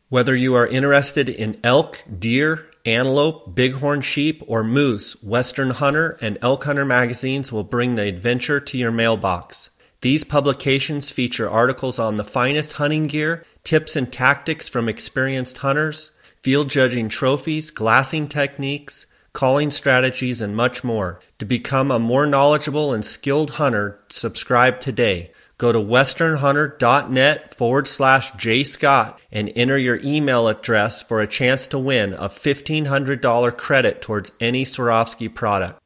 Whether 0.09 0.35
you 0.35 0.55
are 0.55 0.67
interested 0.67 1.29
in 1.29 1.61
elk, 1.63 2.03
deer, 2.19 2.67
antelope, 2.85 3.55
bighorn 3.55 4.03
sheep, 4.03 4.43
or 4.47 4.63
moose, 4.63 5.23
Western 5.23 5.71
Hunter 5.71 6.19
and 6.21 6.39
Elk 6.43 6.65
Hunter 6.65 6.85
magazines 6.85 7.51
will 7.51 7.65
bring 7.65 7.95
the 7.95 8.03
adventure 8.03 8.61
to 8.61 8.79
your 8.79 8.93
mailbox. 8.93 9.71
These 10.03 10.25
publications 10.25 11.11
feature 11.11 11.49
articles 11.49 11.99
on 11.99 12.17
the 12.17 12.25
finest 12.25 12.75
hunting 12.75 13.07
gear, 13.07 13.45
tips 13.63 13.97
and 13.97 14.13
tactics 14.13 14.69
from 14.69 14.91
experienced 14.91 15.57
hunters, 15.57 16.11
field 16.43 16.69
judging 16.69 17.09
trophies, 17.09 17.71
glassing 17.71 18.29
techniques, 18.29 19.07
calling 19.33 19.71
strategies, 19.71 20.43
and 20.43 20.55
much 20.55 20.85
more. 20.85 21.21
To 21.39 21.47
become 21.47 21.91
a 21.91 21.99
more 21.99 22.27
knowledgeable 22.27 22.93
and 22.93 23.03
skilled 23.03 23.51
hunter, 23.51 23.99
subscribe 24.11 24.81
today. 24.81 25.33
Go 25.57 25.71
to 25.71 25.79
westernhunter.net 25.79 27.55
forward 27.55 27.87
slash 27.87 28.33
jscott 28.33 29.19
and 29.31 29.53
enter 29.55 29.79
your 29.79 30.01
email 30.03 30.49
address 30.49 31.03
for 31.03 31.21
a 31.21 31.29
chance 31.29 31.69
to 31.69 31.79
win 31.79 32.13
a 32.15 32.29
$1,500 32.29 33.57
credit 33.57 34.03
towards 34.03 34.33
any 34.41 34.65
Swarovski 34.65 35.33
product. 35.33 35.81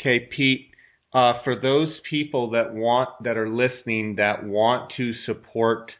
Okay, 0.00 0.28
Pete. 0.34 0.70
Uh, 1.14 1.34
for 1.44 1.54
those 1.54 1.92
people 2.10 2.50
that 2.50 2.74
want 2.74 3.08
that 3.22 3.36
are 3.36 3.48
listening 3.48 4.16
that 4.16 4.44
want 4.44 4.92
to 4.96 5.12
support 5.26 5.92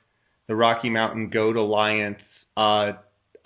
the 0.49 0.57
Rocky 0.57 0.91
Mountain 0.91 1.31
Goat 1.31 1.55
Alliance, 1.55 2.19
uh, 2.57 2.93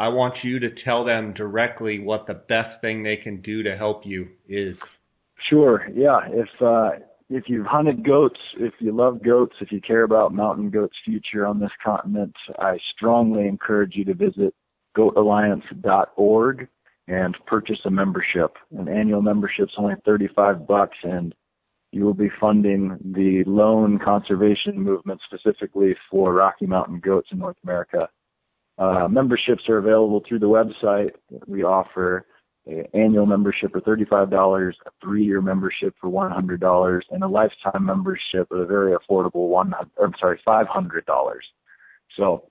I 0.00 0.08
want 0.08 0.34
you 0.42 0.60
to 0.60 0.70
tell 0.84 1.04
them 1.04 1.34
directly 1.34 1.98
what 1.98 2.26
the 2.26 2.34
best 2.34 2.80
thing 2.80 3.02
they 3.02 3.16
can 3.16 3.42
do 3.42 3.64
to 3.64 3.76
help 3.76 4.06
you 4.06 4.28
is. 4.48 4.76
Sure. 5.50 5.86
Yeah. 5.94 6.20
If 6.28 6.48
uh, 6.62 7.04
if 7.30 7.44
you've 7.46 7.66
hunted 7.66 8.04
goats, 8.04 8.40
if 8.58 8.74
you 8.78 8.92
love 8.92 9.22
goats, 9.22 9.56
if 9.60 9.70
you 9.70 9.80
care 9.80 10.02
about 10.02 10.32
mountain 10.32 10.70
goats' 10.70 10.96
future 11.04 11.46
on 11.46 11.60
this 11.60 11.70
continent, 11.84 12.34
I 12.58 12.78
strongly 12.94 13.46
encourage 13.46 13.94
you 13.96 14.04
to 14.06 14.14
visit 14.14 14.54
goatalliance.org 14.96 16.68
and 17.06 17.36
purchase 17.46 17.78
a 17.84 17.90
membership. 17.90 18.56
An 18.76 18.88
annual 18.88 19.22
membership's 19.22 19.74
only 19.76 19.94
35 20.04 20.66
bucks 20.66 20.96
and 21.02 21.34
you 21.90 22.04
will 22.04 22.14
be 22.14 22.30
funding 22.38 22.98
the 23.02 23.44
lone 23.46 23.98
conservation 23.98 24.80
movement 24.80 25.20
specifically 25.24 25.96
for 26.10 26.34
Rocky 26.34 26.66
Mountain 26.66 27.00
goats 27.00 27.28
in 27.32 27.38
North 27.38 27.56
America. 27.64 28.08
Uh, 28.76 29.08
memberships 29.08 29.68
are 29.68 29.78
available 29.78 30.22
through 30.28 30.38
the 30.38 30.46
website. 30.46 31.10
We 31.46 31.62
offer 31.62 32.26
annual 32.94 33.26
membership 33.26 33.72
for 33.72 33.80
$35, 33.80 34.72
a 34.86 34.90
three-year 35.02 35.40
membership 35.40 35.94
for 36.00 36.10
$100, 36.10 37.00
and 37.10 37.22
a 37.22 37.28
lifetime 37.28 37.84
membership 37.84 38.48
at 38.50 38.58
a 38.58 38.66
very 38.66 38.94
affordable 38.94 39.48
one. 39.48 39.72
I'm 40.02 40.14
sorry, 40.20 40.40
$500. 40.46 41.02
So 42.16 42.44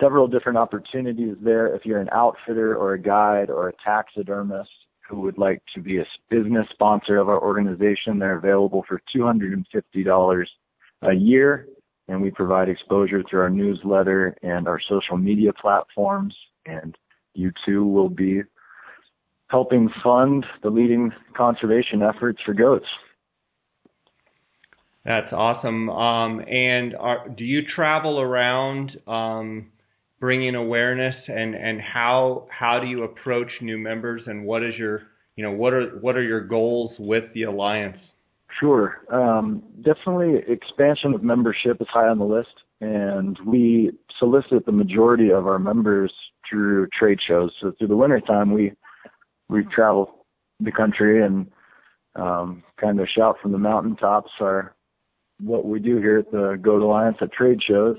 several 0.00 0.26
different 0.26 0.58
opportunities 0.58 1.36
there. 1.40 1.74
If 1.74 1.84
you're 1.84 2.00
an 2.00 2.10
outfitter 2.12 2.76
or 2.76 2.94
a 2.94 3.00
guide 3.00 3.50
or 3.50 3.68
a 3.68 3.72
taxidermist 3.84 4.70
who 5.08 5.20
would 5.20 5.38
like 5.38 5.62
to 5.74 5.80
be 5.80 5.98
a 5.98 6.06
business 6.28 6.66
sponsor 6.72 7.18
of 7.18 7.28
our 7.28 7.40
organization, 7.40 8.18
they're 8.18 8.38
available 8.38 8.84
for 8.88 9.00
$250 9.14 10.46
a 11.02 11.12
year. 11.12 11.68
And 12.08 12.22
we 12.22 12.30
provide 12.30 12.68
exposure 12.68 13.22
through 13.28 13.40
our 13.40 13.50
newsletter 13.50 14.36
and 14.42 14.68
our 14.68 14.80
social 14.88 15.16
media 15.16 15.52
platforms. 15.52 16.34
And 16.64 16.96
you 17.34 17.52
too 17.64 17.84
will 17.84 18.08
be 18.08 18.42
helping 19.48 19.88
fund 20.02 20.44
the 20.62 20.70
leading 20.70 21.12
conservation 21.36 22.02
efforts 22.02 22.40
for 22.44 22.54
goats. 22.54 22.86
That's 25.04 25.32
awesome. 25.32 25.88
Um, 25.88 26.40
and 26.40 26.96
are, 26.96 27.28
do 27.28 27.44
you 27.44 27.62
travel 27.74 28.20
around 28.20 28.90
um, 29.06 29.68
bringing 30.18 30.54
awareness 30.54 31.14
and 31.28 31.54
and 31.54 31.80
how 31.80 32.46
how 32.50 32.80
do 32.80 32.86
you 32.86 33.04
approach 33.04 33.50
new 33.60 33.78
members 33.78 34.22
and 34.26 34.44
what 34.44 34.62
is 34.62 34.74
your 34.78 35.02
you 35.36 35.44
know 35.44 35.52
what 35.52 35.72
are 35.72 35.90
what 36.00 36.16
are 36.16 36.22
your 36.22 36.40
goals 36.40 36.92
with 36.98 37.24
the 37.34 37.42
alliance 37.42 37.98
sure 38.58 39.02
um, 39.12 39.62
definitely 39.82 40.40
expansion 40.48 41.12
of 41.12 41.22
membership 41.22 41.80
is 41.80 41.86
high 41.92 42.08
on 42.08 42.18
the 42.18 42.24
list 42.24 42.48
and 42.80 43.38
we 43.46 43.92
solicit 44.18 44.64
the 44.64 44.72
majority 44.72 45.30
of 45.30 45.46
our 45.46 45.58
members 45.58 46.12
through 46.48 46.86
trade 46.98 47.18
shows 47.26 47.52
so 47.60 47.72
through 47.78 47.88
the 47.88 47.96
winter 47.96 48.20
time 48.20 48.52
we 48.52 48.72
we 49.48 49.64
travel 49.64 50.26
the 50.60 50.72
country 50.72 51.24
and 51.24 51.50
um, 52.14 52.62
kind 52.80 53.00
of 53.00 53.08
shout 53.08 53.36
from 53.40 53.52
the 53.52 53.58
mountaintops 53.58 54.30
are 54.40 54.74
what 55.38 55.66
we 55.66 55.78
do 55.78 55.98
here 55.98 56.18
at 56.18 56.30
the 56.30 56.58
Goat 56.60 56.82
Alliance 56.82 57.18
at 57.20 57.32
trade 57.32 57.60
shows 57.66 57.96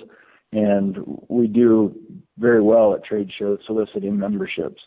and 0.51 0.97
we 1.27 1.47
do 1.47 1.95
very 2.37 2.61
well 2.61 2.93
at 2.93 3.03
trade 3.03 3.29
shows 3.37 3.59
soliciting 3.65 4.17
memberships. 4.17 4.81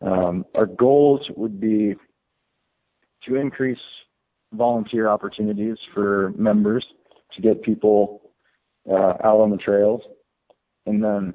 Um, 0.00 0.44
our 0.54 0.66
goals 0.66 1.28
would 1.36 1.60
be 1.60 1.94
to 3.26 3.34
increase 3.34 3.78
volunteer 4.52 5.08
opportunities 5.08 5.76
for 5.94 6.32
members 6.36 6.86
to 7.34 7.42
get 7.42 7.62
people 7.62 8.32
uh, 8.88 9.14
out 9.24 9.40
on 9.40 9.50
the 9.50 9.56
trails. 9.56 10.02
And 10.86 11.02
then 11.02 11.34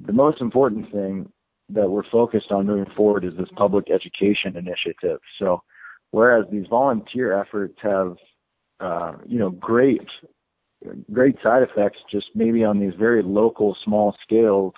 the 0.00 0.12
most 0.12 0.40
important 0.40 0.90
thing 0.90 1.30
that 1.74 1.88
we're 1.88 2.08
focused 2.10 2.50
on 2.50 2.66
moving 2.66 2.92
forward 2.94 3.24
is 3.24 3.32
this 3.36 3.48
public 3.56 3.90
education 3.90 4.56
initiative. 4.56 5.20
So 5.38 5.62
whereas 6.10 6.46
these 6.50 6.66
volunteer 6.68 7.38
efforts 7.38 7.78
have, 7.82 8.16
uh, 8.80 9.12
you 9.26 9.38
know, 9.38 9.50
great 9.50 10.06
great 11.12 11.36
side 11.44 11.62
effects 11.62 11.98
just 12.10 12.26
maybe 12.34 12.64
on 12.64 12.80
these 12.80 12.94
very 12.98 13.22
local 13.22 13.76
small 13.84 14.16
scales 14.20 14.74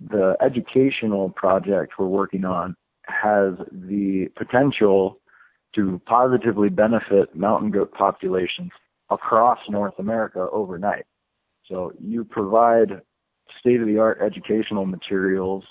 the 0.00 0.36
educational 0.40 1.30
project 1.30 1.94
we're 1.98 2.06
working 2.06 2.44
on 2.44 2.74
has 3.06 3.54
the 3.70 4.28
potential 4.36 5.20
to 5.74 6.00
positively 6.06 6.68
benefit 6.68 7.34
mountain 7.34 7.70
goat 7.70 7.92
populations 7.92 8.70
across 9.10 9.58
North 9.68 9.94
America 9.98 10.46
overnight. 10.52 11.04
So 11.66 11.92
you 11.98 12.24
provide 12.24 13.00
state 13.60 13.80
of 13.80 13.86
the 13.86 13.98
art 13.98 14.20
educational 14.24 14.86
materials 14.86 15.64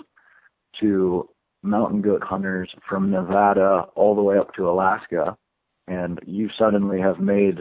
to 0.79 1.29
mountain 1.61 2.01
goat 2.01 2.23
hunters 2.23 2.69
from 2.87 3.11
Nevada 3.11 3.85
all 3.95 4.15
the 4.15 4.21
way 4.21 4.37
up 4.37 4.53
to 4.55 4.69
Alaska 4.69 5.37
and 5.87 6.19
you 6.25 6.49
suddenly 6.57 6.99
have 6.99 7.19
made 7.19 7.59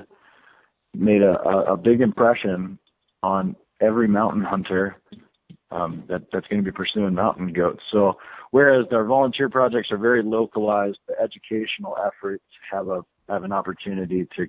made 0.95 1.23
a, 1.23 1.39
a, 1.69 1.77
big 1.77 2.03
impression 2.03 2.79
on 3.23 3.57
every 3.81 4.07
mountain 4.07 4.43
hunter 4.43 4.97
um, 5.71 6.05
that 6.09 6.23
that's 6.33 6.47
going 6.49 6.63
to 6.63 6.71
be 6.71 6.75
pursuing 6.75 7.15
mountain 7.15 7.51
goats. 7.53 7.83
So 7.91 8.19
whereas 8.51 8.87
our 8.93 9.05
volunteer 9.05 9.49
projects 9.49 9.91
are 9.91 9.97
very 9.97 10.23
localized, 10.23 10.99
the 11.09 11.15
educational 11.19 11.97
efforts 12.07 12.45
have 12.71 12.89
a 12.89 13.03
have 13.29 13.45
an 13.45 13.53
opportunity 13.53 14.29
to 14.37 14.47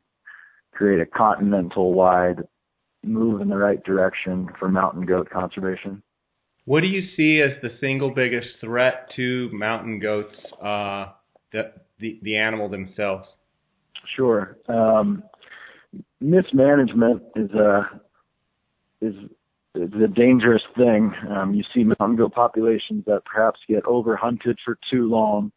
create 0.73 0.99
a 0.99 1.05
continental 1.05 1.93
wide 1.93 2.43
move 3.03 3.41
in 3.41 3.47
the 3.47 3.57
right 3.57 3.83
direction 3.83 4.49
for 4.59 4.67
mountain 4.67 5.05
goat 5.05 5.29
conservation. 5.29 6.03
What 6.65 6.81
do 6.81 6.87
you 6.87 7.07
see 7.17 7.41
as 7.41 7.61
the 7.61 7.77
single 7.81 8.11
biggest 8.11 8.47
threat 8.61 9.09
to 9.15 9.49
mountain 9.51 9.99
goats, 9.99 10.35
uh, 10.61 11.11
the, 11.51 11.73
the 11.99 12.19
the 12.23 12.37
animal 12.37 12.69
themselves? 12.69 13.27
Sure. 14.15 14.57
Um, 14.67 15.23
mismanagement 16.21 17.21
is 17.35 17.51
a 17.51 18.01
is 19.01 19.13
is 19.75 20.01
a 20.01 20.07
dangerous 20.07 20.61
thing. 20.77 21.13
Um, 21.29 21.53
you 21.53 21.63
see 21.73 21.83
mountain 21.83 22.15
goat 22.15 22.33
populations 22.33 23.03
that 23.05 23.23
perhaps 23.25 23.59
get 23.67 23.83
overhunted 23.83 24.55
for 24.63 24.77
too 24.89 25.09
long, 25.09 25.51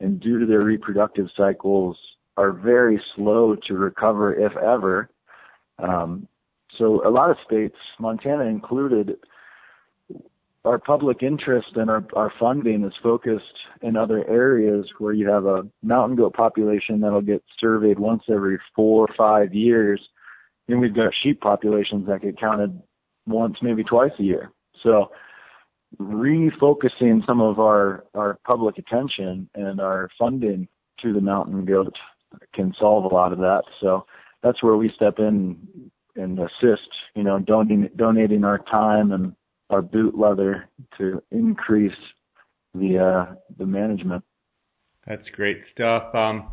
and 0.00 0.20
due 0.20 0.38
to 0.38 0.46
their 0.46 0.60
reproductive 0.60 1.26
cycles, 1.36 1.96
are 2.36 2.52
very 2.52 3.02
slow 3.16 3.56
to 3.66 3.74
recover, 3.74 4.34
if 4.34 4.56
ever. 4.56 5.10
Um, 5.78 6.28
so 6.78 7.06
a 7.06 7.10
lot 7.10 7.30
of 7.30 7.36
states, 7.44 7.76
Montana 7.98 8.44
included, 8.44 9.16
our 10.64 10.78
public 10.78 11.22
interest 11.22 11.68
and 11.74 11.90
our, 11.90 12.04
our 12.14 12.32
funding 12.38 12.84
is 12.84 12.92
focused 13.02 13.44
in 13.82 13.96
other 13.96 14.28
areas 14.28 14.86
where 14.98 15.12
you 15.12 15.28
have 15.28 15.44
a 15.44 15.66
mountain 15.82 16.16
goat 16.16 16.34
population 16.34 17.00
that'll 17.00 17.20
get 17.20 17.42
surveyed 17.58 17.98
once 17.98 18.22
every 18.30 18.58
four 18.74 19.06
or 19.08 19.14
five 19.16 19.52
years. 19.54 20.00
And 20.68 20.80
we've 20.80 20.94
got 20.94 21.12
sheep 21.22 21.40
populations 21.40 22.06
that 22.06 22.22
get 22.22 22.38
counted 22.38 22.80
once, 23.26 23.56
maybe 23.60 23.82
twice 23.82 24.12
a 24.20 24.22
year. 24.22 24.52
So 24.82 25.10
refocusing 26.00 27.26
some 27.26 27.40
of 27.40 27.58
our, 27.58 28.04
our 28.14 28.38
public 28.46 28.78
attention 28.78 29.48
and 29.54 29.80
our 29.80 30.08
funding 30.16 30.68
to 31.02 31.12
the 31.12 31.20
mountain 31.20 31.64
goat 31.64 31.96
can 32.54 32.72
solve 32.78 33.04
a 33.04 33.14
lot 33.14 33.32
of 33.32 33.38
that. 33.40 33.62
So 33.80 34.06
that's 34.42 34.62
where 34.62 34.76
we 34.76 34.92
step 34.94 35.18
in 35.18 35.90
and 36.14 36.38
assist, 36.38 36.88
you 37.14 37.24
know, 37.24 37.40
donating, 37.40 37.90
donating 37.96 38.44
our 38.44 38.58
time 38.58 39.12
and 39.12 39.34
our 39.72 39.82
boot 39.82 40.16
leather 40.16 40.68
to 40.98 41.22
increase 41.30 41.92
the 42.74 42.98
uh, 42.98 43.34
the 43.58 43.66
management. 43.66 44.24
That's 45.06 45.28
great 45.34 45.58
stuff. 45.72 46.14
Um, 46.14 46.50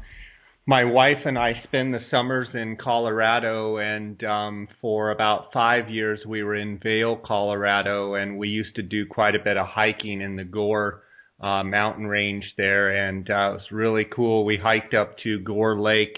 my 0.65 0.83
wife 0.83 1.25
and 1.25 1.37
I 1.37 1.53
spend 1.63 1.93
the 1.93 1.99
summers 2.11 2.47
in 2.53 2.77
Colorado, 2.77 3.77
and 3.77 4.23
um, 4.23 4.67
for 4.81 5.11
about 5.11 5.51
five 5.51 5.89
years 5.89 6.19
we 6.27 6.43
were 6.43 6.55
in 6.55 6.79
Vail, 6.79 7.19
Colorado, 7.25 8.15
and 8.15 8.37
we 8.37 8.49
used 8.49 8.75
to 8.75 8.83
do 8.83 9.05
quite 9.07 9.35
a 9.35 9.43
bit 9.43 9.57
of 9.57 9.65
hiking 9.67 10.21
in 10.21 10.35
the 10.35 10.43
Gore 10.43 11.01
uh, 11.41 11.63
mountain 11.63 12.05
range 12.05 12.43
there, 12.57 13.07
and 13.07 13.29
uh, 13.29 13.51
it 13.51 13.53
was 13.53 13.71
really 13.71 14.05
cool. 14.15 14.45
We 14.45 14.57
hiked 14.57 14.93
up 14.93 15.17
to 15.23 15.39
Gore 15.39 15.79
Lake, 15.79 16.17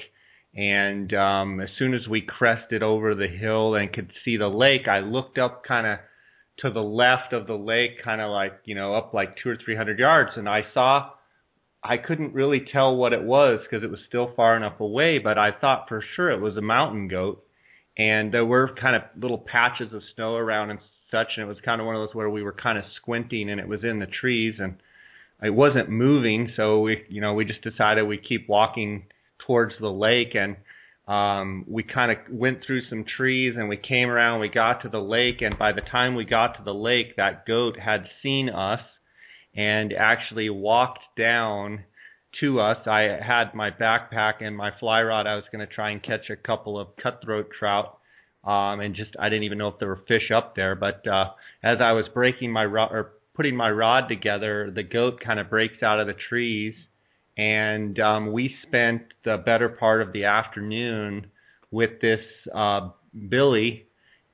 and 0.54 1.14
um, 1.14 1.62
as 1.62 1.70
soon 1.78 1.94
as 1.94 2.08
we 2.10 2.22
crested 2.22 2.84
over 2.84 3.16
the 3.16 3.28
hill 3.28 3.76
and 3.76 3.94
could 3.94 4.12
see 4.26 4.36
the 4.36 4.50
lake, 4.50 4.88
I 4.90 5.00
looked 5.00 5.38
up 5.38 5.64
kind 5.66 5.88
of 5.88 6.00
to 6.62 6.72
the 6.72 6.82
left 6.82 7.34
of 7.34 7.48
the 7.48 7.56
lake, 7.56 8.04
kind 8.04 8.22
of 8.22 8.30
like, 8.32 8.54
you 8.66 8.76
know, 8.76 8.96
up 8.96 9.14
like 9.14 9.36
two 9.42 9.50
or 9.50 9.58
three 9.64 9.76
hundred 9.76 10.00
yards. 10.00 10.32
And 10.36 10.48
I 10.48 10.62
saw, 10.74 11.10
I 11.84 11.98
couldn't 11.98 12.34
really 12.34 12.66
tell 12.72 12.96
what 12.96 13.14
it 13.14 13.24
was 13.24 13.60
because 13.64 13.84
it 13.84 13.90
was 13.90 14.00
still 14.08 14.32
far 14.36 14.56
enough 14.56 14.80
away, 14.80 15.20
but 15.20 15.38
I 15.38 15.50
thought 15.60 15.86
for 15.88 16.04
sure 16.16 16.32
it 16.32 16.42
was 16.42 16.58
a 16.58 16.62
mountain 16.62 17.08
goat. 17.08 17.44
And 17.98 18.34
there 18.34 18.46
were 18.46 18.76
kind 18.80 18.96
of 18.96 19.02
little 19.20 19.40
patches 19.40 19.94
of 19.94 20.02
snow 20.16 20.36
around 20.36 20.70
and 20.70 20.80
such. 21.12 21.28
And 21.36 21.44
it 21.44 21.48
was 21.48 21.58
kind 21.64 21.82
of 21.82 21.88
one 21.88 21.96
of 21.96 22.08
those 22.08 22.16
where 22.16 22.30
we 22.30 22.44
were 22.44 22.54
kind 22.54 22.78
of 22.78 22.86
squinting 23.02 23.50
and 23.50 23.60
it 23.60 23.68
was 23.68 23.84
in 23.84 24.00
the 24.00 24.08
trees 24.08 24.56
and 24.60 24.78
it 25.44 25.50
wasn't 25.50 25.90
moving. 25.90 26.52
So 26.56 26.82
we, 26.82 27.04
you 27.10 27.22
know, 27.22 27.34
we 27.34 27.46
just 27.46 27.62
decided 27.62 28.04
we 28.08 28.18
keep 28.18 28.48
walking 28.48 29.04
towards 29.46 29.74
the 29.80 29.90
lake 29.90 30.36
and 30.36 30.56
um, 31.08 31.66
we 31.68 31.84
kind 31.84 32.12
of 32.12 32.18
went 32.32 32.60
through 32.66 32.82
some 32.90 33.04
trees 33.18 33.56
and 33.58 33.68
we 33.68 33.78
came 33.78 34.10
around. 34.10 34.40
We 34.40 34.50
got 34.50 34.82
to 34.84 34.90
the 34.90 35.00
lake, 35.00 35.42
and 35.42 35.58
by 35.58 35.72
the 35.72 35.82
time 35.82 36.16
we 36.16 36.26
got 36.26 36.58
to 36.58 36.64
the 36.64 36.74
lake, 36.74 37.16
that 37.18 37.46
goat 37.46 37.78
had 37.80 38.06
seen 38.22 38.50
us 38.50 38.82
and 39.56 39.94
actually 39.94 40.50
walked 40.50 41.04
down 41.18 41.84
to 42.40 42.60
us. 42.62 42.78
I 42.86 43.18
had 43.26 43.54
my 43.54 43.72
backpack 43.72 44.42
and 44.42 44.56
my 44.56 44.72
fly 44.80 45.02
rod. 45.02 45.28
I 45.28 45.36
was 45.36 45.44
going 45.52 45.68
to 45.68 45.74
try 45.74 45.90
and 45.90 46.02
catch 46.02 46.30
a 46.30 46.36
couple 46.36 46.80
of 46.80 46.88
cutthroat 47.02 47.50
trout, 47.58 47.98
um, 48.44 48.80
and 48.80 48.96
just 48.96 49.12
I 49.20 49.30
didn't 49.30 49.44
even 49.44 49.58
know 49.58 49.68
if 49.70 49.80
there 49.80 49.90
were 49.90 50.02
fish 50.08 50.32
up 50.34 50.56
there. 50.56 50.76
But 50.76 51.06
uh, 51.08 51.32
as 51.64 51.80
I 51.82 51.92
was 51.92 52.06
breaking 52.14 52.52
my 52.52 52.66
rod 52.66 52.92
or 52.92 53.14
putting 53.34 53.56
my 53.56 53.70
rod 53.70 54.08
together, 54.08 54.72
the 54.74 54.84
goat 54.84 55.20
kind 55.26 55.40
of 55.40 55.50
breaks 55.50 55.82
out 55.84 56.00
of 56.00 56.08
the 56.08 56.16
trees 56.30 56.76
and 57.38 58.00
um, 58.00 58.32
we 58.32 58.54
spent 58.68 59.04
the 59.24 59.38
better 59.38 59.70
part 59.70 60.02
of 60.02 60.14
the 60.14 60.26
afternoon 60.26 61.28
with 61.72 62.02
this 62.02 62.20
uh, 62.54 62.90
Billy, 63.30 63.88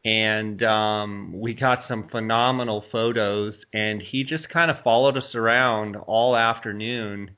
and 0.04 0.62
um, 0.64 1.40
we 1.40 1.54
got 1.54 1.80
some 1.88 2.08
phenomenal 2.10 2.84
photos. 2.92 3.54
And 3.74 4.02
he 4.12 4.24
just 4.24 4.50
kind 4.50 4.72
of 4.72 4.78
followed 4.84 5.18
us 5.18 5.36
around 5.36 5.96
all 5.96 6.36
afternoon, 6.36 7.32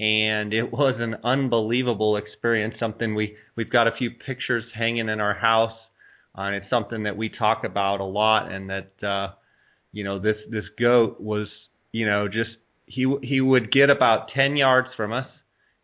and 0.00 0.52
it 0.52 0.72
was 0.72 0.94
an 0.98 1.16
unbelievable 1.24 2.16
experience. 2.16 2.74
Something 2.80 3.14
we 3.14 3.36
we've 3.56 3.70
got 3.70 3.86
a 3.86 3.96
few 3.98 4.10
pictures 4.10 4.64
hanging 4.74 5.08
in 5.08 5.20
our 5.20 5.34
house, 5.34 5.76
uh, 6.36 6.42
and 6.42 6.56
it's 6.56 6.70
something 6.70 7.02
that 7.02 7.16
we 7.16 7.28
talk 7.28 7.64
about 7.64 8.00
a 8.00 8.04
lot. 8.04 8.50
And 8.50 8.70
that 8.70 9.06
uh, 9.06 9.34
you 9.92 10.04
know 10.04 10.18
this 10.18 10.36
this 10.50 10.64
goat 10.80 11.20
was 11.20 11.48
you 11.92 12.06
know 12.06 12.28
just 12.28 12.50
he 12.92 13.16
he 13.22 13.40
would 13.40 13.72
get 13.72 13.90
about 13.90 14.28
10 14.34 14.56
yards 14.56 14.88
from 14.96 15.12
us 15.12 15.26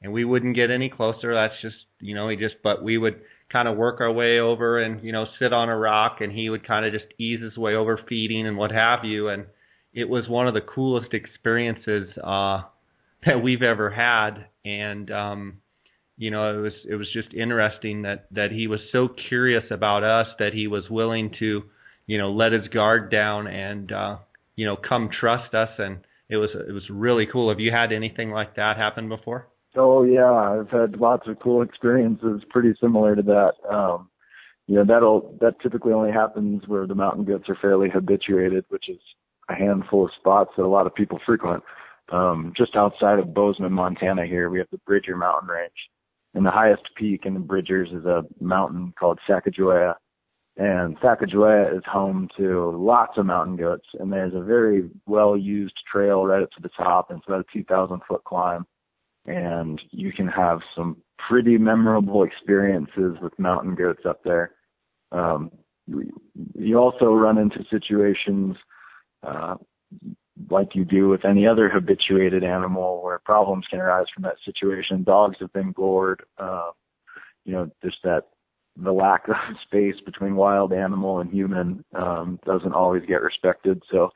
and 0.03 0.13
we 0.13 0.25
wouldn't 0.25 0.57
get 0.57 0.71
any 0.71 0.89
closer. 0.89 1.35
That's 1.35 1.61
just 1.63 1.77
you 2.01 2.15
know 2.15 2.29
he 2.29 2.37
just 2.37 2.57
but 2.63 2.83
we 2.83 2.99
would 2.99 3.21
kind 3.51 3.67
of 3.67 3.77
work 3.77 4.01
our 4.01 4.13
way 4.13 4.39
over 4.39 4.79
and 4.83 5.03
you 5.03 5.13
know 5.13 5.25
sit 5.39 5.53
on 5.53 5.69
a 5.69 5.77
rock 5.77 6.19
and 6.21 6.33
he 6.33 6.51
would 6.51 6.67
kind 6.67 6.85
of 6.85 6.93
just 6.93 7.13
ease 7.19 7.41
his 7.43 7.57
way 7.57 7.75
over 7.75 7.99
feeding 8.09 8.47
and 8.47 8.57
what 8.57 8.71
have 8.71 9.05
you. 9.05 9.29
And 9.29 9.47
it 9.93 10.09
was 10.09 10.29
one 10.29 10.47
of 10.47 10.55
the 10.55 10.61
coolest 10.61 11.15
experiences 11.15 12.09
uh 12.23 12.63
that 13.27 13.43
we've 13.43 13.63
ever 13.63 13.91
had. 13.91 14.47
And 14.65 15.11
um 15.11 15.61
you 16.19 16.31
know 16.31 16.59
it 16.59 16.61
was 16.61 16.73
it 16.89 16.95
was 16.97 17.09
just 17.13 17.33
interesting 17.33 18.03
that 18.03 18.27
that 18.33 18.51
he 18.53 18.67
was 18.67 18.81
so 18.93 19.09
curious 19.29 19.65
about 19.71 20.05
us 20.05 20.27
that 20.39 20.53
he 20.53 20.67
was 20.67 20.85
willing 20.91 21.33
to 21.39 21.63
you 22.07 22.19
know 22.19 22.31
let 22.33 22.53
his 22.53 22.69
guard 22.69 23.11
down 23.11 23.47
and 23.47 23.93
uh 23.93 24.17
you 24.57 24.67
know 24.67 24.77
come 24.77 25.09
trust 25.21 25.55
us 25.55 25.71
and 25.79 25.99
it 26.29 26.37
was 26.37 26.51
it 26.55 26.73
was 26.73 26.89
really 26.91 27.27
cool. 27.31 27.49
Have 27.49 27.61
you 27.61 27.71
had 27.71 27.93
anything 27.93 28.31
like 28.31 28.57
that 28.57 28.77
happen 28.77 29.09
before? 29.09 29.49
Oh 29.77 30.03
yeah, 30.03 30.31
I've 30.31 30.71
had 30.71 31.01
lots 31.01 31.27
of 31.27 31.39
cool 31.41 31.63
experiences 31.63 32.43
pretty 32.51 32.75
similar 32.81 33.17
to 33.17 33.23
that. 33.23 33.53
Um, 33.71 34.11
you 34.67 34.77
know 34.77 34.85
that'll 34.85 35.37
that 35.41 35.61
typically 35.63 35.93
only 35.93 36.13
happens 36.13 36.63
where 36.67 36.87
the 36.87 36.95
mountain 36.95 37.25
goats 37.25 37.49
are 37.49 37.59
fairly 37.61 37.89
habituated, 37.89 38.65
which 38.69 38.89
is 38.89 38.99
a 39.49 39.55
handful 39.55 40.05
of 40.05 40.11
spots 40.19 40.51
that 40.57 40.65
a 40.65 40.69
lot 40.69 40.87
of 40.87 40.95
people 40.95 41.19
frequent. 41.25 41.63
Um, 42.11 42.53
just 42.57 42.77
outside 42.77 43.19
of 43.19 43.35
Bozeman, 43.35 43.73
Montana, 43.73 44.27
here 44.27 44.49
we 44.49 44.59
have 44.59 44.69
the 44.71 44.79
Bridger 44.87 45.17
Mountain 45.17 45.49
Range, 45.49 45.71
and 46.35 46.45
the 46.45 46.51
highest 46.51 46.83
peak 46.97 47.23
in 47.25 47.35
the 47.35 47.41
Bridgers 47.41 47.89
is 47.93 48.05
a 48.05 48.25
mountain 48.41 48.95
called 48.99 49.19
Sacagawea, 49.29 49.95
and 50.59 50.99
Sacagawea 50.99 51.77
is 51.77 51.85
home 51.87 52.29
to 52.37 52.77
lots 52.77 53.17
of 53.17 53.27
mountain 53.27 53.55
goats, 53.55 53.87
and 54.01 54.13
there's 54.13 54.35
a 54.35 54.41
very 54.41 54.91
well 55.07 55.37
used 55.37 55.79
trail 55.91 56.27
right 56.27 56.43
up 56.43 56.51
to 56.51 56.61
the 56.61 56.69
top, 56.71 57.11
and 57.11 57.21
it's 57.21 57.29
about 57.29 57.47
a 57.49 57.53
2,000 57.53 58.01
foot 58.09 58.25
climb. 58.25 58.67
And 59.25 59.81
you 59.93 60.13
can 60.13 60.27
have 60.27 60.59
some 60.75 60.97
pretty 61.17 61.59
memorable 61.59 62.25
experiences 62.25 63.19
with 63.23 63.39
mountain 63.39 63.77
goats 63.77 64.03
up 64.05 64.25
there. 64.25 64.53
Um, 65.13 65.53
you 65.87 66.77
also 66.77 67.15
run 67.15 67.39
into 67.39 67.65
situations 67.71 68.57
uh, 69.23 69.55
like 70.51 70.75
you 70.75 70.85
do 70.85 71.09
with 71.09 71.25
any 71.25 71.47
other 71.47 71.69
habituated 71.69 72.43
animal 72.43 73.03
where 73.03 73.21
problems 73.21 73.67
can 73.71 73.79
arise 73.79 74.07
from 74.13 74.25
that 74.25 74.37
situation. 74.45 75.05
Dogs 75.05 75.37
have 75.39 75.53
been 75.53 75.71
gored. 75.71 76.25
Uh, 76.37 76.71
you 77.45 77.53
know, 77.53 77.71
just 77.83 77.99
that 78.03 78.25
the 78.83 78.93
lack 78.93 79.29
of 79.29 79.35
space 79.67 79.97
between 80.05 80.37
wild 80.37 80.73
animal 80.73 81.21
and 81.21 81.31
human 81.31 81.85
um, 81.95 82.39
doesn't 82.47 82.73
always 82.73 83.03
get 83.07 83.23
respected. 83.23 83.83
So 83.91 84.11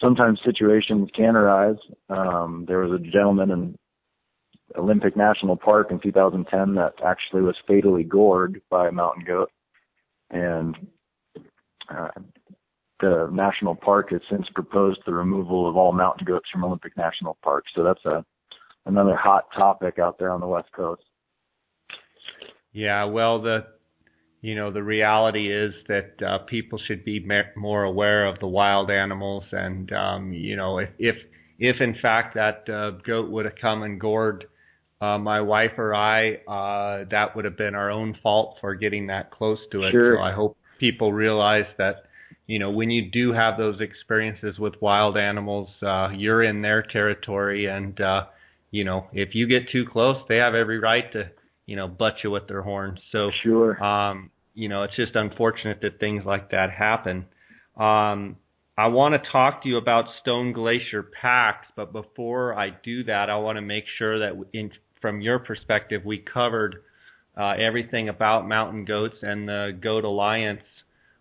sometimes 0.00 0.40
situations 0.44 1.08
can 1.14 1.36
arise. 1.36 1.76
Um, 2.08 2.64
there 2.66 2.78
was 2.78 3.00
a 3.00 3.10
gentleman 3.10 3.50
in 3.50 3.78
Olympic 4.76 5.16
National 5.16 5.56
Park 5.56 5.90
in 5.90 6.00
2010 6.00 6.74
that 6.74 6.94
actually 7.04 7.42
was 7.42 7.56
fatally 7.66 8.02
gored 8.02 8.60
by 8.70 8.88
a 8.88 8.92
mountain 8.92 9.24
goat, 9.24 9.50
and 10.30 10.76
uh, 11.88 12.08
the 13.00 13.28
national 13.30 13.76
park 13.76 14.10
has 14.10 14.20
since 14.30 14.46
proposed 14.54 15.00
the 15.06 15.12
removal 15.12 15.68
of 15.68 15.76
all 15.76 15.92
mountain 15.92 16.24
goats 16.24 16.48
from 16.50 16.64
Olympic 16.64 16.96
National 16.96 17.38
Park. 17.42 17.64
So 17.74 17.84
that's 17.84 18.04
a 18.04 18.24
another 18.86 19.16
hot 19.16 19.44
topic 19.56 19.98
out 19.98 20.18
there 20.18 20.30
on 20.30 20.40
the 20.40 20.46
west 20.46 20.68
coast. 20.74 21.02
Yeah, 22.72 23.04
well, 23.04 23.40
the 23.40 23.66
you 24.46 24.54
know 24.54 24.70
the 24.70 24.82
reality 24.82 25.52
is 25.52 25.74
that 25.88 26.12
uh, 26.24 26.38
people 26.46 26.78
should 26.86 27.04
be 27.04 27.26
more 27.56 27.82
aware 27.82 28.26
of 28.26 28.38
the 28.38 28.46
wild 28.46 28.92
animals 28.92 29.42
and 29.50 29.92
um, 29.92 30.32
you 30.32 30.54
know 30.54 30.78
if 30.78 30.88
if 31.00 31.16
if 31.58 31.76
in 31.80 31.96
fact 32.00 32.36
that 32.36 32.72
uh, 32.72 32.92
goat 33.04 33.28
would 33.28 33.44
have 33.44 33.56
come 33.60 33.82
and 33.82 34.00
gored 34.00 34.44
uh, 35.00 35.18
my 35.18 35.40
wife 35.40 35.72
or 35.76 35.96
I 35.96 36.34
uh, 36.46 37.06
that 37.10 37.34
would 37.34 37.44
have 37.44 37.58
been 37.58 37.74
our 37.74 37.90
own 37.90 38.16
fault 38.22 38.58
for 38.60 38.76
getting 38.76 39.08
that 39.08 39.32
close 39.32 39.58
to 39.72 39.82
it. 39.82 39.90
Sure. 39.90 40.16
so 40.16 40.22
I 40.22 40.32
hope 40.32 40.56
people 40.78 41.12
realize 41.12 41.66
that 41.78 42.04
you 42.46 42.60
know 42.60 42.70
when 42.70 42.88
you 42.88 43.10
do 43.10 43.32
have 43.32 43.58
those 43.58 43.80
experiences 43.80 44.60
with 44.60 44.74
wild 44.80 45.16
animals 45.16 45.70
uh, 45.82 46.10
you're 46.16 46.44
in 46.44 46.62
their 46.62 46.84
territory 46.84 47.66
and 47.66 48.00
uh, 48.00 48.26
you 48.70 48.84
know 48.84 49.08
if 49.12 49.30
you 49.32 49.48
get 49.48 49.72
too 49.72 49.84
close 49.92 50.18
they 50.28 50.36
have 50.36 50.54
every 50.54 50.78
right 50.78 51.12
to 51.12 51.24
you 51.66 51.74
know 51.74 51.88
butt 51.88 52.14
you 52.22 52.30
with 52.30 52.46
their 52.46 52.62
horns. 52.62 53.00
So 53.10 53.30
sure. 53.42 53.82
um 53.82 54.30
you 54.56 54.68
know, 54.68 54.82
it's 54.82 54.96
just 54.96 55.14
unfortunate 55.14 55.80
that 55.82 56.00
things 56.00 56.24
like 56.24 56.50
that 56.50 56.70
happen. 56.70 57.26
Um, 57.76 58.36
I 58.78 58.88
want 58.88 59.14
to 59.14 59.30
talk 59.30 59.62
to 59.62 59.68
you 59.68 59.76
about 59.76 60.06
Stone 60.22 60.54
Glacier 60.54 61.02
packs, 61.20 61.66
but 61.76 61.92
before 61.92 62.58
I 62.58 62.70
do 62.82 63.04
that, 63.04 63.30
I 63.30 63.36
want 63.36 63.56
to 63.56 63.62
make 63.62 63.84
sure 63.98 64.18
that 64.18 64.32
in, 64.52 64.70
from 65.00 65.20
your 65.20 65.38
perspective, 65.38 66.02
we 66.04 66.18
covered 66.32 66.76
uh, 67.36 67.52
everything 67.52 68.08
about 68.08 68.48
mountain 68.48 68.86
goats 68.86 69.16
and 69.20 69.46
the 69.46 69.78
Goat 69.80 70.04
Alliance, 70.04 70.62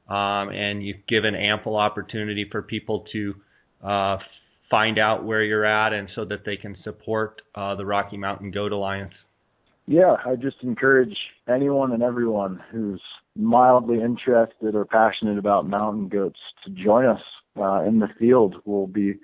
um, 0.09 0.49
and 0.49 0.85
you've 0.85 1.05
given 1.07 1.35
ample 1.35 1.75
opportunity 1.75 2.47
for 2.49 2.61
people 2.61 3.05
to 3.11 3.35
uh, 3.83 4.17
find 4.69 4.97
out 4.97 5.25
where 5.25 5.43
you're 5.43 5.65
at 5.65 5.91
and 5.91 6.07
so 6.15 6.23
that 6.23 6.45
they 6.45 6.55
can 6.55 6.77
support 6.85 7.41
uh, 7.53 7.75
the 7.75 7.85
Rocky 7.85 8.17
Mountain 8.17 8.51
Goat 8.51 8.71
Alliance. 8.71 9.13
Yeah, 9.87 10.15
I 10.25 10.35
just 10.35 10.57
encourage 10.63 11.15
anyone 11.47 11.91
and 11.91 12.01
everyone 12.01 12.61
who's 12.71 13.01
mildly 13.35 14.01
interested 14.01 14.75
or 14.75 14.85
passionate 14.85 15.37
about 15.37 15.67
mountain 15.67 16.07
goats 16.07 16.39
to 16.63 16.71
join 16.71 17.05
us 17.05 17.21
uh, 17.59 17.83
in 17.83 17.99
the 17.99 18.09
field. 18.19 18.55
We'll 18.65 18.87
be 18.87 19.15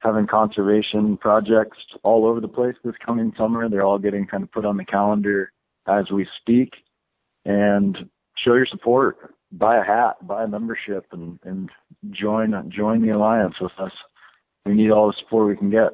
having 0.00 0.26
conservation 0.26 1.16
projects 1.16 1.78
all 2.02 2.26
over 2.26 2.40
the 2.40 2.48
place 2.48 2.74
this 2.84 2.94
coming 3.04 3.32
summer. 3.38 3.68
They're 3.68 3.84
all 3.84 3.98
getting 3.98 4.26
kind 4.26 4.42
of 4.42 4.50
put 4.50 4.64
on 4.64 4.76
the 4.76 4.84
calendar 4.84 5.52
as 5.86 6.10
we 6.10 6.26
speak. 6.40 6.74
And 7.44 7.96
show 8.36 8.54
your 8.54 8.66
support. 8.66 9.34
Buy 9.52 9.78
a 9.78 9.84
hat, 9.84 10.26
buy 10.26 10.44
a 10.44 10.48
membership, 10.48 11.06
and 11.12 11.38
and 11.44 11.70
join 12.10 12.54
join 12.74 13.02
the 13.02 13.10
alliance 13.10 13.54
with 13.60 13.72
us. 13.78 13.92
We 14.64 14.74
need 14.74 14.90
all 14.90 15.08
the 15.08 15.14
support 15.22 15.48
we 15.48 15.56
can 15.56 15.70
get. 15.70 15.92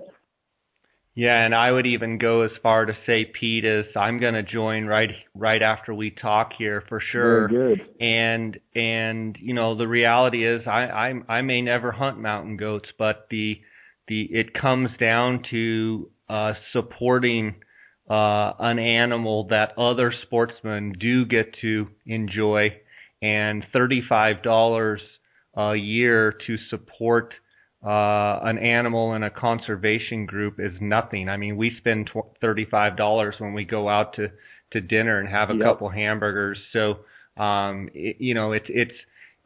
Yeah, 1.19 1.45
and 1.45 1.53
I 1.53 1.73
would 1.73 1.85
even 1.85 2.19
go 2.19 2.43
as 2.43 2.53
far 2.63 2.87
to 2.87 2.93
say, 3.05 3.25
Pete, 3.25 3.65
as 3.65 3.87
I'm 3.97 4.21
going 4.21 4.35
to 4.35 4.45
join 4.45 4.85
right 4.85 5.09
right 5.35 5.61
after 5.61 5.93
we 5.93 6.13
talk 6.13 6.53
here 6.57 6.85
for 6.89 7.03
sure. 7.11 7.49
Very 7.49 7.75
good. 7.75 7.87
And 8.01 8.61
and 8.77 9.37
you 9.41 9.53
know 9.53 9.77
the 9.77 9.89
reality 9.89 10.47
is, 10.47 10.63
I 10.65 10.85
I 11.29 11.39
I 11.39 11.43
may 11.43 11.61
never 11.61 11.91
hunt 11.91 12.21
mountain 12.21 12.57
goats, 12.57 12.89
but 13.01 13.27
the 13.33 13.57
the 14.07 14.29
it 14.31 14.55
comes 14.55 14.91
down 15.01 15.43
to 15.51 16.09
uh, 16.29 16.53
supporting 16.73 17.57
uh, 18.09 18.53
an 18.61 18.79
animal 18.79 19.49
that 19.49 19.77
other 19.77 20.15
sportsmen 20.23 20.93
do 21.01 21.25
get 21.27 21.53
to 21.63 21.89
enjoy, 22.07 22.69
and 23.21 23.67
thirty 23.73 24.03
five 24.09 24.45
dollars 24.45 25.01
a 25.57 25.75
year 25.75 26.37
to 26.47 26.57
support 26.71 27.35
uh, 27.85 28.41
an 28.43 28.59
animal 28.59 29.15
in 29.15 29.23
a 29.23 29.31
conservation 29.31 30.27
group 30.27 30.59
is 30.59 30.73
nothing. 30.81 31.29
I 31.29 31.37
mean, 31.37 31.57
we 31.57 31.73
spend 31.79 32.11
tw- 32.13 32.43
$35 32.43 33.41
when 33.41 33.55
we 33.55 33.65
go 33.65 33.89
out 33.89 34.15
to, 34.15 34.29
to 34.73 34.81
dinner 34.81 35.21
and 35.21 35.29
have 35.29 35.51
a 35.51 35.55
yep. 35.55 35.63
couple 35.63 35.89
hamburgers. 35.89 36.59
So, 36.73 37.41
um, 37.41 37.89
it, 37.95 38.17
you 38.19 38.35
know, 38.35 38.53
it's, 38.53 38.67
it's, 38.69 38.93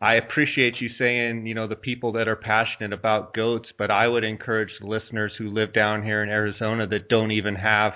I 0.01 0.14
appreciate 0.14 0.80
you 0.80 0.89
saying, 0.99 1.47
you 1.47 1.55
know, 1.55 1.68
the 1.68 1.76
people 1.76 2.12
that 2.12 2.26
are 2.26 2.37
passionate 2.37 2.93
about 2.93 3.35
goats, 3.35 3.68
but 3.78 3.91
I 3.91 4.09
would 4.09 4.24
encourage 4.24 4.70
the 4.80 4.87
listeners 4.87 5.33
who 5.37 5.51
live 5.51 5.74
down 5.74 6.03
here 6.03 6.22
in 6.22 6.30
Arizona 6.30 6.87
that 6.87 7.09
don't 7.09 7.30
even 7.30 7.55
have, 7.55 7.93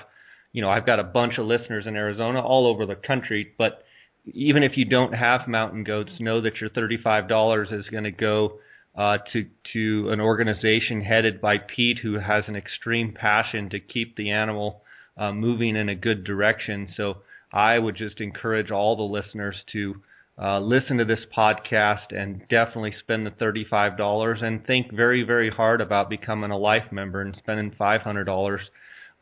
you 0.52 0.60
know, 0.60 0.70
I've 0.70 0.86
got 0.86 1.00
a 1.00 1.04
bunch 1.04 1.38
of 1.38 1.46
listeners 1.46 1.84
in 1.86 1.96
Arizona 1.96 2.40
all 2.40 2.66
over 2.66 2.84
the 2.84 2.94
country, 2.94 3.54
but 3.56 3.82
even 4.26 4.62
if 4.62 4.72
you 4.76 4.84
don't 4.84 5.14
have 5.14 5.48
mountain 5.48 5.82
goats, 5.82 6.10
know 6.20 6.42
that 6.42 6.60
your 6.60 6.70
$35 6.70 7.72
is 7.72 7.86
going 7.90 8.04
to 8.04 8.10
go 8.10 8.58
uh, 8.96 9.18
to 9.32 9.46
to 9.72 10.10
an 10.10 10.20
organization 10.20 11.02
headed 11.02 11.40
by 11.40 11.56
Pete, 11.58 11.98
who 12.02 12.18
has 12.18 12.44
an 12.48 12.56
extreme 12.56 13.12
passion 13.12 13.68
to 13.70 13.80
keep 13.80 14.16
the 14.16 14.30
animal 14.30 14.82
uh, 15.16 15.32
moving 15.32 15.76
in 15.76 15.88
a 15.88 15.94
good 15.94 16.24
direction. 16.24 16.88
So 16.96 17.18
I 17.52 17.78
would 17.78 17.96
just 17.96 18.20
encourage 18.20 18.70
all 18.70 18.96
the 18.96 19.02
listeners 19.02 19.56
to 19.72 19.96
uh, 20.38 20.60
listen 20.60 20.98
to 20.98 21.04
this 21.04 21.20
podcast 21.36 22.10
and 22.10 22.40
definitely 22.48 22.94
spend 23.00 23.26
the 23.26 23.30
$35 23.30 24.44
and 24.44 24.66
think 24.66 24.92
very 24.92 25.22
very 25.22 25.50
hard 25.50 25.80
about 25.80 26.10
becoming 26.10 26.50
a 26.50 26.58
life 26.58 26.92
member 26.92 27.20
and 27.20 27.34
spending 27.38 27.72
$500 27.78 28.58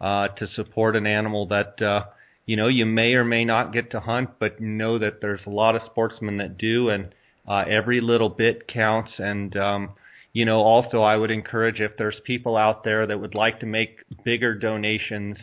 uh, 0.01 0.29
to 0.29 0.47
support 0.55 0.97
an 0.97 1.07
animal 1.07 1.47
that 1.49 1.81
uh, 1.81 2.11
you 2.47 2.57
know 2.57 2.68
you 2.68 2.87
may 2.87 3.14
or 3.14 3.25
may 3.25 3.45
not 3.45 3.72
get 3.72 3.91
to 3.93 4.01
hunt, 4.01 4.31
but 4.39 4.61
know 4.61 4.99
that 4.99 5.20
there's 5.20 5.41
a 5.47 5.51
lot 5.51 5.77
of 5.77 5.83
sportsmen 5.91 6.39
that 6.39 6.59
do, 6.59 6.91
and 6.91 7.14
uh, 7.49 7.64
every 7.70 8.01
little 8.01 8.28
bit 8.28 8.68
counts. 8.72 9.11
And 9.18 9.57
um, 9.57 9.90
you 10.32 10.45
know, 10.45 10.59
also 10.59 11.03
I 11.03 11.16
would 11.16 11.30
encourage 11.30 11.80
if 11.80 11.92
there's 11.97 12.16
people 12.26 12.57
out 12.57 12.84
there 12.84 13.07
that 13.07 13.18
would 13.18 13.34
like 13.34 13.61
to 13.61 13.66
make 13.66 13.99
bigger 14.24 14.55
donations. 14.55 15.36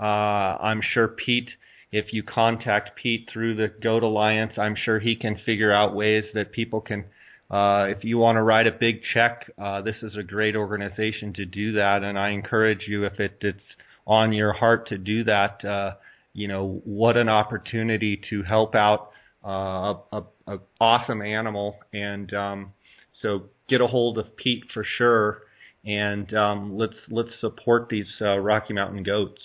Uh, 0.00 0.58
I'm 0.58 0.80
sure 0.92 1.08
Pete, 1.08 1.48
if 1.92 2.06
you 2.12 2.22
contact 2.22 2.90
Pete 3.00 3.28
through 3.32 3.56
the 3.56 3.68
Goat 3.82 4.02
Alliance, 4.02 4.52
I'm 4.58 4.74
sure 4.84 4.98
he 4.98 5.14
can 5.14 5.38
figure 5.46 5.72
out 5.72 5.94
ways 5.94 6.24
that 6.34 6.52
people 6.52 6.80
can. 6.80 7.04
Uh, 7.50 7.84
if 7.84 8.02
you 8.02 8.16
want 8.16 8.36
to 8.36 8.42
write 8.42 8.66
a 8.66 8.72
big 8.72 9.00
check, 9.12 9.52
uh, 9.62 9.82
this 9.82 9.94
is 10.02 10.12
a 10.18 10.22
great 10.22 10.56
organization 10.56 11.34
to 11.34 11.44
do 11.44 11.74
that, 11.74 12.02
and 12.02 12.18
I 12.18 12.30
encourage 12.30 12.80
you 12.88 13.04
if 13.04 13.20
it, 13.20 13.36
it's 13.42 13.58
on 14.06 14.32
your 14.32 14.54
heart 14.54 14.88
to 14.88 14.96
do 14.96 15.22
that. 15.24 15.62
Uh, 15.62 15.92
you 16.32 16.48
know, 16.48 16.80
what 16.84 17.18
an 17.18 17.28
opportunity 17.28 18.20
to 18.30 18.42
help 18.42 18.74
out 18.74 19.10
uh, 19.44 19.94
a, 20.12 20.22
a, 20.52 20.58
awesome 20.80 21.22
animal, 21.22 21.76
and 21.92 22.32
um, 22.34 22.72
so 23.20 23.44
get 23.68 23.80
a 23.80 23.86
hold 23.86 24.18
of 24.18 24.36
Pete 24.36 24.64
for 24.72 24.84
sure, 24.98 25.38
and 25.84 26.32
um, 26.34 26.76
let's 26.76 26.94
let's 27.10 27.30
support 27.40 27.88
these 27.90 28.06
uh, 28.20 28.38
Rocky 28.38 28.74
Mountain 28.74 29.02
goats. 29.02 29.40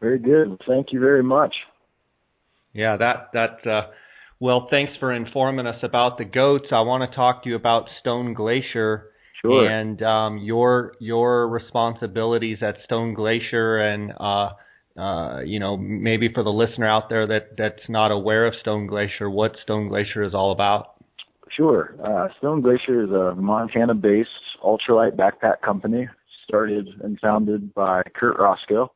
Very 0.00 0.18
good. 0.18 0.60
Thank 0.66 0.88
you 0.92 1.00
very 1.00 1.22
much. 1.22 1.54
Yeah, 2.72 2.96
that 2.96 3.30
that. 3.34 3.70
Uh, 3.70 3.90
well, 4.40 4.66
thanks 4.70 4.92
for 4.98 5.12
informing 5.12 5.68
us 5.68 5.78
about 5.84 6.18
the 6.18 6.24
goats. 6.24 6.66
I 6.72 6.80
want 6.80 7.08
to 7.08 7.14
talk 7.14 7.44
to 7.44 7.48
you 7.48 7.54
about 7.54 7.84
Stone 8.00 8.34
Glacier 8.34 9.12
sure. 9.40 9.68
and 9.68 10.02
um, 10.02 10.38
your 10.38 10.94
your 10.98 11.48
responsibilities 11.48 12.58
at 12.60 12.76
Stone 12.84 13.14
Glacier 13.14 13.78
and 13.78 14.12
uh, 14.18 14.50
uh, 14.96 15.40
you 15.44 15.58
know, 15.58 15.76
maybe 15.76 16.28
for 16.32 16.42
the 16.42 16.50
listener 16.50 16.88
out 16.88 17.08
there 17.08 17.26
that 17.26 17.56
that's 17.56 17.88
not 17.88 18.10
aware 18.10 18.46
of 18.46 18.54
Stone 18.60 18.86
Glacier, 18.86 19.30
what 19.30 19.56
Stone 19.62 19.88
Glacier 19.88 20.22
is 20.22 20.34
all 20.34 20.52
about. 20.52 21.02
Sure. 21.50 21.94
Uh, 22.02 22.28
Stone 22.38 22.62
Glacier 22.62 23.04
is 23.04 23.10
a 23.10 23.34
Montana-based 23.34 24.28
ultralight 24.64 25.16
backpack 25.16 25.60
company, 25.62 26.08
started 26.44 26.88
and 27.02 27.18
founded 27.20 27.72
by 27.74 28.02
Kurt 28.14 28.38
Racicot, 28.38 28.88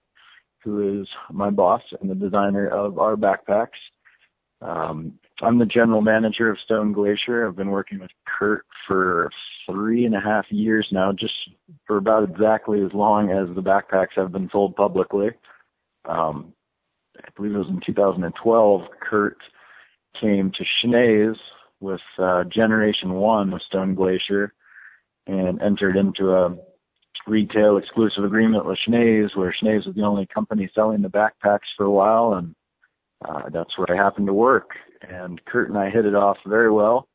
who 0.62 1.00
is 1.00 1.08
my 1.30 1.50
boss 1.50 1.82
and 2.00 2.10
the 2.10 2.14
designer 2.14 2.68
of 2.68 2.98
our 2.98 3.16
backpacks. 3.16 3.68
Um, 4.62 5.18
I'm 5.42 5.58
the 5.58 5.66
general 5.66 6.00
manager 6.00 6.50
of 6.50 6.58
Stone 6.64 6.92
Glacier. 6.92 7.46
I've 7.46 7.56
been 7.56 7.70
working 7.70 8.00
with 8.00 8.10
Kurt 8.38 8.64
for 8.88 9.30
three 9.70 10.06
and 10.06 10.14
a 10.14 10.20
half 10.20 10.46
years 10.50 10.88
now, 10.90 11.12
just 11.12 11.34
for 11.86 11.98
about 11.98 12.24
exactly 12.30 12.82
as 12.82 12.92
long 12.94 13.30
as 13.30 13.54
the 13.54 13.62
backpacks 13.62 14.16
have 14.16 14.32
been 14.32 14.48
sold 14.50 14.76
publicly 14.76 15.30
um, 16.08 16.52
I 17.16 17.28
believe 17.34 17.54
it 17.54 17.58
was 17.58 17.68
in 17.68 17.80
2012, 17.84 18.82
Kurt 19.00 19.38
came 20.20 20.52
to 20.52 20.64
Schnee's 20.64 21.38
with 21.80 22.00
uh, 22.18 22.44
Generation 22.44 23.14
1 23.14 23.52
of 23.52 23.62
Stone 23.62 23.94
Glacier 23.94 24.52
and 25.26 25.60
entered 25.60 25.96
into 25.96 26.32
a 26.32 26.56
retail 27.26 27.76
exclusive 27.76 28.24
agreement 28.24 28.66
with 28.66 28.78
Schnee's, 28.86 29.34
where 29.34 29.54
Schnee's 29.60 29.86
was 29.86 29.94
the 29.94 30.02
only 30.02 30.26
company 30.26 30.70
selling 30.74 31.02
the 31.02 31.08
backpacks 31.08 31.68
for 31.76 31.84
a 31.84 31.90
while, 31.90 32.34
and 32.34 32.54
uh, 33.24 33.48
that's 33.52 33.76
where 33.76 33.90
I 33.90 34.02
happened 34.02 34.28
to 34.28 34.32
work. 34.32 34.70
And 35.02 35.44
Kurt 35.44 35.68
and 35.68 35.78
I 35.78 35.90
hit 35.90 36.06
it 36.06 36.14
off 36.14 36.38
very 36.46 36.70
well, 36.70 37.08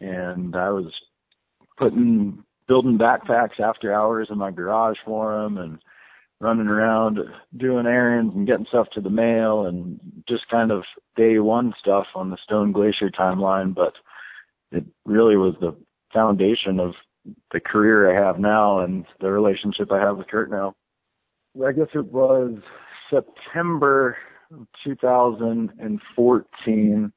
and 0.00 0.54
I 0.54 0.70
was 0.70 0.92
putting 1.76 2.44
building 2.68 2.98
backpacks 2.98 3.60
after 3.60 3.92
hours 3.92 4.28
in 4.30 4.38
my 4.38 4.50
garage 4.50 4.98
for 5.04 5.42
him, 5.42 5.58
and 5.58 5.78
running 6.40 6.68
around 6.68 7.18
doing 7.56 7.86
errands 7.86 8.34
and 8.34 8.46
getting 8.46 8.66
stuff 8.68 8.86
to 8.92 9.00
the 9.00 9.10
mail 9.10 9.66
and 9.66 9.98
just 10.28 10.48
kind 10.48 10.70
of 10.70 10.84
day 11.16 11.38
one 11.38 11.74
stuff 11.78 12.06
on 12.14 12.30
the 12.30 12.38
Stone 12.42 12.72
Glacier 12.72 13.10
timeline. 13.10 13.74
But 13.74 13.94
it 14.70 14.84
really 15.04 15.36
was 15.36 15.54
the 15.60 15.76
foundation 16.12 16.78
of 16.78 16.94
the 17.52 17.60
career 17.60 18.16
I 18.16 18.24
have 18.24 18.38
now 18.38 18.78
and 18.80 19.04
the 19.20 19.30
relationship 19.30 19.92
I 19.92 19.98
have 19.98 20.16
with 20.16 20.28
Kurt 20.28 20.50
now. 20.50 20.74
I 21.66 21.72
guess 21.72 21.88
it 21.94 22.06
was 22.06 22.54
September 23.10 24.16
2014. 24.84 27.12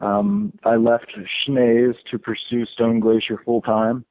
Um, 0.00 0.52
I 0.64 0.76
left 0.76 1.12
Schnee's 1.46 1.96
to 2.10 2.18
pursue 2.18 2.66
Stone 2.66 3.00
Glacier 3.00 3.40
full 3.44 3.62
time. 3.62 4.04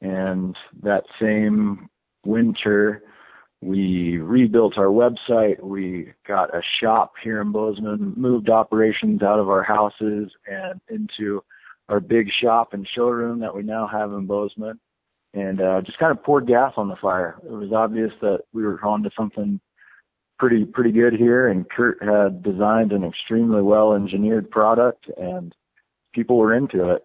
And 0.00 0.56
that 0.82 1.04
same 1.20 1.88
winter, 2.24 3.02
we 3.62 4.18
rebuilt 4.18 4.78
our 4.78 4.86
website. 4.86 5.62
We 5.62 6.12
got 6.26 6.54
a 6.54 6.62
shop 6.80 7.14
here 7.22 7.40
in 7.40 7.52
Bozeman, 7.52 8.14
moved 8.16 8.48
operations 8.48 9.22
out 9.22 9.38
of 9.38 9.50
our 9.50 9.62
houses 9.62 10.30
and 10.46 10.80
into 10.88 11.42
our 11.88 12.00
big 12.00 12.28
shop 12.42 12.72
and 12.72 12.88
showroom 12.94 13.40
that 13.40 13.54
we 13.54 13.62
now 13.62 13.86
have 13.86 14.12
in 14.12 14.26
Bozeman 14.26 14.78
and 15.34 15.60
uh, 15.60 15.80
just 15.82 15.98
kind 15.98 16.16
of 16.16 16.24
poured 16.24 16.46
gas 16.46 16.72
on 16.76 16.88
the 16.88 16.96
fire. 16.96 17.36
It 17.44 17.50
was 17.50 17.72
obvious 17.72 18.12
that 18.20 18.40
we 18.52 18.62
were 18.62 18.82
on 18.84 19.02
to 19.02 19.10
something 19.16 19.60
pretty 20.38 20.64
pretty 20.64 20.90
good 20.90 21.12
here 21.12 21.48
and 21.48 21.68
Kurt 21.68 22.02
had 22.02 22.42
designed 22.42 22.92
an 22.92 23.04
extremely 23.04 23.60
well 23.60 23.92
engineered 23.92 24.50
product 24.50 25.04
and 25.18 25.54
people 26.14 26.38
were 26.38 26.54
into 26.54 26.90
it. 26.90 27.04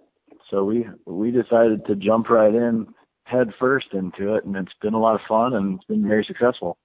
So 0.49 0.63
we 0.63 0.85
we 1.05 1.31
decided 1.31 1.85
to 1.87 1.95
jump 1.95 2.29
right 2.29 2.53
in 2.53 2.87
head 3.25 3.49
first 3.59 3.87
into 3.93 4.35
it, 4.35 4.45
and 4.45 4.55
it's 4.55 4.71
been 4.81 4.93
a 4.93 4.99
lot 4.99 5.15
of 5.15 5.21
fun 5.27 5.53
and 5.53 5.75
it's 5.75 5.85
been 5.85 6.07
very 6.07 6.23
successful. 6.27 6.77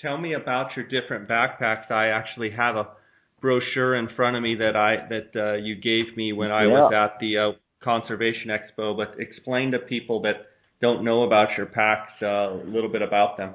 Tell 0.00 0.18
me 0.18 0.34
about 0.34 0.70
your 0.76 0.86
different 0.86 1.28
backpacks. 1.28 1.90
I 1.90 2.08
actually 2.08 2.50
have 2.50 2.76
a 2.76 2.88
brochure 3.40 3.96
in 3.96 4.08
front 4.16 4.36
of 4.36 4.42
me 4.42 4.56
that 4.56 4.76
I 4.76 5.08
that 5.08 5.40
uh, 5.40 5.54
you 5.54 5.74
gave 5.74 6.16
me 6.16 6.32
when 6.32 6.50
I 6.50 6.62
yeah. 6.62 6.68
was 6.68 6.92
at 6.94 7.20
the 7.20 7.38
uh, 7.38 7.52
Conservation 7.82 8.50
Expo. 8.50 8.96
But 8.96 9.20
explain 9.20 9.72
to 9.72 9.78
people 9.78 10.22
that 10.22 10.46
don't 10.80 11.04
know 11.04 11.24
about 11.24 11.48
your 11.56 11.66
packs 11.66 12.12
uh, 12.22 12.26
a 12.26 12.64
little 12.64 12.90
bit 12.90 13.02
about 13.02 13.36
them. 13.36 13.54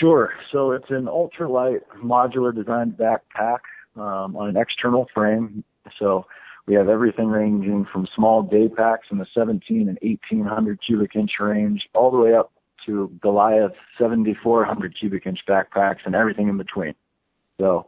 Sure. 0.00 0.32
So 0.52 0.72
it's 0.72 0.90
an 0.90 1.06
ultralight 1.06 1.80
modular 2.02 2.54
designed 2.54 2.98
backpack 2.98 3.60
um, 3.96 4.36
on 4.36 4.48
an 4.48 4.56
external 4.56 5.06
frame. 5.14 5.64
So 5.98 6.26
we 6.68 6.74
have 6.74 6.90
everything 6.90 7.28
ranging 7.28 7.86
from 7.90 8.06
small 8.14 8.42
day 8.42 8.68
packs 8.68 9.08
in 9.10 9.16
the 9.16 9.26
17 9.32 9.88
and 9.88 9.98
1800 10.02 10.78
cubic 10.86 11.16
inch 11.16 11.30
range 11.40 11.88
all 11.94 12.10
the 12.10 12.18
way 12.18 12.34
up 12.34 12.52
to 12.84 13.10
Goliath 13.22 13.72
7400 13.98 14.94
cubic 14.98 15.26
inch 15.26 15.38
backpacks 15.48 16.00
and 16.04 16.14
everything 16.14 16.48
in 16.48 16.58
between. 16.58 16.94
So 17.58 17.86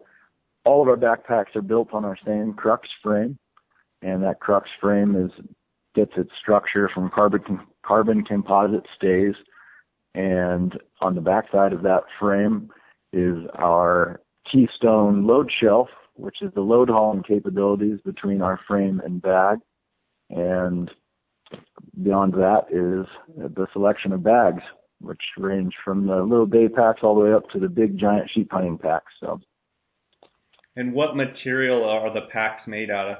all 0.64 0.80
of 0.80 0.88
our 0.88 0.96
backpacks 0.96 1.54
are 1.56 1.62
built 1.62 1.92
on 1.92 2.06
our 2.06 2.16
same 2.24 2.54
Krux 2.54 2.78
frame 3.02 3.38
and 4.00 4.22
that 4.22 4.40
Krux 4.40 4.62
frame 4.80 5.14
is 5.14 5.30
gets 5.94 6.12
its 6.16 6.30
structure 6.40 6.88
from 6.94 7.10
carbon 7.10 7.60
carbon 7.82 8.24
composite 8.24 8.86
stays 8.96 9.34
and 10.14 10.78
on 11.02 11.14
the 11.14 11.20
backside 11.20 11.74
of 11.74 11.82
that 11.82 12.04
frame 12.18 12.70
is 13.12 13.36
our 13.58 14.22
keystone 14.50 15.26
load 15.26 15.50
shelf 15.60 15.88
which 16.20 16.42
is 16.42 16.52
the 16.54 16.60
load 16.60 16.88
hauling 16.88 17.22
capabilities 17.22 17.98
between 18.04 18.42
our 18.42 18.60
frame 18.68 19.00
and 19.04 19.22
bag. 19.22 19.58
And 20.28 20.90
beyond 22.02 22.34
that 22.34 22.66
is 22.70 23.06
the 23.36 23.66
selection 23.72 24.12
of 24.12 24.22
bags, 24.22 24.62
which 25.00 25.22
range 25.38 25.74
from 25.84 26.06
the 26.06 26.22
little 26.22 26.46
day 26.46 26.68
packs 26.68 27.00
all 27.02 27.14
the 27.14 27.22
way 27.22 27.32
up 27.32 27.48
to 27.50 27.58
the 27.58 27.68
big 27.68 27.98
giant 27.98 28.30
sheep 28.32 28.48
hunting 28.52 28.78
packs. 28.78 29.12
So. 29.20 29.40
And 30.76 30.92
what 30.92 31.16
material 31.16 31.84
are 31.84 32.12
the 32.12 32.28
packs 32.32 32.66
made 32.66 32.90
out 32.90 33.08
of? 33.08 33.16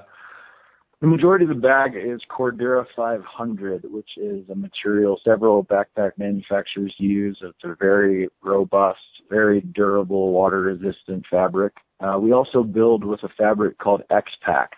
The 1.00 1.06
majority 1.06 1.46
of 1.46 1.48
the 1.48 1.54
bag 1.54 1.92
is 1.96 2.20
Cordura 2.30 2.84
500, 2.94 3.84
which 3.90 4.10
is 4.18 4.48
a 4.50 4.54
material 4.54 5.18
several 5.24 5.64
backpack 5.64 6.12
manufacturers 6.18 6.94
use. 6.98 7.38
It's 7.42 7.64
a 7.64 7.74
very 7.80 8.28
robust, 8.42 9.00
very 9.30 9.62
durable, 9.62 10.32
water 10.32 10.60
resistant 10.60 11.24
fabric. 11.30 11.72
Uh, 12.00 12.18
we 12.18 12.32
also 12.32 12.62
build 12.62 13.04
with 13.04 13.22
a 13.22 13.28
fabric 13.36 13.78
called 13.78 14.02
X-Pac. 14.10 14.72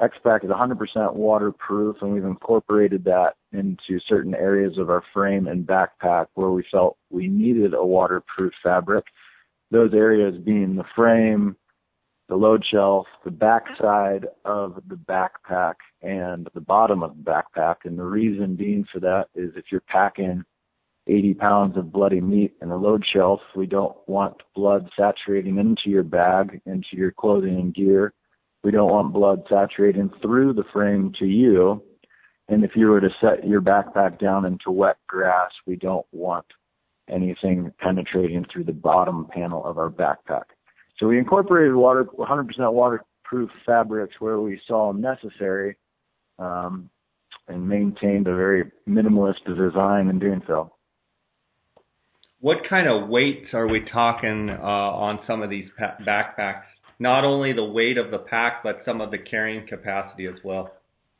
X-Pac 0.00 0.44
is 0.44 0.50
100% 0.50 1.14
waterproof, 1.14 1.96
and 2.02 2.12
we've 2.12 2.24
incorporated 2.24 3.04
that 3.04 3.34
into 3.52 3.98
certain 4.06 4.34
areas 4.34 4.78
of 4.78 4.90
our 4.90 5.02
frame 5.12 5.48
and 5.48 5.66
backpack 5.66 6.26
where 6.34 6.50
we 6.50 6.64
felt 6.70 6.96
we 7.10 7.26
needed 7.26 7.74
a 7.74 7.84
waterproof 7.84 8.52
fabric. 8.62 9.04
Those 9.70 9.92
areas 9.94 10.36
being 10.44 10.76
the 10.76 10.84
frame, 10.94 11.56
the 12.28 12.36
load 12.36 12.64
shelf, 12.70 13.06
the 13.24 13.30
backside 13.30 14.26
of 14.44 14.80
the 14.88 14.94
backpack, 14.94 15.74
and 16.02 16.48
the 16.54 16.60
bottom 16.60 17.02
of 17.02 17.16
the 17.16 17.22
backpack. 17.22 17.76
And 17.84 17.98
the 17.98 18.04
reason 18.04 18.54
being 18.54 18.86
for 18.92 19.00
that 19.00 19.28
is 19.34 19.50
if 19.56 19.64
you're 19.72 19.80
packing 19.80 20.44
80 21.08 21.34
pounds 21.34 21.76
of 21.76 21.92
bloody 21.92 22.20
meat 22.20 22.54
in 22.60 22.70
a 22.70 22.76
load 22.76 23.04
shelf. 23.10 23.40
We 23.56 23.66
don't 23.66 23.96
want 24.06 24.42
blood 24.54 24.88
saturating 24.98 25.58
into 25.58 25.90
your 25.90 26.02
bag, 26.02 26.60
into 26.66 26.88
your 26.92 27.12
clothing 27.12 27.56
and 27.58 27.74
gear. 27.74 28.12
We 28.62 28.70
don't 28.70 28.90
want 28.90 29.12
blood 29.12 29.44
saturating 29.48 30.10
through 30.20 30.54
the 30.54 30.64
frame 30.72 31.12
to 31.18 31.26
you. 31.26 31.82
And 32.48 32.64
if 32.64 32.72
you 32.74 32.88
were 32.88 33.00
to 33.00 33.10
set 33.20 33.46
your 33.46 33.60
backpack 33.60 34.18
down 34.18 34.44
into 34.44 34.70
wet 34.70 34.96
grass, 35.06 35.50
we 35.66 35.76
don't 35.76 36.06
want 36.12 36.46
anything 37.08 37.72
penetrating 37.78 38.44
through 38.52 38.64
the 38.64 38.72
bottom 38.72 39.26
panel 39.30 39.64
of 39.64 39.78
our 39.78 39.90
backpack. 39.90 40.44
So 40.98 41.06
we 41.06 41.18
incorporated 41.18 41.74
water 41.74 42.04
100% 42.04 42.72
waterproof 42.72 43.50
fabrics 43.64 44.16
where 44.18 44.40
we 44.40 44.60
saw 44.66 44.92
necessary, 44.92 45.76
um, 46.38 46.90
and 47.48 47.66
maintained 47.66 48.26
a 48.26 48.34
very 48.34 48.70
minimalist 48.88 49.44
design 49.46 50.08
in 50.08 50.18
doing 50.18 50.42
so. 50.46 50.72
What 52.40 52.58
kind 52.68 52.88
of 52.88 53.08
weights 53.08 53.52
are 53.52 53.66
we 53.66 53.84
talking 53.92 54.48
uh, 54.50 54.62
on 54.62 55.18
some 55.26 55.42
of 55.42 55.50
these 55.50 55.68
pa- 55.76 55.96
backpacks? 56.06 56.62
Not 57.00 57.24
only 57.24 57.52
the 57.52 57.64
weight 57.64 57.98
of 57.98 58.10
the 58.10 58.18
pack, 58.18 58.62
but 58.62 58.82
some 58.84 59.00
of 59.00 59.10
the 59.10 59.18
carrying 59.18 59.66
capacity 59.66 60.26
as 60.26 60.36
well. 60.44 60.70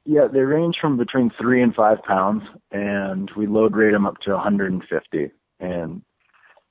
Yeah, 0.04 0.26
they 0.32 0.40
range 0.40 0.76
from 0.80 0.96
between 0.96 1.30
three 1.40 1.62
and 1.62 1.74
five 1.74 1.98
pounds, 2.06 2.42
and 2.72 3.30
we 3.36 3.46
load 3.46 3.76
rate 3.76 3.92
them 3.92 4.06
up 4.06 4.18
to 4.24 4.32
150. 4.32 5.30
And 5.60 6.02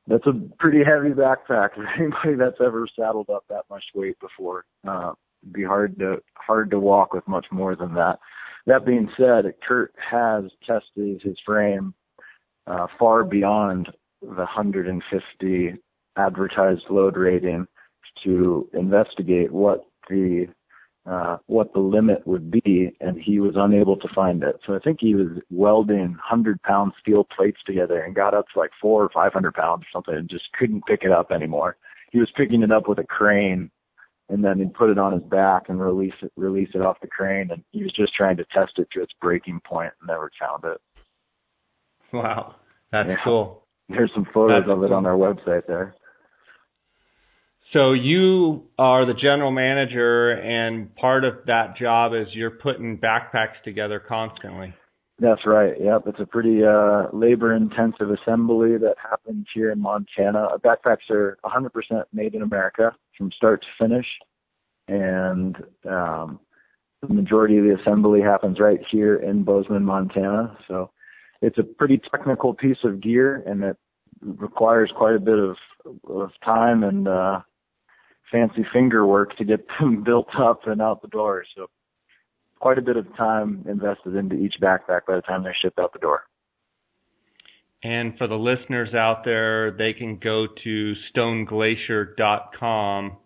that's 0.07 0.25
a 0.25 0.33
pretty 0.57 0.79
heavy 0.79 1.09
backpack 1.09 1.73
for 1.75 1.87
anybody 1.97 2.35
that's 2.37 2.61
ever 2.65 2.87
saddled 2.97 3.29
up 3.29 3.43
that 3.49 3.65
much 3.69 3.83
weight 3.93 4.17
before. 4.19 4.65
Uh, 4.87 5.11
it'd 5.43 5.53
be 5.53 5.63
hard 5.63 5.99
to 5.99 6.17
hard 6.35 6.71
to 6.71 6.79
walk 6.79 7.13
with 7.13 7.27
much 7.27 7.45
more 7.51 7.75
than 7.75 7.93
that. 7.95 8.19
That 8.65 8.85
being 8.85 9.09
said, 9.17 9.53
Kurt 9.65 9.93
has 10.11 10.45
tested 10.65 11.21
his 11.21 11.37
frame 11.45 11.93
uh, 12.65 12.87
far 12.97 13.23
beyond 13.23 13.89
the 14.21 14.27
150 14.27 15.73
advertised 16.17 16.83
load 16.89 17.17
rating 17.17 17.67
to 18.23 18.67
investigate 18.73 19.51
what 19.51 19.85
the 20.09 20.47
uh, 21.09 21.37
what 21.45 21.71
the 21.73 21.79
limit 21.79 22.27
would 22.27 22.51
be, 22.51 22.91
and 22.99 23.17
he 23.17 23.39
was 23.39 23.53
unable 23.55 23.95
to 23.95 24.09
find 24.13 24.43
it. 24.43 24.59
So 24.65 24.75
I 24.75 24.79
think 24.79 24.97
he 24.99 25.15
was 25.15 25.41
welding 25.49 26.17
hundred 26.21 26.61
pound 26.63 26.91
steel 26.99 27.25
plates 27.35 27.59
together 27.65 28.01
and 28.01 28.13
got 28.13 28.33
up 28.33 28.45
to 28.53 28.59
like 28.59 28.71
four 28.81 29.03
or 29.03 29.09
five 29.13 29.31
hundred 29.31 29.53
pounds 29.53 29.83
or 29.83 29.87
something, 29.93 30.15
and 30.15 30.29
just 30.29 30.51
couldn't 30.59 30.85
pick 30.85 31.03
it 31.03 31.11
up 31.11 31.31
anymore. 31.31 31.77
He 32.11 32.19
was 32.19 32.29
picking 32.35 32.61
it 32.61 32.71
up 32.73 32.89
with 32.89 32.99
a 32.99 33.05
crane, 33.05 33.71
and 34.27 34.43
then 34.43 34.59
he'd 34.59 34.73
put 34.73 34.89
it 34.89 34.97
on 34.97 35.13
his 35.13 35.23
back 35.23 35.69
and 35.69 35.79
release 35.79 36.13
it, 36.21 36.31
release 36.35 36.69
it 36.73 36.81
off 36.81 36.99
the 37.01 37.07
crane, 37.07 37.51
and 37.51 37.63
he 37.71 37.83
was 37.83 37.93
just 37.93 38.13
trying 38.13 38.35
to 38.37 38.45
test 38.53 38.73
it 38.77 38.89
to 38.91 39.01
its 39.01 39.13
breaking 39.21 39.61
point 39.65 39.93
and 40.01 40.07
never 40.07 40.29
found 40.37 40.65
it. 40.65 40.81
Wow, 42.11 42.55
that's 42.91 43.07
yeah. 43.07 43.15
cool. 43.23 43.63
There's 43.89 44.11
some 44.13 44.27
photos 44.33 44.63
that's 44.65 44.71
of 44.71 44.83
it 44.83 44.87
cool. 44.87 44.97
on 44.97 45.05
our 45.05 45.15
website 45.15 45.67
there. 45.67 45.95
So 47.73 47.93
you 47.93 48.63
are 48.79 49.05
the 49.05 49.13
general 49.13 49.51
manager, 49.51 50.31
and 50.31 50.93
part 50.95 51.25
of 51.25 51.45
that 51.47 51.77
job 51.77 52.13
is 52.13 52.27
you're 52.33 52.51
putting 52.51 52.97
backpacks 52.97 53.61
together 53.63 53.99
constantly. 53.99 54.73
That's 55.19 55.45
right. 55.45 55.73
Yep, 55.79 56.03
it's 56.07 56.19
a 56.19 56.25
pretty 56.25 56.63
uh, 56.63 57.07
labor-intensive 57.11 58.09
assembly 58.11 58.77
that 58.77 58.95
happens 59.01 59.47
here 59.53 59.71
in 59.71 59.81
Montana. 59.81 60.47
Backpacks 60.63 61.09
are 61.09 61.37
100% 61.43 62.03
made 62.13 62.35
in 62.35 62.43
America 62.43 62.95
from 63.17 63.31
start 63.31 63.63
to 63.63 63.83
finish, 63.83 64.05
and 64.87 65.57
um, 65.89 66.39
the 67.01 67.13
majority 67.13 67.57
of 67.57 67.65
the 67.65 67.77
assembly 67.81 68.21
happens 68.21 68.59
right 68.59 68.79
here 68.91 69.15
in 69.17 69.43
Bozeman, 69.43 69.83
Montana. 69.83 70.57
So 70.67 70.91
it's 71.41 71.57
a 71.57 71.63
pretty 71.63 72.01
technical 72.11 72.53
piece 72.53 72.77
of 72.83 73.01
gear, 73.01 73.43
and 73.45 73.63
it 73.63 73.77
requires 74.21 74.91
quite 74.95 75.15
a 75.15 75.19
bit 75.19 75.37
of 75.37 75.55
of 76.09 76.31
time 76.43 76.83
and 76.83 77.07
uh, 77.07 77.39
fancy 78.31 78.65
finger 78.73 79.05
work 79.05 79.37
to 79.37 79.45
get 79.45 79.65
them 79.79 80.03
built 80.03 80.27
up 80.37 80.61
and 80.65 80.81
out 80.81 81.01
the 81.01 81.07
door. 81.07 81.45
So 81.55 81.67
quite 82.59 82.77
a 82.77 82.81
bit 82.81 82.97
of 82.97 83.05
time 83.15 83.63
invested 83.69 84.15
into 84.15 84.35
each 84.35 84.55
backpack 84.61 85.01
by 85.07 85.15
the 85.15 85.21
time 85.21 85.43
they're 85.43 85.55
shipped 85.61 85.79
out 85.79 85.93
the 85.93 85.99
door. 85.99 86.23
And 87.83 88.17
for 88.17 88.27
the 88.27 88.35
listeners 88.35 88.93
out 88.95 89.23
there, 89.23 89.71
they 89.71 89.93
can 89.93 90.17
go 90.17 90.47
to 90.63 90.93
stoneglacier.com 91.15 93.17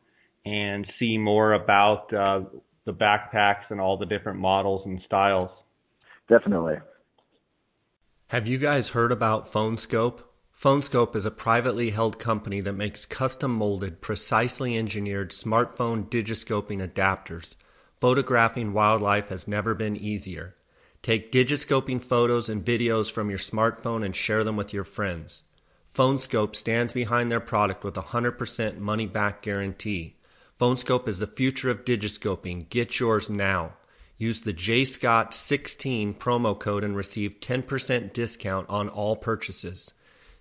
and 0.45 0.88
see 0.99 1.18
more 1.18 1.53
about 1.53 2.14
uh, 2.14 2.41
the 2.86 2.91
backpacks 2.91 3.64
and 3.70 3.80
all 3.80 3.97
the 3.97 4.05
different 4.05 4.39
models 4.39 4.82
and 4.86 4.99
styles. 5.05 5.49
Definitely. 6.28 6.76
Have 8.32 8.47
you 8.47 8.59
guys 8.59 8.88
heard 8.88 9.11
about 9.11 9.47
PhoneSkope? 9.47 10.21
PhoneSkope 10.57 11.17
is 11.17 11.25
a 11.25 11.32
privately 11.32 11.89
held 11.89 12.17
company 12.17 12.61
that 12.61 12.71
makes 12.71 13.05
custom 13.05 13.51
molded, 13.51 13.99
precisely 13.99 14.77
engineered 14.77 15.32
smartphone 15.32 16.07
digiscoping 16.07 16.79
adapters. 16.79 17.57
Photographing 17.99 18.71
wildlife 18.71 19.27
has 19.27 19.49
never 19.49 19.75
been 19.75 19.97
easier. 19.97 20.55
Take 21.01 21.34
digiscoping 21.34 22.01
photos 22.01 22.47
and 22.47 22.63
videos 22.63 23.11
from 23.11 23.29
your 23.29 23.38
smartphone 23.38 24.05
and 24.05 24.15
share 24.15 24.45
them 24.45 24.55
with 24.55 24.71
your 24.71 24.86
friends. 24.86 25.43
PhoneSkope 25.93 26.55
stands 26.55 26.93
behind 26.93 27.29
their 27.29 27.41
product 27.41 27.84
with 27.84 27.97
a 27.97 28.01
100% 28.01 28.77
money 28.77 29.07
back 29.07 29.41
guarantee. 29.41 30.15
PhoneSkope 30.57 31.09
is 31.09 31.19
the 31.19 31.27
future 31.27 31.69
of 31.69 31.84
digiscoping. 31.84 32.69
Get 32.69 32.97
yours 32.97 33.29
now. 33.29 33.73
Use 34.22 34.41
the 34.41 34.53
JScott16 34.53 36.15
promo 36.15 36.59
code 36.59 36.84
and 36.84 36.95
receive 36.95 37.39
10% 37.39 38.13
discount 38.13 38.69
on 38.69 38.88
all 38.89 39.15
purchases. 39.15 39.95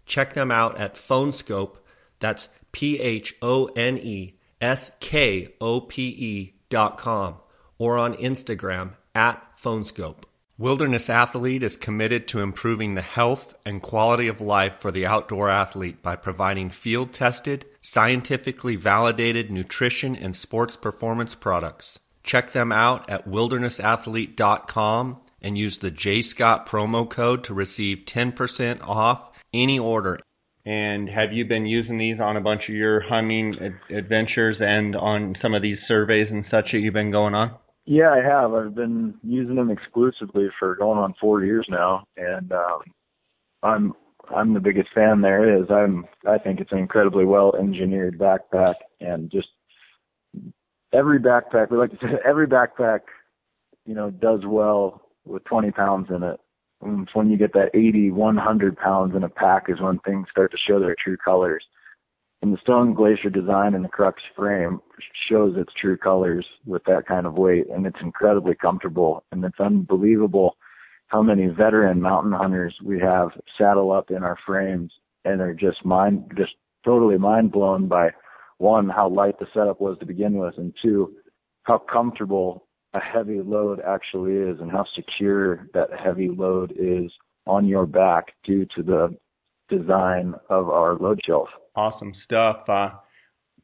Check 0.05 0.35
them 0.35 0.51
out 0.51 0.76
at 0.76 0.97
PhoneSkope. 0.97 1.78
That's 2.18 2.51
P 2.72 3.01
H 3.01 3.35
O 3.41 3.64
N 3.64 3.97
E 3.97 4.35
S 4.61 4.91
K 5.01 5.55
O 5.62 5.81
P 5.81 6.09
E 6.09 6.55
dot 6.68 6.99
com 6.99 7.37
or 7.78 7.97
on 7.97 8.16
Instagram 8.16 8.91
at 9.14 9.57
PhoneSkope. 9.57 10.24
Wilderness 10.59 11.09
Athlete 11.09 11.62
is 11.62 11.78
committed 11.78 12.28
to 12.28 12.41
improving 12.41 12.95
the 12.95 13.01
health 13.01 13.55
and 13.64 13.81
quality 13.81 14.28
of 14.28 14.43
life 14.43 14.81
for 14.81 14.91
the 14.91 15.07
outdoor 15.07 15.49
athlete 15.49 16.03
by 16.03 16.16
providing 16.16 16.68
field 16.68 17.14
tested, 17.14 17.64
scientifically 17.81 18.76
validated 18.76 19.51
nutrition 19.51 20.16
and 20.16 20.37
sports 20.37 20.76
performance 20.76 21.35
products. 21.35 21.99
Check 22.31 22.53
them 22.53 22.70
out 22.70 23.11
at 23.11 23.26
wildernessathlete.com 23.26 25.20
and 25.43 25.59
use 25.59 25.78
the 25.78 25.91
JScott 25.91 26.68
promo 26.68 27.11
code 27.11 27.43
to 27.45 27.55
receive 27.55 28.05
10% 28.05 28.87
off 28.87 29.37
any 29.53 29.81
order. 29.81 30.20
And 30.64 31.09
have 31.09 31.33
you 31.33 31.45
been 31.47 31.66
using 31.66 31.99
these 31.99 32.20
on 32.20 32.37
a 32.37 32.41
bunch 32.41 32.68
of 32.68 32.74
your 32.76 33.01
hunting 33.01 33.57
adventures 33.93 34.59
and 34.61 34.95
on 34.95 35.35
some 35.43 35.55
of 35.55 35.62
these 35.62 35.78
surveys 35.89 36.28
and 36.31 36.45
such 36.53 36.66
that 36.70 36.78
you've 36.78 36.95
been 36.95 37.11
going 37.11 37.35
on? 37.35 37.57
Yeah, 37.85 38.12
I 38.12 38.22
have. 38.22 38.55
I've 38.55 38.76
been 38.76 39.14
using 39.24 39.57
them 39.57 39.72
exclusively 39.72 40.51
for 40.57 40.76
going 40.76 41.01
on 41.01 41.14
four 41.20 41.43
years 41.43 41.66
now, 41.68 42.05
and 42.16 42.53
um, 42.53 42.81
I'm 43.64 43.93
I'm 44.33 44.55
the 44.55 44.61
biggest 44.61 44.91
fan 44.95 45.20
there 45.20 45.61
is. 45.61 45.68
I'm 45.68 46.07
I 46.24 46.39
think 46.39 46.61
it's 46.61 46.70
an 46.70 46.78
incredibly 46.78 47.24
well 47.24 47.57
engineered 47.59 48.20
backpack, 48.20 48.74
and 49.01 49.33
just 49.33 49.49
every 50.93 51.18
backpack 51.18 51.70
we 51.70 51.78
like 51.78 51.91
to 51.91 51.99
say 52.01 52.14
every 52.26 52.47
backpack, 52.47 53.01
you 53.86 53.95
know, 53.95 54.11
does 54.11 54.41
well 54.45 55.03
with 55.24 55.45
20 55.45 55.70
pounds 55.72 56.09
in 56.11 56.22
it. 56.22 56.41
And 56.82 57.09
when 57.12 57.30
you 57.30 57.36
get 57.36 57.53
that 57.53 57.70
80, 57.74 58.11
100 58.11 58.76
pounds 58.76 59.14
in 59.14 59.22
a 59.22 59.28
pack 59.28 59.66
is 59.68 59.80
when 59.80 59.99
things 59.99 60.28
start 60.30 60.51
to 60.53 60.59
show 60.59 60.80
their 60.80 60.97
true 61.03 61.16
colors. 61.16 61.64
And 62.43 62.55
the 62.55 62.61
Stone 62.62 62.95
Glacier 62.95 63.28
design 63.28 63.74
in 63.74 63.82
the 63.82 63.88
Krux 63.88 64.14
frame 64.34 64.80
shows 65.28 65.57
its 65.59 65.72
true 65.78 65.99
colors 65.99 66.47
with 66.64 66.82
that 66.84 67.07
kind 67.07 67.26
of 67.26 67.34
weight, 67.34 67.66
and 67.68 67.86
it's 67.86 68.01
incredibly 68.01 68.55
comfortable. 68.55 69.24
And 69.30 69.45
it's 69.45 69.61
unbelievable 69.61 70.57
how 71.09 71.22
many 71.22 71.49
veteran 71.49 72.01
mountain 72.01 72.32
hunters 72.32 72.74
we 72.82 72.99
have 73.01 73.30
saddle 73.59 73.93
up 73.93 74.11
in 74.11 74.22
our 74.22 74.38
frames 74.47 74.91
and 75.26 75.43
are 75.43 75.53
just 75.53 75.84
mind, 75.84 76.32
just 76.36 76.53
totally 76.82 77.18
mind 77.18 77.53
blown 77.53 77.88
by 77.88 78.11
one, 78.61 78.88
how 78.88 79.08
light 79.08 79.38
the 79.38 79.46
setup 79.54 79.80
was 79.80 79.98
to 79.98 80.06
begin 80.06 80.34
with, 80.34 80.54
and 80.58 80.74
two, 80.82 81.14
how 81.62 81.78
comfortable 81.78 82.66
a 82.94 83.00
heavy 83.00 83.40
load 83.40 83.80
actually 83.86 84.34
is 84.34 84.58
and 84.61 84.70
how 84.70 84.84
secure 84.94 85.68
that 85.74 85.88
heavy 85.92 86.28
load 86.28 86.72
is 86.76 87.11
on 87.46 87.66
your 87.66 87.86
back 87.86 88.26
due 88.44 88.66
to 88.76 88.82
the 88.82 89.16
design 89.68 90.34
of 90.48 90.68
our 90.68 90.96
load 90.96 91.20
shelf. 91.24 91.48
Awesome 91.76 92.12
stuff. 92.24 92.68
Uh, 92.68 92.90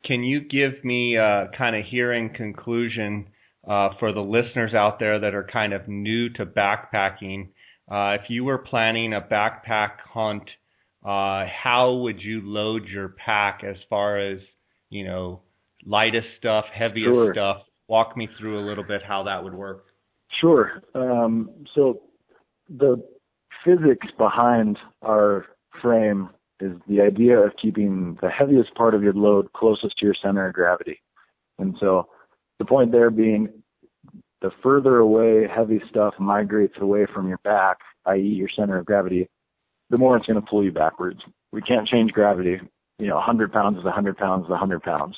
can 0.04 0.22
you 0.22 0.40
give 0.40 0.84
me 0.84 1.16
a 1.16 1.50
kind 1.58 1.74
of 1.74 1.84
hearing 1.84 2.32
conclusion 2.34 3.26
uh, 3.68 3.88
for 3.98 4.12
the 4.12 4.20
listeners 4.20 4.74
out 4.74 5.00
there 5.00 5.18
that 5.18 5.34
are 5.34 5.48
kind 5.52 5.72
of 5.72 5.88
new 5.88 6.28
to 6.30 6.46
backpacking? 6.46 7.48
Uh, 7.90 8.14
if 8.14 8.22
you 8.28 8.44
were 8.44 8.58
planning 8.58 9.12
a 9.12 9.20
backpack 9.20 9.98
hunt, 10.12 10.44
uh, 11.04 11.44
how 11.62 11.98
would 12.02 12.20
you 12.20 12.40
load 12.44 12.86
your 12.86 13.08
pack 13.08 13.62
as 13.64 13.76
far 13.90 14.18
as 14.18 14.38
you 14.90 15.04
know 15.04 15.40
lightest 15.84 16.26
stuff, 16.38 16.64
heaviest 16.72 17.06
sure. 17.06 17.34
stuff? 17.34 17.58
walk 17.88 18.16
me 18.16 18.28
through 18.38 18.58
a 18.58 18.64
little 18.66 18.84
bit 18.84 19.02
how 19.06 19.22
that 19.24 19.42
would 19.42 19.54
work. 19.54 19.86
Sure. 20.40 20.82
Um, 20.94 21.50
so 21.74 22.02
the 22.68 23.02
physics 23.64 24.06
behind 24.18 24.78
our 25.02 25.46
frame 25.80 26.30
is 26.60 26.72
the 26.88 27.00
idea 27.00 27.38
of 27.38 27.52
keeping 27.60 28.18
the 28.22 28.30
heaviest 28.30 28.74
part 28.74 28.94
of 28.94 29.02
your 29.02 29.12
load 29.12 29.52
closest 29.52 29.98
to 29.98 30.06
your 30.06 30.14
center 30.20 30.48
of 30.48 30.54
gravity. 30.54 31.00
And 31.58 31.76
so 31.78 32.08
the 32.58 32.64
point 32.64 32.92
there 32.92 33.10
being 33.10 33.48
the 34.42 34.50
further 34.62 34.96
away 34.98 35.46
heavy 35.54 35.80
stuff 35.88 36.14
migrates 36.18 36.74
away 36.80 37.06
from 37.12 37.28
your 37.28 37.40
back, 37.44 37.78
i.e. 38.06 38.20
your 38.20 38.48
center 38.54 38.78
of 38.78 38.86
gravity, 38.86 39.28
the 39.90 39.98
more 39.98 40.16
it's 40.16 40.26
going 40.26 40.40
to 40.40 40.46
pull 40.46 40.64
you 40.64 40.72
backwards. 40.72 41.20
we 41.52 41.62
can't 41.62 41.88
change 41.88 42.12
gravity. 42.12 42.60
You 42.98 43.08
know, 43.08 43.16
100 43.16 43.52
pounds 43.52 43.78
is 43.78 43.84
100 43.84 44.16
pounds 44.16 44.44
is 44.44 44.50
100 44.50 44.82
pounds. 44.82 45.16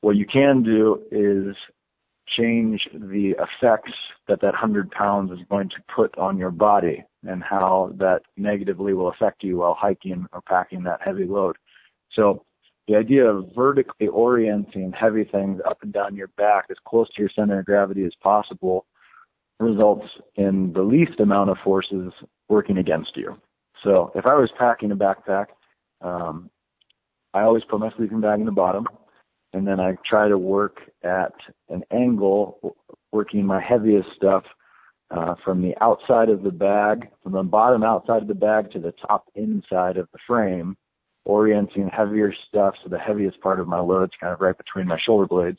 What 0.00 0.16
you 0.16 0.26
can 0.26 0.62
do 0.62 1.00
is 1.10 1.54
change 2.36 2.88
the 2.92 3.34
effects 3.38 3.92
that 4.28 4.40
that 4.40 4.52
100 4.52 4.90
pounds 4.90 5.30
is 5.30 5.38
going 5.48 5.68
to 5.68 5.76
put 5.94 6.16
on 6.18 6.38
your 6.38 6.50
body 6.50 7.04
and 7.24 7.42
how 7.42 7.92
that 7.98 8.22
negatively 8.36 8.94
will 8.94 9.08
affect 9.08 9.44
you 9.44 9.58
while 9.58 9.76
hiking 9.78 10.26
or 10.32 10.40
packing 10.42 10.82
that 10.84 11.00
heavy 11.04 11.24
load. 11.24 11.56
So 12.12 12.44
the 12.88 12.96
idea 12.96 13.24
of 13.26 13.50
vertically 13.54 14.08
orienting 14.08 14.92
heavy 14.92 15.24
things 15.24 15.60
up 15.68 15.78
and 15.82 15.92
down 15.92 16.16
your 16.16 16.28
back 16.36 16.66
as 16.70 16.76
close 16.84 17.08
to 17.14 17.22
your 17.22 17.30
center 17.34 17.60
of 17.60 17.66
gravity 17.66 18.04
as 18.04 18.12
possible 18.20 18.86
results 19.60 20.06
in 20.34 20.72
the 20.72 20.82
least 20.82 21.20
amount 21.20 21.50
of 21.50 21.56
forces 21.62 22.12
working 22.48 22.78
against 22.78 23.16
you. 23.16 23.36
So 23.84 24.10
if 24.14 24.26
I 24.26 24.34
was 24.34 24.50
packing 24.58 24.90
a 24.90 24.96
backpack, 24.96 25.46
um, 26.00 26.50
I 27.34 27.42
always 27.42 27.64
put 27.68 27.80
my 27.80 27.90
sleeping 27.96 28.20
bag 28.20 28.40
in 28.40 28.46
the 28.46 28.52
bottom, 28.52 28.86
and 29.52 29.66
then 29.66 29.80
I 29.80 29.96
try 30.08 30.28
to 30.28 30.38
work 30.38 30.78
at 31.02 31.32
an 31.68 31.82
angle, 31.90 32.76
working 33.10 33.46
my 33.46 33.60
heaviest 33.60 34.08
stuff 34.16 34.44
uh, 35.10 35.34
from 35.44 35.62
the 35.62 35.74
outside 35.80 36.28
of 36.28 36.42
the 36.42 36.50
bag, 36.50 37.08
from 37.22 37.32
the 37.32 37.42
bottom 37.42 37.82
outside 37.82 38.22
of 38.22 38.28
the 38.28 38.34
bag 38.34 38.70
to 38.72 38.78
the 38.78 38.94
top 39.06 39.26
inside 39.34 39.96
of 39.96 40.08
the 40.12 40.18
frame, 40.26 40.76
orienting 41.24 41.88
heavier 41.88 42.34
stuff 42.48 42.74
so 42.82 42.88
the 42.88 42.98
heaviest 42.98 43.40
part 43.40 43.60
of 43.60 43.68
my 43.68 43.78
load's 43.78 44.12
kind 44.20 44.32
of 44.32 44.40
right 44.40 44.56
between 44.56 44.86
my 44.86 44.98
shoulder 45.04 45.26
blades. 45.26 45.58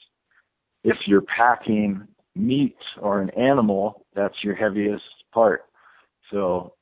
If 0.83 0.97
you're 1.05 1.21
packing 1.21 2.07
meat 2.35 2.75
or 2.99 3.21
an 3.21 3.29
animal, 3.31 4.05
that's 4.15 4.35
your 4.43 4.55
heaviest 4.55 5.03
part. 5.33 5.63
So, 6.31 6.73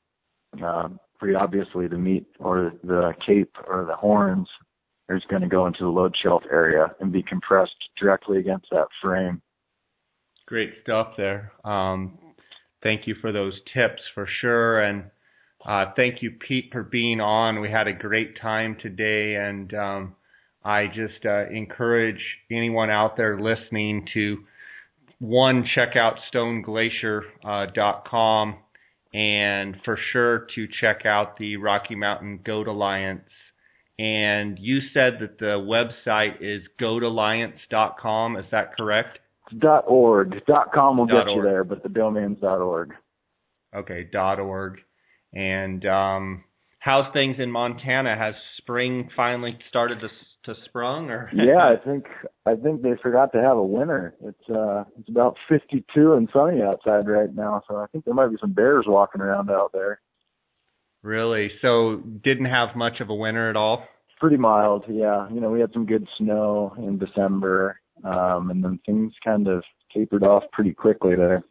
um, 0.62 0.98
pretty 1.18 1.34
obviously 1.34 1.86
the 1.86 1.98
meat 1.98 2.26
or 2.40 2.72
the 2.82 3.12
cape 3.24 3.54
or 3.68 3.84
the 3.84 3.94
horns 3.94 4.48
is 5.08 5.22
going 5.28 5.42
to 5.42 5.48
go 5.48 5.66
into 5.66 5.80
the 5.80 5.88
load 5.88 6.14
shelf 6.22 6.42
area 6.50 6.94
and 7.00 7.12
be 7.12 7.22
compressed 7.22 7.74
directly 8.00 8.38
against 8.38 8.66
that 8.70 8.86
frame. 9.02 9.42
Great 10.46 10.70
stuff 10.82 11.08
there. 11.16 11.52
Um, 11.64 12.18
thank 12.82 13.06
you 13.06 13.14
for 13.20 13.32
those 13.32 13.54
tips 13.74 14.02
for 14.14 14.26
sure. 14.40 14.80
And 14.80 15.04
uh, 15.66 15.86
thank 15.96 16.22
you, 16.22 16.32
Pete, 16.46 16.68
for 16.72 16.82
being 16.82 17.20
on. 17.20 17.60
We 17.60 17.70
had 17.70 17.86
a 17.86 17.92
great 17.92 18.40
time 18.40 18.76
today, 18.82 19.36
and 19.36 19.72
um, 19.74 20.16
I 20.64 20.86
just 20.86 21.24
uh, 21.24 21.48
encourage 21.50 22.20
anyone 22.50 22.90
out 22.90 23.16
there 23.16 23.40
listening 23.40 24.06
to 24.14 24.38
one 25.20 25.64
check 25.74 25.90
out 25.96 26.14
stoneglacier.com 26.34 28.50
uh, 28.50 28.54
and 29.16 29.76
for 29.84 29.96
sure 30.12 30.48
to 30.54 30.66
check 30.80 31.06
out 31.06 31.36
the 31.38 31.58
Rocky 31.58 31.94
Mountain 31.94 32.40
Goat 32.44 32.66
Alliance. 32.66 33.22
And 33.98 34.58
you 34.58 34.78
said 34.94 35.18
that 35.20 35.38
the 35.38 35.58
website 35.58 36.40
is 36.40 36.62
goatalliance.com. 36.80 38.36
Is 38.36 38.46
that 38.50 38.76
correct? 38.76 39.18
Dot 39.58 39.84
.org. 39.86 40.34
Dot 40.46 40.72
.com 40.74 40.96
will 40.96 41.06
get 41.06 41.28
org. 41.28 41.36
you 41.36 41.42
there, 41.42 41.64
but 41.64 41.82
the 41.82 41.88
domain's 41.88 42.40
dot 42.40 42.60
.org. 42.60 42.92
Okay, 43.74 44.08
dot 44.10 44.40
.org. 44.40 44.78
And 45.34 45.84
um, 45.86 46.44
how's 46.78 47.12
things 47.12 47.36
in 47.38 47.50
Montana? 47.50 48.16
Has 48.16 48.34
spring 48.58 49.10
finally 49.14 49.58
started 49.68 50.00
to 50.00 50.08
to 50.44 50.54
sprung 50.64 51.10
or? 51.10 51.30
yeah, 51.34 51.58
I 51.58 51.76
think 51.84 52.06
I 52.46 52.54
think 52.54 52.82
they 52.82 52.94
forgot 53.02 53.32
to 53.32 53.40
have 53.40 53.56
a 53.56 53.62
winter. 53.62 54.14
It's 54.24 54.50
uh 54.50 54.84
it's 54.98 55.08
about 55.08 55.36
52 55.48 56.14
and 56.14 56.28
sunny 56.32 56.62
outside 56.62 57.08
right 57.08 57.32
now, 57.34 57.62
so 57.68 57.76
I 57.76 57.86
think 57.92 58.04
there 58.04 58.14
might 58.14 58.28
be 58.28 58.36
some 58.40 58.52
bears 58.52 58.84
walking 58.88 59.20
around 59.20 59.50
out 59.50 59.70
there. 59.72 60.00
Really? 61.02 61.50
So 61.60 62.02
didn't 62.22 62.46
have 62.46 62.76
much 62.76 63.00
of 63.00 63.10
a 63.10 63.14
winter 63.14 63.50
at 63.50 63.56
all? 63.56 63.84
Pretty 64.20 64.36
mild, 64.36 64.84
yeah. 64.88 65.28
You 65.30 65.40
know, 65.40 65.50
we 65.50 65.60
had 65.60 65.72
some 65.72 65.86
good 65.86 66.06
snow 66.16 66.74
in 66.78 66.98
December, 66.98 67.80
um, 68.04 68.50
and 68.50 68.62
then 68.62 68.78
things 68.86 69.12
kind 69.24 69.48
of 69.48 69.64
tapered 69.92 70.22
off 70.22 70.44
pretty 70.52 70.72
quickly 70.72 71.16
there. 71.16 71.42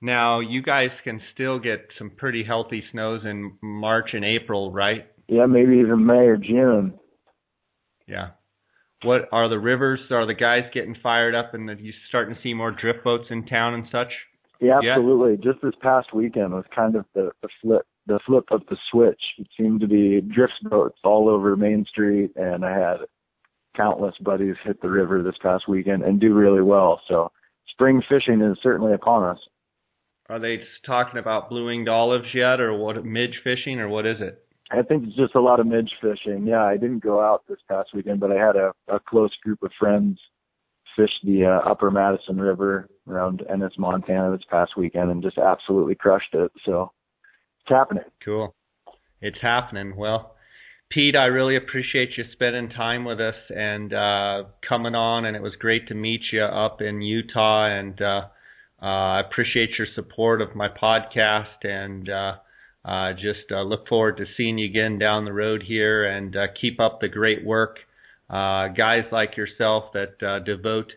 Now, 0.00 0.40
you 0.40 0.62
guys 0.62 0.90
can 1.02 1.20
still 1.34 1.58
get 1.58 1.88
some 1.98 2.10
pretty 2.10 2.44
healthy 2.44 2.84
snows 2.92 3.22
in 3.24 3.56
March 3.62 4.10
and 4.12 4.24
April, 4.24 4.70
right? 4.70 5.06
Yeah, 5.26 5.46
maybe 5.46 5.78
even 5.78 6.06
May 6.06 6.26
or 6.26 6.36
June. 6.36 6.94
Yeah. 8.06 8.28
What 9.02 9.22
are 9.32 9.48
the 9.48 9.58
rivers? 9.58 10.00
Are 10.10 10.26
the 10.26 10.34
guys 10.34 10.62
getting 10.72 10.96
fired 11.02 11.34
up, 11.34 11.54
and 11.54 11.68
are 11.68 11.74
you 11.74 11.92
starting 12.08 12.34
to 12.36 12.40
see 12.42 12.54
more 12.54 12.70
drift 12.70 13.02
boats 13.02 13.24
in 13.30 13.46
town 13.46 13.74
and 13.74 13.86
such? 13.90 14.12
Yeah, 14.60 14.78
absolutely. 14.78 15.32
Yet? 15.32 15.52
Just 15.52 15.62
this 15.62 15.74
past 15.82 16.14
weekend 16.14 16.52
was 16.52 16.64
kind 16.74 16.94
of 16.94 17.04
the, 17.14 17.30
the 17.42 17.48
flip, 17.60 17.86
the 18.06 18.20
flip 18.26 18.44
of 18.50 18.62
the 18.68 18.76
switch. 18.90 19.20
It 19.38 19.48
seemed 19.56 19.80
to 19.80 19.88
be 19.88 20.20
drift 20.20 20.62
boats 20.62 20.98
all 21.04 21.28
over 21.28 21.56
Main 21.56 21.84
Street, 21.88 22.32
and 22.36 22.64
I 22.64 22.76
had 22.76 22.96
countless 23.76 24.14
buddies 24.20 24.56
hit 24.64 24.80
the 24.80 24.90
river 24.90 25.22
this 25.22 25.38
past 25.42 25.68
weekend 25.68 26.02
and 26.02 26.20
do 26.20 26.34
really 26.34 26.62
well. 26.62 27.00
So 27.08 27.30
spring 27.68 28.02
fishing 28.08 28.40
is 28.40 28.58
certainly 28.62 28.92
upon 28.92 29.24
us. 29.24 29.38
Are 30.28 30.38
they 30.40 30.62
talking 30.84 31.18
about 31.18 31.48
blue 31.48 31.66
winged 31.66 31.88
olives 31.88 32.34
yet, 32.34 32.60
or 32.60 32.74
what? 32.76 33.04
Midge 33.04 33.40
fishing, 33.44 33.78
or 33.78 33.88
what 33.88 34.06
is 34.06 34.16
it? 34.20 34.42
I 34.70 34.82
think 34.82 35.06
it's 35.06 35.16
just 35.16 35.36
a 35.36 35.40
lot 35.40 35.60
of 35.60 35.66
midge 35.66 35.92
fishing. 36.00 36.46
Yeah, 36.46 36.64
I 36.64 36.76
didn't 36.76 37.04
go 37.04 37.20
out 37.20 37.44
this 37.48 37.60
past 37.68 37.90
weekend, 37.94 38.18
but 38.18 38.32
I 38.32 38.34
had 38.34 38.56
a, 38.56 38.72
a 38.88 38.98
close 38.98 39.34
group 39.42 39.62
of 39.62 39.70
friends 39.78 40.18
fish 40.96 41.12
the 41.22 41.44
uh, 41.44 41.70
Upper 41.70 41.90
Madison 41.90 42.40
River 42.40 42.88
around 43.06 43.44
Ennis, 43.48 43.74
Montana 43.78 44.36
this 44.36 44.46
past 44.50 44.76
weekend, 44.76 45.10
and 45.10 45.22
just 45.22 45.38
absolutely 45.38 45.94
crushed 45.94 46.32
it. 46.34 46.50
So 46.64 46.90
it's 47.66 47.74
happening. 47.74 48.04
Cool. 48.24 48.54
It's 49.20 49.38
happening. 49.42 49.96
Well, 49.96 50.36
Pete, 50.88 51.16
I 51.16 51.24
really 51.24 51.56
appreciate 51.56 52.10
you 52.16 52.24
spending 52.30 52.68
time 52.70 53.04
with 53.04 53.20
us 53.20 53.34
and 53.50 53.92
uh, 53.92 54.44
coming 54.68 54.94
on, 54.94 55.24
and 55.24 55.34
it 55.34 55.42
was 55.42 55.54
great 55.58 55.88
to 55.88 55.94
meet 55.94 56.20
you 56.32 56.44
up 56.44 56.80
in 56.80 57.02
Utah. 57.02 57.66
And 57.66 58.00
uh, 58.00 58.20
uh, 58.80 58.86
I 58.86 59.20
appreciate 59.20 59.70
your 59.78 59.88
support 59.94 60.40
of 60.40 60.54
my 60.54 60.68
podcast 60.68 61.64
and. 61.64 62.08
Uh, 62.08 62.32
uh, 62.86 63.12
just 63.14 63.50
uh, 63.50 63.62
look 63.62 63.88
forward 63.88 64.16
to 64.16 64.24
seeing 64.36 64.58
you 64.58 64.66
again 64.70 64.96
down 64.96 65.24
the 65.24 65.32
road 65.32 65.64
here 65.66 66.04
and 66.04 66.36
uh, 66.36 66.46
keep 66.60 66.78
up 66.78 67.00
the 67.00 67.08
great 67.08 67.44
work. 67.44 67.78
Guys 68.30 69.02
like 69.10 69.36
yourself 69.36 69.92
that 69.92 70.18
devote 70.46 70.92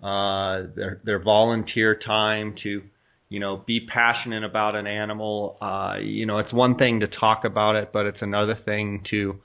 their, 0.00 1.00
their 1.04 1.22
volunteer 1.22 1.96
time 2.04 2.56
to, 2.64 2.82
you 3.28 3.40
know, 3.40 3.62
be 3.66 3.80
passionate 3.80 4.44
about 4.44 4.74
an 4.74 4.86
animal. 4.86 5.56
Uh, 5.60 5.96
you 6.00 6.24
know, 6.26 6.38
it's 6.38 6.52
one 6.52 6.76
thing 6.76 7.00
to 7.00 7.06
talk 7.08 7.44
about 7.44 7.76
it, 7.76 7.90
but 7.92 8.06
it's 8.06 8.22
another 8.22 8.58
thing 8.64 9.04
to, 9.10 9.36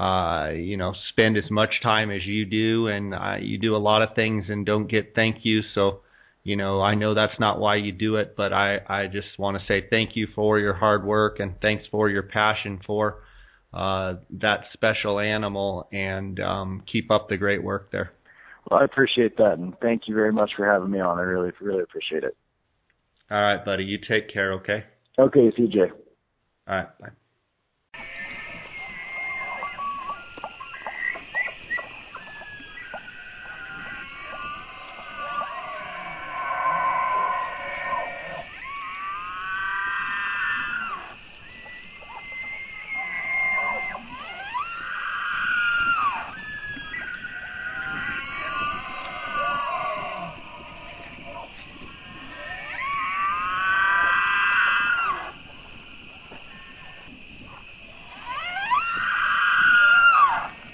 uh, 0.00 0.50
you 0.50 0.76
know, 0.76 0.94
spend 1.10 1.36
as 1.36 1.50
much 1.50 1.70
time 1.82 2.10
as 2.10 2.24
you 2.24 2.44
do. 2.46 2.86
And 2.86 3.14
uh, 3.14 3.36
you 3.40 3.58
do 3.58 3.74
a 3.74 3.78
lot 3.78 4.02
of 4.02 4.14
things 4.14 4.44
and 4.48 4.64
don't 4.64 4.88
get 4.88 5.14
thank 5.16 5.38
you. 5.42 5.62
So, 5.74 6.00
you 6.44 6.56
know, 6.56 6.80
I 6.80 6.94
know 6.94 7.14
that's 7.14 7.40
not 7.40 7.58
why 7.58 7.76
you 7.76 7.90
do 7.90 8.16
it, 8.16 8.34
but 8.36 8.52
I, 8.52 8.78
I 8.88 9.06
just 9.06 9.38
want 9.38 9.58
to 9.58 9.66
say 9.66 9.84
thank 9.90 10.10
you 10.14 10.28
for 10.34 10.60
your 10.60 10.74
hard 10.74 11.04
work 11.04 11.40
and 11.40 11.54
thanks 11.60 11.84
for 11.90 12.08
your 12.08 12.22
passion 12.22 12.80
for 12.86 13.22
uh, 13.72 14.14
that 14.40 14.60
special 14.74 15.18
animal 15.18 15.88
and 15.92 16.38
um, 16.38 16.82
keep 16.90 17.10
up 17.10 17.28
the 17.28 17.36
great 17.36 17.64
work 17.64 17.90
there. 17.90 18.12
Well, 18.70 18.80
I 18.80 18.84
appreciate 18.84 19.36
that 19.38 19.54
and 19.54 19.74
thank 19.82 20.02
you 20.06 20.14
very 20.14 20.32
much 20.32 20.52
for 20.56 20.64
having 20.64 20.90
me 20.90 21.00
on. 21.00 21.18
I 21.18 21.22
really, 21.22 21.50
really 21.60 21.82
appreciate 21.82 22.22
it. 22.22 22.36
All 23.30 23.40
right, 23.40 23.64
buddy. 23.64 23.84
You 23.84 23.98
take 23.98 24.32
care, 24.32 24.52
okay? 24.54 24.84
Okay, 25.18 25.50
CJ. 25.58 25.90
All 26.68 26.76
right, 26.76 26.98
bye. 26.98 27.08